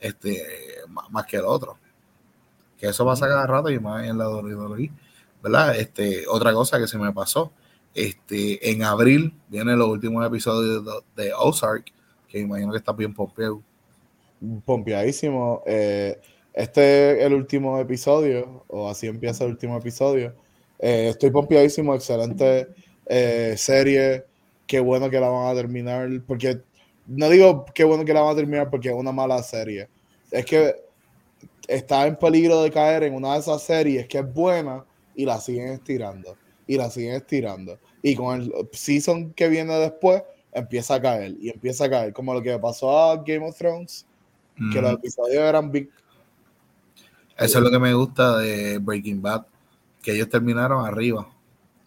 este 0.00 0.42
más, 0.88 1.26
que 1.26 1.36
el 1.36 1.44
otro. 1.44 1.78
Que 2.78 2.88
eso 2.88 3.04
pasa 3.04 3.28
cada 3.28 3.46
rato 3.46 3.70
y 3.70 3.78
más 3.78 4.04
en 4.04 4.18
la 4.18 4.28
WWE, 4.28 4.90
¿verdad? 5.42 5.76
Este, 5.76 6.26
otra 6.26 6.52
cosa 6.52 6.78
que 6.78 6.88
se 6.88 6.98
me 6.98 7.12
pasó, 7.12 7.52
este, 7.94 8.70
en 8.70 8.82
abril 8.82 9.34
vienen 9.48 9.78
los 9.78 9.88
últimos 9.88 10.26
episodios 10.26 10.84
de, 11.16 11.32
Ozark, 11.32 11.92
que 12.28 12.38
imagino 12.38 12.72
que 12.72 12.78
está 12.78 12.92
bien 12.92 13.12
pompeado. 13.12 13.62
Pompeadísimo. 14.64 15.62
Eh, 15.66 16.18
este 16.52 17.20
es 17.20 17.26
el 17.26 17.34
último 17.34 17.78
episodio, 17.78 18.64
o 18.68 18.88
así 18.88 19.06
empieza 19.06 19.44
el 19.44 19.50
último 19.50 19.76
episodio. 19.76 20.34
Eh, 20.78 21.08
estoy 21.10 21.30
pompiadísimo, 21.30 21.94
excelente 21.94 22.68
eh, 23.06 23.54
serie. 23.56 24.24
Qué 24.66 24.80
bueno 24.80 25.10
que 25.10 25.20
la 25.20 25.28
van 25.28 25.48
a 25.50 25.54
terminar. 25.54 26.08
Porque 26.26 26.60
no 27.06 27.28
digo 27.28 27.66
qué 27.74 27.84
bueno 27.84 28.04
que 28.04 28.14
la 28.14 28.22
van 28.22 28.32
a 28.32 28.36
terminar 28.36 28.70
porque 28.70 28.88
es 28.88 28.94
una 28.94 29.12
mala 29.12 29.42
serie. 29.42 29.88
Es 30.30 30.44
que 30.46 30.74
está 31.68 32.06
en 32.06 32.16
peligro 32.16 32.62
de 32.62 32.70
caer 32.70 33.02
en 33.02 33.14
una 33.14 33.34
de 33.34 33.40
esas 33.40 33.62
series 33.62 34.06
que 34.06 34.18
es 34.18 34.34
buena 34.34 34.84
y 35.14 35.24
la 35.24 35.40
siguen 35.40 35.68
estirando. 35.68 36.36
Y 36.70 36.76
la 36.76 36.88
siguen 36.88 37.14
estirando. 37.14 37.78
Y 38.02 38.14
con 38.14 38.42
el 38.42 38.52
season 38.72 39.32
que 39.32 39.48
viene 39.48 39.74
después, 39.78 40.22
empieza 40.52 40.94
a 40.94 41.02
caer. 41.02 41.34
Y 41.40 41.50
empieza 41.50 41.86
a 41.86 41.90
caer. 41.90 42.12
Como 42.12 42.32
lo 42.32 42.42
que 42.42 42.56
pasó 42.58 42.96
a 42.96 43.16
Game 43.16 43.46
of 43.46 43.56
Thrones. 43.56 44.06
Que 44.72 44.80
los 44.82 44.92
episodios 44.92 45.42
eran 45.42 45.72
big, 45.72 45.88
eso 47.40 47.56
es 47.56 47.64
lo 47.64 47.70
que 47.70 47.78
me 47.78 47.94
gusta 47.94 48.36
de 48.36 48.76
Breaking 48.76 49.22
Bad, 49.22 49.46
que 50.02 50.12
ellos 50.12 50.28
terminaron 50.28 50.84
arriba. 50.84 51.26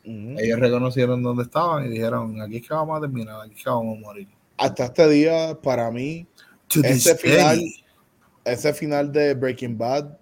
Ellos 0.04 0.60
reconocieron 0.60 1.22
dónde 1.22 1.44
estaban 1.44 1.86
y 1.86 1.90
dijeron, 1.90 2.42
aquí 2.42 2.58
es 2.58 2.68
que 2.68 2.74
vamos 2.74 2.98
a 2.98 3.02
terminar, 3.02 3.40
aquí 3.40 3.54
es 3.56 3.64
que 3.64 3.70
vamos 3.70 4.00
a 4.00 4.02
morir. 4.02 4.28
Hasta 4.58 4.86
este 4.86 5.08
día, 5.10 5.56
para 5.62 5.92
mí, 5.92 6.26
ese 6.84 7.16
final, 7.16 7.62
ese 8.44 8.74
final 8.74 9.12
de 9.12 9.36
Breaking 9.36 9.78
Bad 9.78 10.18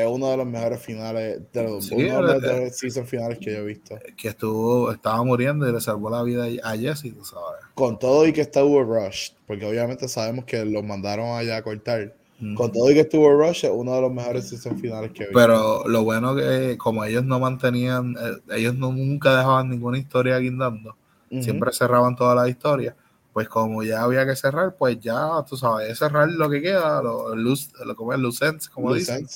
es 0.00 0.08
uno 0.08 0.30
de 0.30 0.36
los 0.36 0.46
mejores 0.46 0.80
finales, 0.80 1.40
de 1.52 1.62
los, 1.62 1.90
uno 1.90 2.22
de 2.26 2.40
los 2.40 2.44
eh, 2.44 2.70
season 2.70 3.06
finales 3.06 3.38
que 3.38 3.52
yo 3.52 3.58
he 3.58 3.64
visto. 3.64 3.98
Que 4.16 4.28
estuvo, 4.28 4.90
estaba 4.92 5.22
muriendo 5.24 5.68
y 5.68 5.72
le 5.72 5.80
salvó 5.80 6.10
la 6.10 6.22
vida 6.22 6.46
a 6.62 6.76
Jesse, 6.76 7.14
tú 7.14 7.24
sabes. 7.24 7.60
Con 7.74 7.98
todo 7.98 8.26
y 8.26 8.32
que 8.32 8.42
estuvo 8.42 8.82
rushed, 8.82 9.34
porque 9.46 9.66
obviamente 9.66 10.08
sabemos 10.08 10.44
que 10.44 10.64
los 10.64 10.84
mandaron 10.84 11.36
allá 11.36 11.56
a 11.56 11.62
cortar 11.62 12.14
con 12.56 12.72
todo 12.72 12.90
y 12.90 12.94
que 12.94 13.00
estuvo 13.00 13.30
Rush, 13.30 13.66
uno 13.70 13.94
de 13.94 14.00
los 14.00 14.12
mejores 14.12 14.48
season 14.48 14.78
finales 14.78 15.12
que 15.12 15.26
vi. 15.26 15.34
Pero 15.34 15.86
lo 15.86 16.04
bueno 16.04 16.34
que 16.34 16.78
como 16.78 17.04
ellos 17.04 17.24
no 17.24 17.38
mantenían, 17.38 18.16
eh, 18.18 18.56
ellos 18.56 18.74
no, 18.76 18.92
nunca 18.92 19.36
dejaban 19.36 19.68
ninguna 19.68 19.98
historia 19.98 20.38
guindando, 20.38 20.96
siempre 21.28 21.70
cerraban 21.72 22.16
toda 22.16 22.34
la 22.34 22.48
historia. 22.48 22.96
Pues 23.32 23.48
como 23.48 23.82
ya 23.82 24.02
había 24.02 24.26
que 24.26 24.34
cerrar, 24.34 24.74
pues 24.76 24.98
ya, 24.98 25.44
tú 25.48 25.56
sabes, 25.56 25.98
cerrar 25.98 26.28
lo 26.30 26.48
que 26.48 26.62
queda, 26.62 27.02
lo, 27.02 27.34
lo, 27.34 27.54
lo 27.84 27.96
como 27.96 28.12
es 28.12 28.18
Lucens, 28.18 28.68
como 28.68 28.94
dicen. 28.94 29.26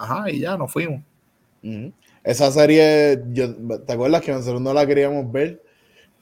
Ajá, 0.00 0.30
y 0.30 0.40
ya 0.40 0.56
nos 0.56 0.72
fuimos. 0.72 1.02
Esa 2.24 2.50
serie, 2.50 3.22
yo, 3.32 3.54
¿te 3.80 3.92
acuerdas 3.92 4.22
que 4.22 4.32
nosotros 4.32 4.62
no 4.62 4.72
la 4.72 4.86
queríamos 4.86 5.30
ver? 5.30 5.62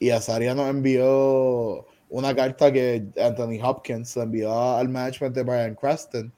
Y 0.01 0.11
Azaria 0.11 0.53
nos 0.53 0.69
envió 0.69 1.87
una 2.11 2.35
carta 2.35 2.73
que 2.73 3.07
Anthony 3.23 3.63
Hopkins 3.63 4.17
envió 4.17 4.77
al 4.77 4.89
management 4.89 5.35
de 5.35 5.43
Brian 5.45 5.75
Cranston 5.77 6.33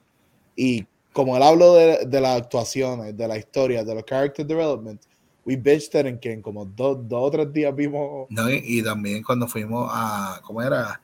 y 0.55 0.85
como 1.15 1.35
él 1.37 1.43
habló 1.43 1.75
de, 1.77 2.05
de 2.07 2.21
las 2.21 2.43
actuaciones, 2.43 3.17
de 3.17 3.27
la 3.27 3.39
historia, 3.39 3.85
de 3.85 3.95
los 3.95 4.05
character 4.05 4.47
development, 4.47 5.01
we 5.47 5.57
bitched 5.57 5.99
it 5.99 6.07
en 6.07 6.19
que 6.19 6.33
en 6.33 6.43
como 6.43 6.67
dos, 6.67 7.09
dos 7.09 7.23
o 7.23 7.31
tres 7.31 7.51
días 7.53 7.75
vimos... 7.75 8.27
No, 8.29 8.51
y, 8.51 8.83
también 8.83 9.23
cuando 9.23 9.49
fuimos 9.49 9.89
a, 9.91 10.41
¿cómo 10.45 10.61
era? 10.61 11.01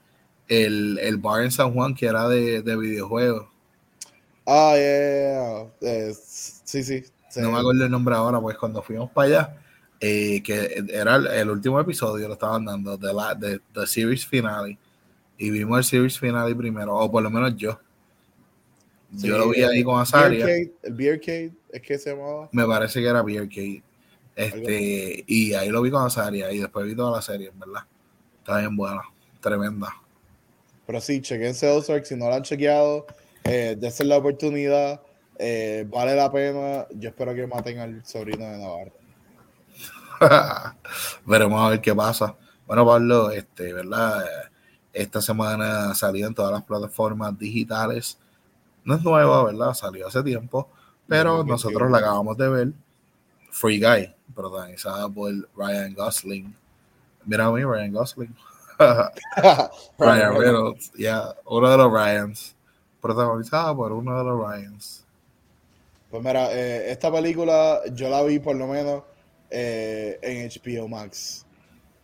El, 0.49 0.99
el 0.99 1.17
bar 1.17 1.45
en 1.45 1.51
San 1.51 1.73
Juan 1.73 1.95
que 1.95 2.07
era 2.07 2.29
de, 2.29 2.61
de 2.61 2.77
videojuegos. 2.77 3.49
Ah, 4.47 4.75
yeah, 4.77 5.67
eh, 5.81 6.15
sí, 6.15 6.85
sí, 6.85 7.03
sí, 7.29 7.41
No 7.41 7.51
me 7.51 7.59
acuerdo 7.59 7.85
el 7.85 7.91
nombre 7.91 8.15
ahora, 8.15 8.41
pues 8.41 8.57
cuando 8.57 8.81
fuimos 8.81 9.11
para 9.11 9.27
allá, 9.27 9.57
eh, 10.01 10.41
que 10.43 10.85
era 10.89 11.17
el, 11.17 11.51
último 11.51 11.81
episodio, 11.81 12.29
lo 12.29 12.35
estaban 12.35 12.65
dando, 12.65 12.97
de 12.97 13.13
la 13.13 13.35
de, 13.35 13.61
de, 13.75 13.87
series 13.87 14.25
finale. 14.25 14.79
Y 15.37 15.51
vimos 15.51 15.79
el 15.79 15.85
series 15.85 16.19
finale 16.19 16.55
primero, 16.55 16.95
o 16.95 17.11
por 17.11 17.25
lo 17.25 17.31
menos 17.31 17.57
yo. 17.57 17.79
yo 19.11 19.37
lo 19.37 19.51
vi 19.51 19.65
ahí 19.65 19.83
con 19.83 20.01
Azaria. 20.01 20.47
El 20.47 20.73
Beer 20.93 21.21
Cade, 21.21 21.53
¿es 21.71 21.83
que 21.83 21.99
se 21.99 22.11
llamaba? 22.11 22.49
Me 22.53 22.65
parece 22.67 23.01
que 23.01 23.09
era 23.09 23.23
Beer 23.23 23.49
Cade. 23.49 23.83
Este, 24.37 25.25
y 25.27 25.55
ahí 25.55 25.71
lo 25.71 25.83
vi 25.83 25.91
con 25.91 26.07
Azaria 26.07 26.53
y 26.53 26.59
después 26.59 26.87
vi 26.87 26.95
toda 26.95 27.17
la 27.17 27.23
serie, 27.23 27.51
verdad. 27.53 27.85
Está 28.39 28.61
bien 28.61 28.77
buena, 28.77 29.03
tremenda. 29.41 29.89
Pero 30.87 31.01
sí, 31.01 31.21
chequense 31.21 31.69
Ozark, 31.69 32.05
si 32.05 32.15
no 32.15 32.29
la 32.29 32.37
han 32.37 32.43
chequeado, 32.43 33.07
eh, 33.49 34.05
la 34.05 34.17
oportunidad, 34.17 35.01
eh, 35.39 35.87
vale 35.89 36.15
la 36.15 36.31
pena. 36.31 36.87
Yo 36.95 37.09
espero 37.09 37.35
que 37.35 37.47
maten 37.47 37.79
al 37.79 38.05
sobrino 38.05 38.45
de 38.45 38.59
Navarro. 38.59 38.93
Veremos 41.27 41.61
a 41.61 41.71
ver 41.71 41.81
qué 41.81 41.95
pasa. 41.95 42.35
Bueno, 42.67 42.85
Pablo, 42.87 43.31
este, 43.31 43.73
¿verdad? 43.73 44.25
Esta 44.93 45.21
semana 45.21 45.95
salió 45.95 46.27
en 46.27 46.35
todas 46.35 46.53
las 46.53 46.63
plataformas 46.63 47.39
digitales. 47.39 48.19
No 48.85 48.95
es 48.95 49.03
nueva, 49.03 49.45
¿verdad? 49.45 49.75
Salió 49.75 50.07
hace 50.07 50.23
tiempo, 50.23 50.71
pero 51.07 51.45
nosotros 51.45 51.91
la 51.91 51.99
acabamos 51.99 52.37
de 52.37 52.49
ver. 52.49 52.73
Free 53.51 53.81
Guy, 53.81 54.15
protagonizada 54.35 55.09
por 55.09 55.33
Ryan 55.57 55.95
Gosling. 55.95 56.55
Mira 57.25 57.47
a 57.47 57.53
mí, 57.53 57.63
Ryan 57.63 57.93
Gosling. 57.93 58.35
Ryan 59.99 60.39
Reynolds, 60.39 60.93
ya, 60.99 61.35
uno 61.45 61.71
de 61.71 61.77
los 61.77 61.93
Ryans. 61.93 62.56
Protagonizada 63.07 63.75
por 63.75 63.93
uno 63.93 64.19
de 64.19 64.25
los 64.25 64.41
Ryans. 64.41 65.05
Pues 66.11 66.25
mira, 66.25 66.53
eh, 66.53 66.91
esta 66.91 67.13
película 67.13 67.81
yo 67.93 68.09
la 68.09 68.23
vi 68.23 68.41
por 68.41 68.57
lo 68.57 68.67
menos 68.67 69.05
eh, 69.51 70.19
en 70.23 70.49
HBO 70.49 70.89
Max. 70.89 71.47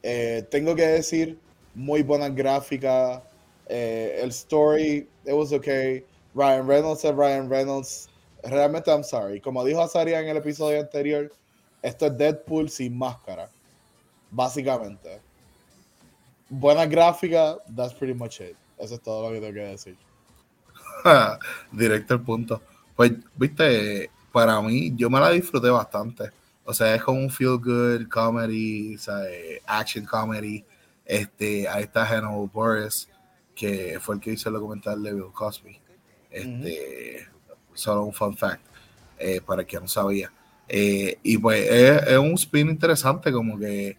Eh, 0.03 0.47
tengo 0.49 0.77
que 0.77 0.87
decir, 0.87 1.39
muy 1.75 2.03
buena 2.03 2.29
gráfica. 2.29 3.23
Eh, 3.69 4.21
el 4.23 4.31
story, 4.31 5.09
it 5.25 5.33
was 5.33 5.53
okay. 5.53 6.05
Ryan 6.35 6.67
Reynolds 6.69 7.05
es 7.05 7.15
Ryan 7.15 7.51
Reynolds. 7.51 8.09
Realmente, 8.45 8.91
I'm 8.91 9.03
sorry. 9.03 9.41
Como 9.41 9.65
dijo 9.65 9.83
Azaria 9.83 10.21
en 10.21 10.29
el 10.29 10.37
episodio 10.37 10.81
anterior, 10.81 11.33
esto 11.83 12.07
es 12.07 12.17
Deadpool 12.17 12.71
sin 12.71 12.97
máscara. 12.97 13.49
Básicamente. 14.31 15.21
Buena 16.49 16.87
gráfica, 16.87 17.59
that's 17.75 17.93
pretty 17.95 18.15
much 18.15 18.41
it. 18.41 18.57
Eso 18.79 18.95
es 18.95 19.01
todo 19.01 19.29
lo 19.29 19.35
que 19.35 19.41
tengo 19.41 19.55
que 19.55 19.67
decir. 19.67 19.97
Directo 21.73 22.15
al 22.15 22.23
punto. 22.23 22.63
Pues, 22.97 23.13
viste, 23.37 24.11
para 24.33 24.61
mí, 24.61 24.93
yo 24.97 25.11
me 25.11 25.21
la 25.21 25.31
disfruté 25.31 25.69
bastante. 25.69 26.31
O 26.65 26.73
sea, 26.73 26.95
es 26.95 27.03
como 27.03 27.21
un 27.21 27.31
feel 27.31 27.59
good 27.59 28.09
comedy, 28.09 28.97
action 29.67 30.05
comedy. 30.05 30.65
Este, 31.05 31.69
ahí 31.69 31.85
está 31.85 32.07
Hannibal 32.07 32.51
Boris, 32.53 33.09
que 33.55 33.99
fue 34.01 34.15
el 34.15 34.21
que 34.21 34.33
hizo 34.33 34.49
el 34.49 34.55
documental 34.55 35.03
de 35.03 35.13
Bill 35.13 35.33
Cosby. 35.33 35.79
Este, 36.31 37.29
Solo 37.75 38.05
un 38.05 38.13
fun 38.13 38.37
fact, 38.37 38.65
eh, 39.19 39.41
para 39.41 39.65
quien 39.65 39.83
no 39.83 39.89
sabía. 39.89 40.31
Eh, 40.69 41.19
y 41.23 41.39
pues 41.39 41.71
es, 41.71 42.19
un 42.19 42.35
spin 42.35 42.69
interesante, 42.69 43.33
como 43.33 43.59
que, 43.59 43.97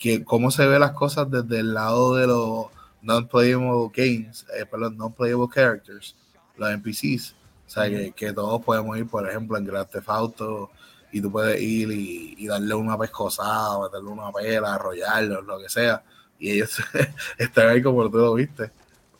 que 0.00 0.24
cómo 0.24 0.50
se 0.50 0.66
ve 0.66 0.78
las 0.78 0.92
cosas 0.92 1.30
desde 1.30 1.60
el 1.60 1.74
lado 1.74 2.14
de 2.16 2.26
los 2.26 2.66
non-playable 3.02 3.90
games, 3.94 4.46
eh, 4.58 4.66
perdón, 4.66 4.96
non-playable 4.96 5.48
characters, 5.52 6.16
los 6.56 6.70
NPCs. 6.70 7.34
O 7.66 7.70
sea, 7.70 7.88
que, 7.88 8.12
que, 8.12 8.32
todos 8.32 8.62
podemos 8.64 8.96
ir, 8.96 9.06
por 9.06 9.28
ejemplo, 9.28 9.56
en 9.58 9.64
Grand 9.64 9.88
Theft 9.88 10.08
Auto 10.08 10.70
y 11.12 11.20
tú 11.20 11.30
puedes 11.30 11.60
ir 11.60 11.90
y, 11.90 12.46
darle 12.46 12.74
una 12.74 12.98
pescosada, 12.98 13.80
meterle 13.80 14.10
una 14.10 14.32
pela, 14.32 14.74
arrollarlo, 14.74 15.42
lo 15.42 15.58
que 15.58 15.68
sea. 15.68 16.02
Y 16.38 16.52
ellos 16.52 16.78
están 17.38 17.68
ahí 17.68 17.82
como 17.82 18.08
tú 18.10 18.18
lo 18.18 18.34
viste. 18.34 18.70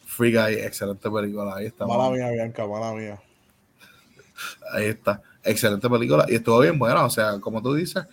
Free 0.06 0.32
Guy, 0.32 0.54
excelente 0.54 1.10
película. 1.10 1.54
Ahí 1.56 1.66
está. 1.66 1.86
Mala 1.86 2.10
mía, 2.10 2.30
Bianca, 2.30 2.66
mala 2.66 2.92
mía. 2.92 3.20
Ahí 4.72 4.86
está. 4.86 5.22
Excelente 5.42 5.88
película. 5.88 6.26
Y 6.28 6.36
estuvo 6.36 6.60
bien 6.60 6.78
buena. 6.78 7.04
O 7.04 7.10
sea, 7.10 7.40
como 7.40 7.62
tú 7.62 7.74
dices, 7.74 8.04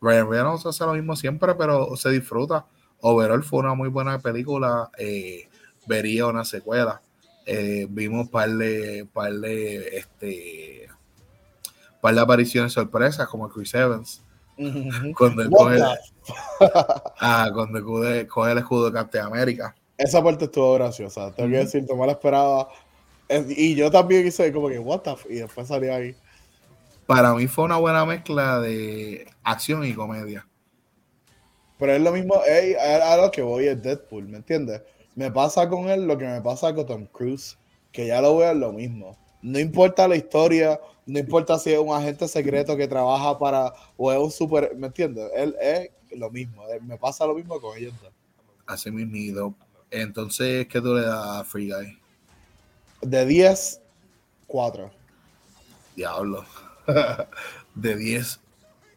Ryan 0.00 0.30
Reynolds 0.30 0.66
hace 0.66 0.84
lo 0.84 0.94
mismo 0.94 1.16
siempre, 1.16 1.54
pero 1.54 1.96
se 1.96 2.10
disfruta. 2.10 2.66
Overall 3.02 3.42
fue 3.42 3.58
una 3.58 3.74
muy 3.74 3.88
buena 3.88 4.18
película. 4.18 4.90
Eh, 4.96 5.48
vería 5.86 6.26
una 6.26 6.44
secuela. 6.44 7.02
Eh, 7.44 7.86
vimos 7.90 8.28
par 8.28 8.48
de, 8.48 9.06
par 9.12 9.32
de, 9.32 9.98
este, 9.98 10.88
par 12.00 12.14
de 12.14 12.20
apariciones 12.20 12.72
sorpresas 12.72 13.28
como 13.28 13.48
Chris 13.48 13.74
Evans. 13.74 14.22
Cuando 15.18 15.42
él 15.42 15.50
coge, 15.50 15.78
ah, 17.20 17.50
cuando 17.52 17.82
coge, 17.84 18.52
el 18.52 18.58
escudo 18.58 18.86
de 18.86 18.92
Captain 18.92 19.24
América. 19.24 19.74
Esa 19.98 20.22
parte 20.22 20.44
estuvo 20.44 20.74
graciosa. 20.74 21.32
Tengo 21.34 21.50
que 21.50 21.58
decir, 21.58 21.84
no 21.88 21.96
me 21.96 22.06
la 22.06 22.12
esperaba. 22.12 22.68
Y 23.48 23.74
yo 23.74 23.90
también 23.90 24.26
hice 24.26 24.52
como 24.52 24.68
que, 24.68 24.78
what 24.78 25.00
the 25.00 25.14
Y 25.28 25.38
después 25.38 25.66
salió 25.66 25.94
ahí. 25.94 26.14
Para 27.06 27.34
mí 27.34 27.46
fue 27.48 27.64
una 27.64 27.76
buena 27.76 28.04
mezcla 28.04 28.60
de 28.60 29.26
acción 29.42 29.84
y 29.84 29.94
comedia. 29.94 30.46
Pero 31.82 31.94
es 31.94 32.00
lo 32.00 32.12
mismo, 32.12 32.36
a 32.36 33.16
lo 33.16 33.32
que 33.32 33.42
voy 33.42 33.66
es 33.66 33.82
Deadpool, 33.82 34.28
¿me 34.28 34.36
entiendes? 34.36 34.82
Me 35.16 35.32
pasa 35.32 35.68
con 35.68 35.90
él 35.90 36.06
lo 36.06 36.16
que 36.16 36.26
me 36.26 36.40
pasa 36.40 36.72
con 36.72 36.86
Tom 36.86 37.06
Cruise, 37.06 37.58
que 37.90 38.06
ya 38.06 38.20
lo 38.20 38.36
veo 38.36 38.54
lo 38.54 38.72
mismo. 38.72 39.18
No 39.42 39.58
importa 39.58 40.06
la 40.06 40.14
historia, 40.14 40.80
no 41.06 41.18
importa 41.18 41.58
si 41.58 41.72
es 41.72 41.80
un 41.80 41.92
agente 41.92 42.28
secreto 42.28 42.76
que 42.76 42.86
trabaja 42.86 43.36
para, 43.36 43.72
o 43.96 44.12
es 44.12 44.18
un 44.20 44.30
super, 44.30 44.76
¿me 44.76 44.86
entiendes? 44.86 45.28
Él 45.34 45.56
es 45.60 45.90
lo 46.12 46.30
mismo, 46.30 46.62
me 46.82 46.96
pasa 46.98 47.26
lo 47.26 47.34
mismo 47.34 47.60
con 47.60 47.76
ellos. 47.76 47.94
Así 48.64 48.92
mismo. 48.92 49.52
Entonces, 49.90 50.68
¿qué 50.68 50.80
tú 50.80 50.94
le 50.94 51.00
das 51.00 51.40
a 51.40 51.42
Free 51.42 51.68
Guy? 51.68 51.98
De 53.00 53.26
10, 53.26 53.80
4. 54.46 54.88
Diablo. 55.96 56.44
de 57.74 57.96
10, 57.96 58.38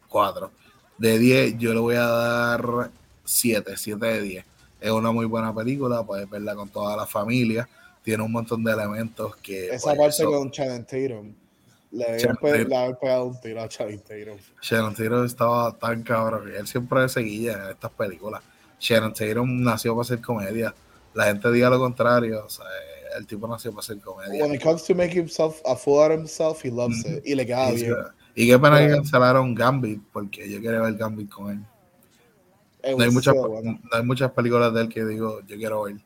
4. 0.08 0.65
De 0.98 1.18
10, 1.18 1.58
yo 1.58 1.74
le 1.74 1.80
voy 1.80 1.96
a 1.96 2.06
dar 2.06 2.90
7, 3.24 3.74
7 3.76 4.06
de 4.06 4.20
10. 4.22 4.44
Es 4.80 4.90
una 4.90 5.10
muy 5.10 5.26
buena 5.26 5.54
película, 5.54 6.04
puedes 6.04 6.28
verla 6.28 6.54
con 6.54 6.68
toda 6.68 6.96
la 6.96 7.06
familia. 7.06 7.68
Tiene 8.02 8.22
un 8.22 8.32
montón 8.32 8.62
de 8.62 8.72
elementos 8.72 9.36
que. 9.36 9.68
Esa 9.70 9.94
pues, 9.94 10.16
parte 10.16 10.24
con 10.24 10.50
Channing 10.50 10.84
Tatum. 10.84 11.34
Le 11.92 12.04
haber 12.04 12.98
pegado 12.98 13.26
un 13.26 13.40
tiro 13.40 13.62
a 13.62 13.68
Channing 13.68 14.00
Tatum. 14.00 14.38
Shannon 14.62 14.94
Tatum 14.94 15.24
estaba 15.24 15.76
tan 15.76 16.02
cabrón. 16.02 16.52
Él 16.54 16.66
siempre 16.66 17.08
seguía 17.08 17.52
en 17.54 17.70
estas 17.70 17.90
películas. 17.92 18.42
Shannon 18.78 19.12
Tatum 19.12 19.62
nació 19.62 19.94
para 19.94 20.02
hacer 20.02 20.20
comedia. 20.20 20.74
La 21.14 21.24
gente 21.24 21.50
diga 21.50 21.70
lo 21.70 21.78
contrario. 21.78 22.44
O 22.44 22.48
sea, 22.50 22.66
el 23.16 23.26
tipo 23.26 23.48
nació 23.48 23.70
para 23.72 23.80
hacer 23.80 23.98
comedia. 24.00 24.44
When 24.44 24.54
it 24.54 24.62
comes 24.62 24.84
to 24.84 24.94
make 24.94 25.18
himself 25.18 25.60
a 25.64 25.74
fool 25.74 26.02
out 26.02 26.12
of 26.12 26.18
himself, 26.18 26.64
he 26.64 26.70
loves 26.70 27.04
it. 27.04 27.24
Y 27.24 27.34
le 27.34 27.46
queda 27.46 27.70
bien. 27.70 27.94
Y 28.38 28.46
qué 28.46 28.58
pena 28.58 28.78
que 28.78 28.94
cancelaron 28.94 29.54
Gambit, 29.54 30.02
porque 30.12 30.48
yo 30.48 30.60
quería 30.60 30.82
ver 30.82 30.94
Gambit 30.94 31.30
con 31.30 31.50
él. 31.50 31.64
No 32.96 33.02
hay, 33.02 33.10
muchas, 33.10 33.34
no 33.34 33.80
hay 33.90 34.02
muchas 34.04 34.30
películas 34.30 34.72
de 34.74 34.82
él 34.82 34.88
que 34.90 35.04
digo, 35.06 35.40
yo 35.40 35.56
quiero 35.56 35.84
ver, 35.84 35.96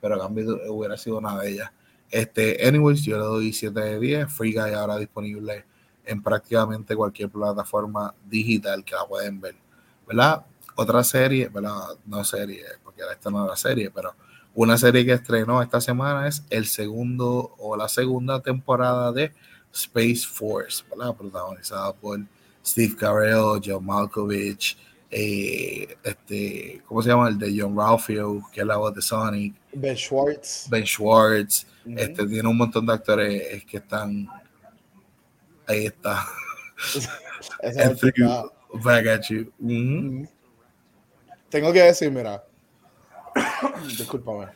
pero 0.00 0.16
Gambit 0.16 0.46
hubiera 0.68 0.96
sido 0.96 1.18
una 1.18 1.36
de 1.38 1.50
ellas. 1.50 1.72
Este, 2.08 2.64
anyways, 2.66 3.02
yo 3.02 3.18
le 3.18 3.24
doy 3.24 3.52
7 3.52 3.78
de 3.78 3.98
10. 3.98 4.32
Free 4.32 4.52
Guy 4.52 4.72
ahora 4.72 4.98
disponible 4.98 5.64
en 6.04 6.22
prácticamente 6.22 6.94
cualquier 6.94 7.28
plataforma 7.28 8.14
digital 8.24 8.84
que 8.84 8.94
la 8.94 9.04
pueden 9.06 9.40
ver. 9.40 9.56
¿Verdad? 10.06 10.46
Otra 10.76 11.02
serie, 11.02 11.48
¿verdad? 11.48 11.74
No 12.06 12.22
serie, 12.24 12.64
porque 12.84 13.02
esta 13.12 13.30
no 13.30 13.44
es 13.44 13.50
la 13.50 13.56
serie, 13.56 13.90
pero 13.90 14.14
una 14.54 14.78
serie 14.78 15.04
que 15.04 15.12
estrenó 15.12 15.60
esta 15.60 15.80
semana 15.80 16.28
es 16.28 16.44
el 16.50 16.66
segundo 16.66 17.54
o 17.58 17.76
la 17.76 17.88
segunda 17.88 18.40
temporada 18.40 19.12
de 19.12 19.32
Space 19.72 20.26
Force, 20.26 20.84
¿verdad? 20.90 21.14
protagonizada 21.14 21.92
por 21.92 22.20
Steve 22.64 22.94
Carell, 22.96 23.60
John 23.64 23.84
Malkovich, 23.84 24.76
eh, 25.10 25.96
este, 26.04 26.82
¿cómo 26.86 27.02
se 27.02 27.08
llama? 27.08 27.28
El 27.28 27.38
de 27.38 27.54
John 27.56 27.76
Ralphio, 27.76 28.42
que 28.52 28.60
es 28.60 28.66
la 28.66 28.76
voz 28.76 28.94
de 28.94 29.02
Sonic. 29.02 29.54
Ben 29.72 29.96
Schwartz. 29.96 30.66
Ben 30.68 30.84
Schwartz. 30.84 31.66
este, 31.96 32.26
tiene 32.26 32.48
un 32.48 32.56
montón 32.56 32.86
de 32.86 32.92
actores 32.92 33.64
que 33.64 33.78
están. 33.78 34.28
Ahí 35.66 35.86
está. 35.86 36.26
back 38.84 39.06
at 39.06 39.22
you. 39.28 39.52
Tengo 41.48 41.72
que 41.72 41.82
decir, 41.82 42.10
mira, 42.10 42.44
Discúlpame. 43.98 44.48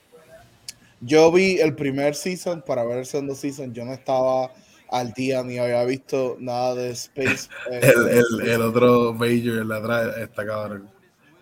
Yo 1.00 1.30
vi 1.30 1.58
el 1.60 1.74
primer 1.74 2.14
season 2.14 2.62
para 2.62 2.84
ver 2.84 2.98
el 2.98 3.06
segundo 3.06 3.34
season. 3.34 3.72
Yo 3.74 3.84
no 3.84 3.92
estaba 3.92 4.52
al 4.94 5.12
día 5.12 5.42
ni 5.42 5.58
había 5.58 5.84
visto 5.84 6.36
nada 6.38 6.74
de 6.74 6.90
Space. 6.90 7.48
Eh, 7.70 7.92
el, 7.92 8.48
el, 8.48 8.62
otro 8.62 9.12
Major 9.12 9.58
en 9.58 9.68
la 9.68 9.76
atrás 9.76 10.16
está 10.18 10.46
cabrón. 10.46 10.90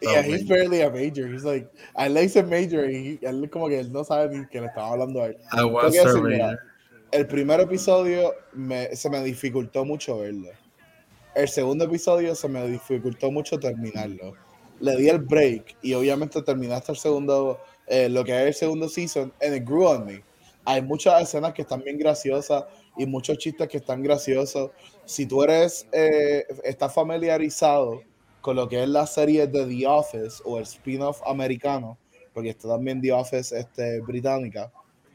Yeah, 0.01 0.23
he's 0.23 0.47
barely 0.49 0.83
a 0.83 0.91
major. 0.91 1.29
He's 1.29 1.45
like, 1.45 1.69
I 1.97 2.09
like 2.09 2.37
a 2.37 2.43
major. 2.43 2.91
Y 2.91 3.21
él 3.23 3.49
como 3.51 3.69
que 3.69 3.79
él 3.79 3.93
no 3.93 4.03
sabe 4.03 4.37
ni 4.37 4.47
que 4.47 4.61
le 4.61 4.67
estaba 4.67 4.93
hablando 4.93 5.23
a 5.23 5.27
él. 5.27 5.37
I 5.53 5.65
was 5.65 5.95
el 7.13 7.27
primer 7.27 7.61
episodio 7.61 8.35
me, 8.55 8.97
se 8.97 9.11
me 9.11 9.23
dificultó 9.23 9.85
mucho 9.85 10.19
verlo. 10.19 10.49
El 11.35 11.49
segundo 11.49 11.85
episodio 11.85 12.35
se 12.35 12.49
me 12.49 12.67
dificultó 12.67 13.31
mucho 13.31 13.61
terminarlo 13.61 14.35
le 14.83 14.97
di 14.97 15.09
el 15.09 15.21
break 15.21 15.77
y 15.81 15.95
obviamente 15.95 16.43
terminaste 16.43 16.93
el 16.93 16.99
segundo, 16.99 17.61
eh, 17.87 18.09
lo 18.09 18.25
que 18.25 18.33
es 18.33 18.47
el 18.49 18.55
segundo 18.55 18.89
season, 18.89 19.33
and 19.41 19.55
it 19.55 19.65
grew 19.65 19.87
on 19.87 20.05
me. 20.05 20.23
Hay 20.65 20.83
muchas 20.83 21.23
escenas 21.23 21.53
que 21.53 21.63
están 21.63 21.83
bien 21.83 21.99
graciosas 21.99 22.65
y 22.97 23.07
muchos 23.07 23.39
chistes 23.39 23.69
que 23.69 23.79
están 23.79 24.03
graciosos. 24.03 24.71
Si 25.05 25.27
tú 25.27 25.43
eres, 25.43 25.87
eh, 25.93 26.45
estás 26.65 26.95
familiarizado 26.95 28.03
con 28.41 28.57
lo 28.57 28.69
que 28.69 28.83
es 28.83 28.89
la 28.89 29.07
serie 29.07 29.47
de 29.47 29.67
The 29.67 29.87
Office 29.87 30.43
o 30.45 30.59
el 30.59 30.65
spin-off 30.65 31.21
americano, 31.27 31.99
porque 32.33 32.51
está 32.51 32.69
también 32.69 33.01
The 33.01 33.13
Office 33.13 33.59
este, 33.59 34.01
británica, 34.01 34.73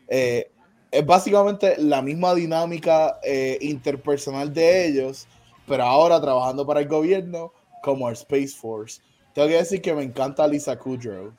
eh, 0.08 0.52
es 0.92 1.06
básicamente 1.06 1.76
la 1.78 2.02
misma 2.02 2.34
dinámica 2.34 3.20
interpersonal 3.60 4.54
de 4.54 4.88
ellos, 4.88 5.28
pero 5.68 5.84
ahora 5.84 6.22
trabajando 6.22 6.66
para 6.66 6.80
el 6.80 6.88
gobierno 6.88 7.52
como 7.84 8.08
el 8.08 8.14
Space 8.14 8.56
Force. 8.56 9.02
Tengo 9.34 9.50
que 9.50 9.56
decir 9.56 9.82
que 9.82 9.94
me 9.94 10.04
encanta 10.04 10.48
Lisa 10.48 10.78
Kudrow. 10.80 11.32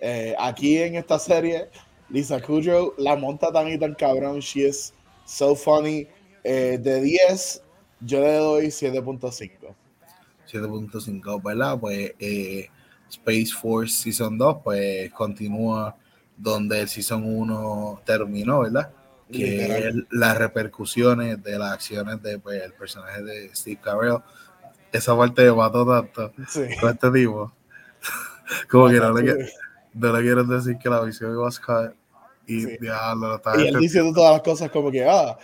Eh, 0.00 0.34
aquí 0.38 0.78
en 0.78 0.94
esta 0.94 1.18
serie, 1.18 1.70
Lisa 2.10 2.40
Kudrow 2.40 2.94
la 2.98 3.16
monta 3.16 3.52
tan 3.52 3.68
y 3.68 3.78
tan 3.78 3.94
cabrón. 3.94 4.40
She 4.40 4.66
is 4.66 4.92
so 5.24 5.54
funny. 5.54 6.06
Eh, 6.44 6.78
de 6.80 7.00
10, 7.00 7.62
yo 8.00 8.20
le 8.20 8.36
doy 8.36 8.66
7.5. 8.66 9.74
7.5, 10.50 11.42
¿verdad? 11.42 11.78
Pues 11.78 12.14
eh, 12.18 12.68
Space 13.10 13.52
Force 13.52 13.94
Season 14.02 14.38
2, 14.38 14.58
pues 14.64 15.12
continúa 15.12 15.96
donde 16.36 16.80
el 16.80 16.88
Season 16.88 17.22
1 17.24 18.02
terminó, 18.04 18.60
¿verdad? 18.60 18.90
Que 19.30 19.92
las 20.10 20.38
repercusiones 20.38 21.42
de 21.42 21.58
las 21.58 21.72
acciones 21.72 22.22
del 22.22 22.40
pues, 22.40 22.72
personaje 22.72 23.22
de 23.22 23.54
Steve 23.54 23.78
Carell 23.82 24.22
esa 24.92 25.16
parte 25.16 25.44
me 25.44 25.52
mató 25.52 25.86
tanto 25.86 26.32
con 26.80 26.90
este 26.90 27.10
tipo. 27.10 27.52
Como 28.70 28.88
que 28.88 28.96
no 28.96 29.12
le, 29.12 29.50
no 29.98 30.12
le 30.12 30.22
quiero 30.22 30.44
decir 30.44 30.78
que 30.78 30.88
la 30.88 31.00
visión 31.00 31.32
iba 31.32 31.48
a 31.48 31.52
caer. 31.64 31.94
Y, 32.46 32.62
sí. 32.62 32.78
diablo, 32.80 33.40
y 33.58 33.66
él 33.66 33.76
diciendo 33.78 34.12
todas 34.14 34.32
las 34.32 34.42
cosas 34.42 34.70
como 34.70 34.90
que, 34.90 35.04
ah, 35.04 35.36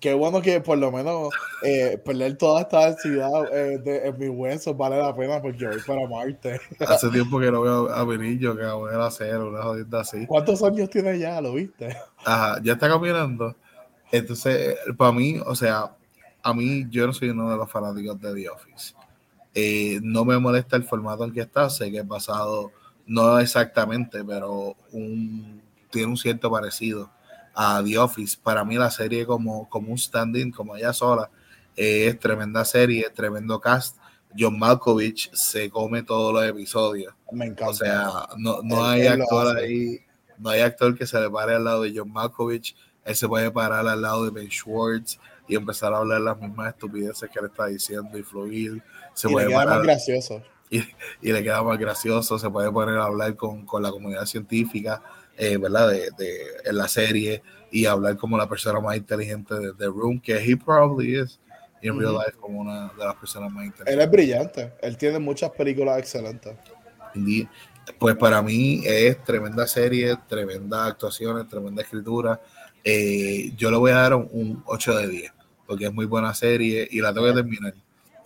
qué 0.00 0.14
bueno 0.14 0.40
que 0.40 0.60
por 0.60 0.78
lo 0.78 0.90
menos 0.90 1.34
eh, 1.62 2.00
perder 2.02 2.38
toda 2.38 2.62
esta 2.62 2.86
actividad 2.86 3.52
eh, 3.52 3.78
de, 3.78 4.08
en 4.08 4.18
mis 4.18 4.30
huesos 4.30 4.76
vale 4.76 4.98
la 4.98 5.14
pena 5.14 5.40
porque 5.40 5.66
voy 5.66 5.80
para 5.86 6.08
Marte. 6.08 6.60
Hace 6.80 7.08
tiempo 7.12 7.38
que 7.38 7.50
no 7.50 7.60
veo 7.60 7.90
a 7.90 8.04
Virillo 8.04 8.56
que 8.56 8.64
voy 8.64 8.94
a 8.94 9.06
hacer 9.06 9.36
una 9.38 9.62
jodida 9.62 10.00
así. 10.00 10.26
¿Cuántos 10.26 10.62
años 10.62 10.88
tiene 10.88 11.18
ya? 11.18 11.40
¿Lo 11.40 11.54
viste? 11.54 11.94
Ajá, 12.24 12.58
ya 12.62 12.74
está 12.74 12.88
caminando. 12.88 13.54
Entonces, 14.10 14.76
para 14.96 15.12
mí, 15.12 15.38
o 15.44 15.54
sea, 15.54 15.94
a 16.42 16.54
mí 16.54 16.86
yo 16.90 17.06
no 17.06 17.12
soy 17.12 17.30
uno 17.30 17.50
de 17.50 17.56
los 17.56 17.70
fanáticos 17.70 18.20
de 18.20 18.32
The 18.32 18.48
Office. 18.48 18.94
Eh, 19.52 20.00
no 20.02 20.24
me 20.24 20.38
molesta 20.38 20.76
el 20.76 20.84
formato 20.84 21.24
en 21.24 21.32
que 21.32 21.40
está, 21.40 21.68
sé 21.70 21.90
que 21.90 21.98
he 21.98 22.04
pasado, 22.04 22.72
no 23.06 23.38
exactamente, 23.38 24.24
pero 24.24 24.76
un, 24.92 25.62
tiene 25.90 26.08
un 26.08 26.16
cierto 26.16 26.50
parecido 26.50 27.10
a 27.54 27.82
The 27.84 27.98
Office. 27.98 28.36
Para 28.42 28.64
mí 28.64 28.76
la 28.76 28.90
serie 28.90 29.24
como, 29.24 29.68
como 29.68 29.92
un 29.92 29.98
stand-in, 29.98 30.50
como 30.50 30.76
ella 30.76 30.92
sola, 30.92 31.30
es 31.74 32.18
tremenda 32.18 32.64
serie, 32.64 33.08
tremendo 33.10 33.60
cast. 33.60 33.96
John 34.38 34.58
Malkovich 34.58 35.32
se 35.32 35.70
come 35.70 36.02
todos 36.02 36.34
los 36.34 36.44
episodios. 36.44 37.14
Me 37.32 37.46
encanta. 37.46 37.70
O 37.70 37.74
sea, 37.74 38.10
no, 38.36 38.60
no 38.62 38.84
hay 38.84 39.06
actor 39.06 39.56
ahí, 39.56 40.00
no 40.38 40.50
hay 40.50 40.60
actor 40.60 40.96
que 40.96 41.06
se 41.06 41.18
le 41.18 41.30
pare 41.30 41.54
al 41.54 41.64
lado 41.64 41.82
de 41.82 41.92
John 41.96 42.12
Malkovich. 42.12 42.76
Él 43.04 43.14
se 43.14 43.28
puede 43.28 43.50
parar 43.50 43.86
al 43.86 44.02
lado 44.02 44.24
de 44.24 44.30
Ben 44.30 44.50
Schwartz 44.50 45.18
y 45.48 45.54
empezar 45.54 45.94
a 45.94 45.98
hablar 45.98 46.20
las 46.20 46.38
mismas 46.38 46.74
estupideces 46.74 47.30
que 47.30 47.38
él 47.38 47.46
está 47.46 47.66
diciendo 47.66 48.18
y 48.18 48.22
fluir. 48.22 48.82
Se 49.14 49.28
y 49.28 49.32
puede 49.32 49.46
le 49.46 49.52
queda 49.52 49.64
parar, 49.64 49.78
más 49.78 49.86
gracioso. 49.86 50.42
Y, 50.70 50.80
y 51.22 51.32
le 51.32 51.42
queda 51.42 51.62
más 51.62 51.78
gracioso, 51.78 52.38
se 52.38 52.50
puede 52.50 52.70
poner 52.70 52.98
a 52.98 53.04
hablar 53.04 53.36
con, 53.36 53.64
con 53.66 53.82
la 53.82 53.90
comunidad 53.90 54.26
científica, 54.26 55.02
eh, 55.36 55.56
¿verdad? 55.58 55.90
De, 55.90 56.10
de, 56.18 56.38
en 56.64 56.76
la 56.76 56.88
serie 56.88 57.42
y 57.70 57.86
hablar 57.86 58.16
como 58.16 58.36
la 58.38 58.48
persona 58.48 58.80
más 58.80 58.96
inteligente 58.96 59.54
de 59.54 59.72
The 59.74 59.86
Room, 59.86 60.20
que 60.20 60.36
he 60.36 60.56
probably 60.56 61.20
is 61.20 61.40
in 61.82 61.98
real 61.98 62.14
life 62.14 62.36
como 62.40 62.60
una 62.60 62.88
de 62.88 63.04
las 63.04 63.14
personas 63.16 63.50
más 63.52 63.64
Él 63.64 63.66
inteligentes. 63.66 64.04
es 64.04 64.10
brillante. 64.10 64.72
Él 64.82 64.96
tiene 64.96 65.18
muchas 65.18 65.50
películas 65.50 65.98
excelentes. 65.98 66.54
Pues 67.98 68.16
para 68.16 68.42
mí 68.42 68.82
es 68.84 69.22
tremenda 69.24 69.66
serie, 69.66 70.16
tremenda 70.28 70.86
actuaciones, 70.86 71.48
tremenda 71.48 71.82
escritura. 71.82 72.40
Eh, 72.82 73.52
yo 73.56 73.70
le 73.70 73.76
voy 73.76 73.92
a 73.92 73.96
dar 73.96 74.14
un, 74.14 74.28
un 74.32 74.62
8 74.66 74.96
de 74.98 75.08
10, 75.08 75.32
porque 75.66 75.86
es 75.86 75.92
muy 75.92 76.06
buena 76.06 76.34
serie 76.34 76.86
y 76.90 77.00
la 77.00 77.12
tengo 77.14 77.28
que 77.28 77.34
terminar. 77.34 77.74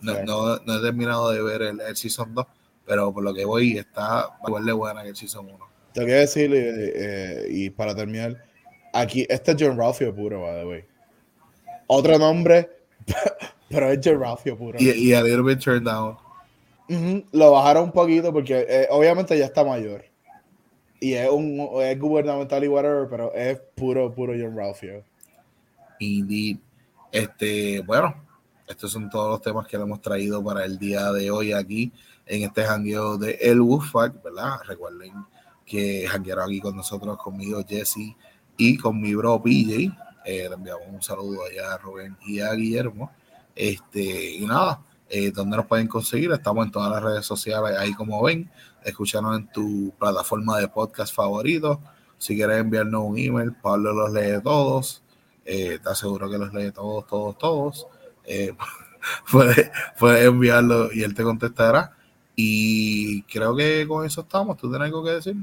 No, 0.01 0.23
no, 0.23 0.57
no 0.57 0.77
he 0.77 0.81
terminado 0.81 1.31
de 1.31 1.41
ver 1.41 1.61
el, 1.61 1.81
el 1.81 1.95
Season 1.95 2.33
2, 2.33 2.45
pero 2.85 3.13
por 3.13 3.23
lo 3.23 3.33
que 3.33 3.45
voy 3.45 3.77
está 3.77 4.29
igual 4.45 4.65
de 4.65 4.73
buena 4.73 5.03
que 5.03 5.09
el 5.09 5.15
Season 5.15 5.45
1. 5.45 5.57
Te 5.93 6.05
quiero 6.05 6.19
decir, 6.19 6.53
eh, 6.53 6.93
eh, 6.95 7.47
y 7.49 7.69
para 7.69 7.93
terminar, 7.93 8.43
aquí, 8.93 9.25
este 9.29 9.51
es 9.51 9.57
John 9.59 9.77
Ralphio 9.77 10.15
puro, 10.15 10.41
by 10.41 10.61
the 10.61 10.65
way. 10.65 10.85
Otro 11.87 12.17
nombre, 12.17 12.69
pero 13.69 13.91
es 13.91 13.99
John 14.03 14.19
Ralphio 14.19 14.57
puro. 14.57 14.77
Y, 14.79 14.89
y 14.89 15.13
a 15.13 15.21
little 15.21 15.43
bit 15.43 15.59
turned 15.59 15.85
down. 15.85 16.17
Ujú, 16.89 17.23
Lo 17.31 17.51
bajaron 17.51 17.85
un 17.85 17.91
poquito 17.91 18.33
porque 18.33 18.65
eh, 18.67 18.87
obviamente 18.89 19.37
ya 19.37 19.45
está 19.45 19.63
mayor. 19.63 20.05
Y 20.99 21.13
es, 21.13 21.29
un, 21.29 21.69
es 21.81 21.99
gubernamental 21.99 22.63
y 22.63 22.67
whatever, 22.67 23.07
pero 23.09 23.33
es 23.33 23.59
puro, 23.75 24.13
puro 24.13 24.33
John 24.37 24.55
Ralphio. 24.55 25.03
Indeed. 25.99 26.57
Este, 27.11 27.81
bueno, 27.81 28.15
estos 28.71 28.91
son 28.91 29.09
todos 29.09 29.29
los 29.29 29.41
temas 29.41 29.67
que 29.67 29.77
le 29.77 29.83
hemos 29.83 30.01
traído 30.01 30.43
para 30.43 30.65
el 30.65 30.79
día 30.79 31.11
de 31.11 31.29
hoy 31.29 31.53
aquí 31.53 31.91
en 32.25 32.43
este 32.43 32.63
jangueo 32.63 33.17
de 33.17 33.37
El 33.41 33.61
Wolfpack, 33.61 34.23
¿verdad? 34.23 34.59
Recuerden 34.65 35.13
que 35.65 36.07
janguearon 36.07 36.45
aquí 36.45 36.61
con 36.61 36.75
nosotros, 36.75 37.17
conmigo 37.17 37.63
Jesse 37.67 38.15
y 38.57 38.77
con 38.77 38.99
mi 38.99 39.13
bro 39.13 39.41
PJ. 39.41 39.93
Eh, 40.23 40.47
le 40.47 40.55
enviamos 40.55 40.83
un 40.89 41.01
saludo 41.01 41.43
allá 41.43 41.73
a 41.73 41.77
Rubén 41.77 42.17
y 42.25 42.39
a 42.39 42.53
Guillermo. 42.53 43.11
Este, 43.55 44.35
y 44.35 44.45
nada, 44.45 44.81
eh, 45.09 45.31
¿dónde 45.31 45.57
nos 45.57 45.65
pueden 45.65 45.87
conseguir? 45.87 46.31
Estamos 46.31 46.65
en 46.65 46.71
todas 46.71 46.91
las 46.91 47.03
redes 47.03 47.25
sociales, 47.25 47.77
ahí 47.77 47.93
como 47.93 48.23
ven, 48.23 48.49
escucharnos 48.85 49.37
en 49.37 49.51
tu 49.51 49.93
plataforma 49.99 50.57
de 50.59 50.69
podcast 50.69 51.13
favorito. 51.13 51.81
Si 52.17 52.35
quieres 52.35 52.59
enviarnos 52.59 53.03
un 53.03 53.17
email, 53.17 53.53
Pablo 53.53 53.93
los 53.93 54.13
lee 54.13 54.41
todos. 54.41 55.03
Eh, 55.43 55.79
te 55.83 55.89
aseguro 55.89 56.29
que 56.29 56.37
los 56.37 56.53
lee 56.53 56.71
todos, 56.71 57.05
todos, 57.07 57.37
todos. 57.37 57.87
Eh, 58.31 58.53
puedes, 59.31 59.69
puedes 59.99 60.25
enviarlo 60.25 60.91
y 60.93 61.03
él 61.03 61.13
te 61.13 61.23
contestará. 61.23 61.95
Y 62.35 63.23
creo 63.23 63.55
que 63.55 63.85
con 63.87 64.05
eso 64.05 64.21
estamos. 64.21 64.57
¿Tú 64.57 64.69
tienes 64.69 64.87
algo 64.87 65.03
que 65.03 65.11
decir? 65.11 65.35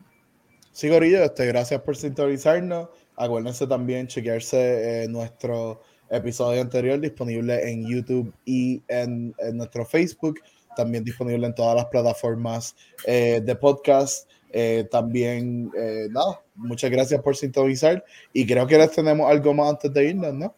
Sí, 0.72 0.89
Gorillo, 0.89 1.22
este, 1.22 1.47
gracias 1.47 1.80
por 1.82 1.97
sintonizarnos. 1.97 2.89
Acuérdense 3.16 3.66
también 3.66 4.07
chequearse 4.07 5.05
eh, 5.05 5.09
nuestro 5.09 5.82
episodio 6.09 6.61
anterior 6.61 6.99
disponible 6.99 7.70
en 7.70 7.86
YouTube 7.86 8.32
y 8.45 8.82
en, 8.89 9.34
en 9.39 9.57
nuestro 9.57 9.84
Facebook. 9.84 10.41
También 10.76 11.05
disponible 11.05 11.47
en 11.47 11.55
todas 11.55 11.74
las 11.74 11.86
plataformas 11.86 12.76
eh, 13.05 13.43
de 13.45 13.57
podcast. 13.57 14.30
Eh, 14.51 14.89
también, 14.91 15.70
eh, 15.76 16.07
nada, 16.11 16.41
muchas 16.55 16.91
gracias 16.91 17.20
por 17.20 17.36
sintonizar. 17.36 18.05
Y 18.32 18.47
creo 18.47 18.66
que 18.66 18.78
les 18.78 18.93
tenemos 18.93 19.30
algo 19.30 19.53
más 19.55 19.70
antes 19.70 19.93
de 19.93 20.11
irnos, 20.11 20.34
¿no? 20.34 20.55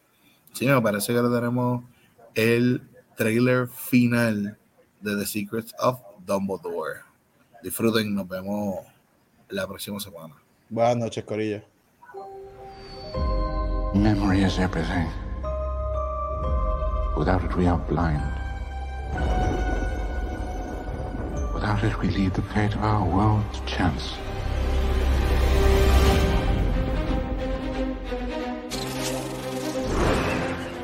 Sí, 0.53 0.65
me 0.65 0.81
parece 0.81 1.13
que 1.13 1.21
le 1.21 1.29
tenemos 1.29 1.83
el 2.35 2.81
trailer 3.15 3.67
final 3.67 4.57
de 5.01 5.15
The 5.15 5.25
Secrets 5.25 5.73
of 5.79 5.99
Dumbledore. 6.25 7.01
Disfruten, 7.63 8.15
nos 8.15 8.27
vemos 8.27 8.79
la 9.49 9.67
próxima 9.67 9.99
semana. 9.99 10.35
Buenas 10.69 10.97
noches, 10.97 11.23
Corillo. 11.23 11.61
Memory 13.93 14.43
is 14.43 14.57
everything. 14.57 15.07
Without 17.17 17.43
it, 17.43 17.55
we 17.55 17.67
are 17.67 17.77
blind. 17.89 18.23
Without 21.53 21.83
it, 21.83 21.99
we 21.99 22.09
leave 22.09 22.33
the 22.33 22.41
fate 22.53 22.73
of 22.73 22.83
our 22.83 23.05
world 23.05 23.43
to 23.53 23.59
chance. 23.65 24.13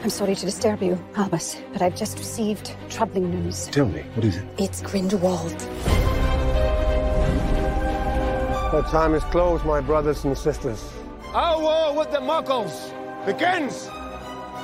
I'm 0.07 0.11
sorry 0.11 0.35
to 0.35 0.45
disturb 0.45 0.81
you, 0.81 0.97
Albus, 1.17 1.57
but 1.73 1.81
I've 1.81 1.97
just 1.97 2.17
received 2.17 2.73
troubling 2.87 3.29
news. 3.29 3.67
Tell 3.67 3.87
me, 3.87 4.03
what 4.13 4.23
is 4.23 4.37
it? 4.37 4.45
It's 4.57 4.81
Grindelwald. 4.81 5.51
The 8.71 8.87
time 8.89 9.13
is 9.15 9.23
close, 9.25 9.61
my 9.65 9.81
brothers 9.81 10.23
and 10.23 10.37
sisters. 10.37 10.81
Our 11.33 11.61
war 11.61 11.97
with 11.97 12.11
the 12.11 12.19
Muggles 12.19 12.93
begins 13.25 13.89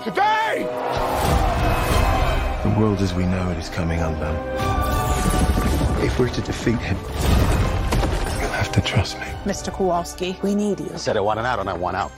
today! 0.05 0.63
The 2.63 2.79
world 2.79 2.99
as 3.01 3.13
we 3.13 3.25
know 3.25 3.51
it 3.51 3.57
is 3.57 3.67
coming 3.67 3.99
undone. 3.99 4.37
If 6.01 6.17
we're 6.19 6.29
to 6.29 6.41
defeat 6.41 6.79
him, 6.79 6.95
you'll 8.39 8.55
have 8.55 8.71
to 8.71 8.79
trust 8.79 9.19
me. 9.19 9.25
Mr. 9.43 9.73
Kowalski, 9.73 10.39
we 10.41 10.55
need 10.55 10.79
you. 10.79 10.97
Said 10.97 11.17
I 11.17 11.19
want 11.19 11.37
an 11.37 11.45
out 11.45 11.59
and 11.59 11.69
I 11.69 11.73
want 11.73 11.97
out. 11.97 12.13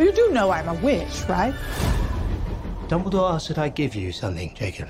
You 0.00 0.12
do 0.12 0.30
know 0.30 0.50
I'm 0.50 0.66
a 0.66 0.72
witch, 0.74 1.24
right? 1.28 1.52
Dumbledore 2.88 3.34
asked 3.34 3.48
that 3.48 3.58
I 3.58 3.68
give 3.68 3.94
you 3.94 4.12
something, 4.12 4.54
Jacob. 4.54 4.88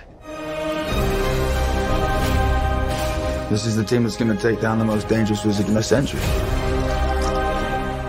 This 3.50 3.66
is 3.66 3.74
the 3.74 3.82
team 3.84 4.04
that's 4.04 4.16
going 4.16 4.30
to 4.34 4.40
take 4.40 4.61
down 4.61 4.78
the 4.78 4.84
most 4.84 5.08
dangerous 5.08 5.44
wizard 5.44 5.66
in 5.66 5.74
the 5.74 5.82
century. 5.82 6.20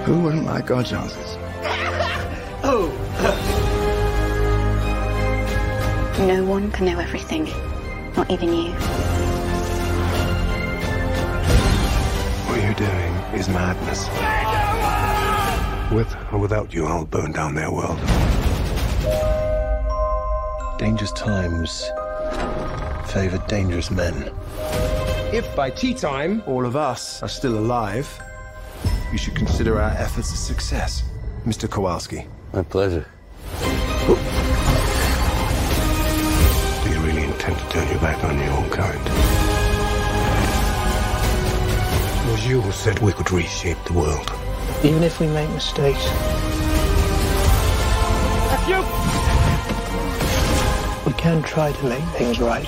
Who 0.05 0.19
wouldn't 0.19 0.45
like 0.45 0.69
our 0.69 0.83
chances? 0.83 1.17
oh! 2.63 2.93
No 6.19 6.45
one 6.45 6.69
can 6.71 6.85
know 6.85 6.99
everything, 6.99 7.45
not 8.15 8.29
even 8.29 8.53
you. 8.53 8.73
What 12.45 12.61
you're 12.61 12.75
doing 12.75 13.13
is 13.33 13.49
madness. 13.49 14.60
With 15.91 16.15
or 16.31 16.39
without 16.39 16.73
you, 16.73 16.85
I'll 16.85 17.05
burn 17.05 17.31
down 17.31 17.55
their 17.55 17.71
world. 17.71 17.99
Dangerous 20.79 21.11
times 21.11 21.89
favor 23.11 23.43
dangerous 23.49 23.91
men. 23.91 24.31
If 25.33 25.53
by 25.53 25.69
tea 25.69 25.93
time, 25.93 26.41
All 26.47 26.65
of 26.65 26.77
us 26.77 27.21
are 27.21 27.27
still 27.27 27.57
alive. 27.57 28.07
You 29.11 29.17
should 29.17 29.35
consider 29.35 29.81
our 29.81 29.89
efforts 29.91 30.31
a 30.31 30.37
success, 30.37 31.03
Mr. 31.45 31.69
Kowalski. 31.69 32.25
my 32.53 32.63
pleasure. 32.63 33.05
Do 33.59 33.65
you 36.89 36.99
really 37.01 37.23
intend 37.23 37.57
to 37.57 37.69
turn 37.69 37.89
your 37.89 37.99
back 37.99 38.23
on 38.23 38.39
your 38.39 38.51
own 38.51 38.69
kind? 38.69 38.99
It 42.27 42.31
was 42.31 42.47
you 42.47 42.61
who 42.61 42.71
said 42.71 42.97
we 42.99 43.11
could 43.11 43.29
reshape 43.29 43.83
the 43.83 43.93
world. 43.93 44.31
Even 44.83 45.03
if 45.03 45.19
we 45.19 45.27
make 45.27 45.49
mistakes. 45.51 46.05
We 51.05 51.13
can 51.13 51.43
try 51.43 51.71
to 51.71 51.85
make 51.85 52.03
things 52.15 52.39
right. 52.39 52.67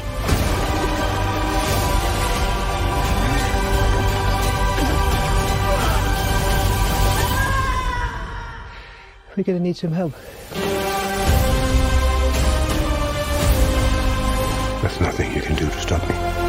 We're 9.35 9.43
gonna 9.43 9.59
need 9.59 9.77
some 9.77 9.91
help. 9.91 10.13
There's 14.81 14.99
nothing 15.01 15.33
you 15.33 15.41
can 15.41 15.55
do 15.55 15.67
to 15.67 15.79
stop 15.79 16.07
me. 16.07 16.42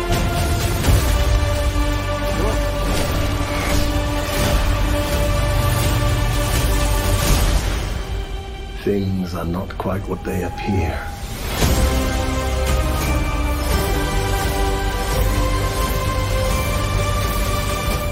Things 8.85 9.35
are 9.35 9.47
not 9.47 9.79
quite 9.79 10.07
what 10.09 10.23
they 10.25 10.45
appear. 10.45 10.93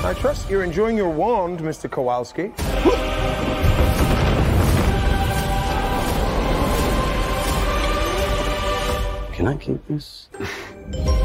I 0.02 0.12
I 0.12 0.14
trust 0.14 0.48
you're 0.48 0.64
enjoying 0.64 0.96
your 0.96 1.10
wand, 1.10 1.60
Mr. 1.60 1.90
Kowalski. 1.90 2.52
Can 9.34 9.46
I 9.46 9.56
keep 9.60 9.86
this? 9.88 10.30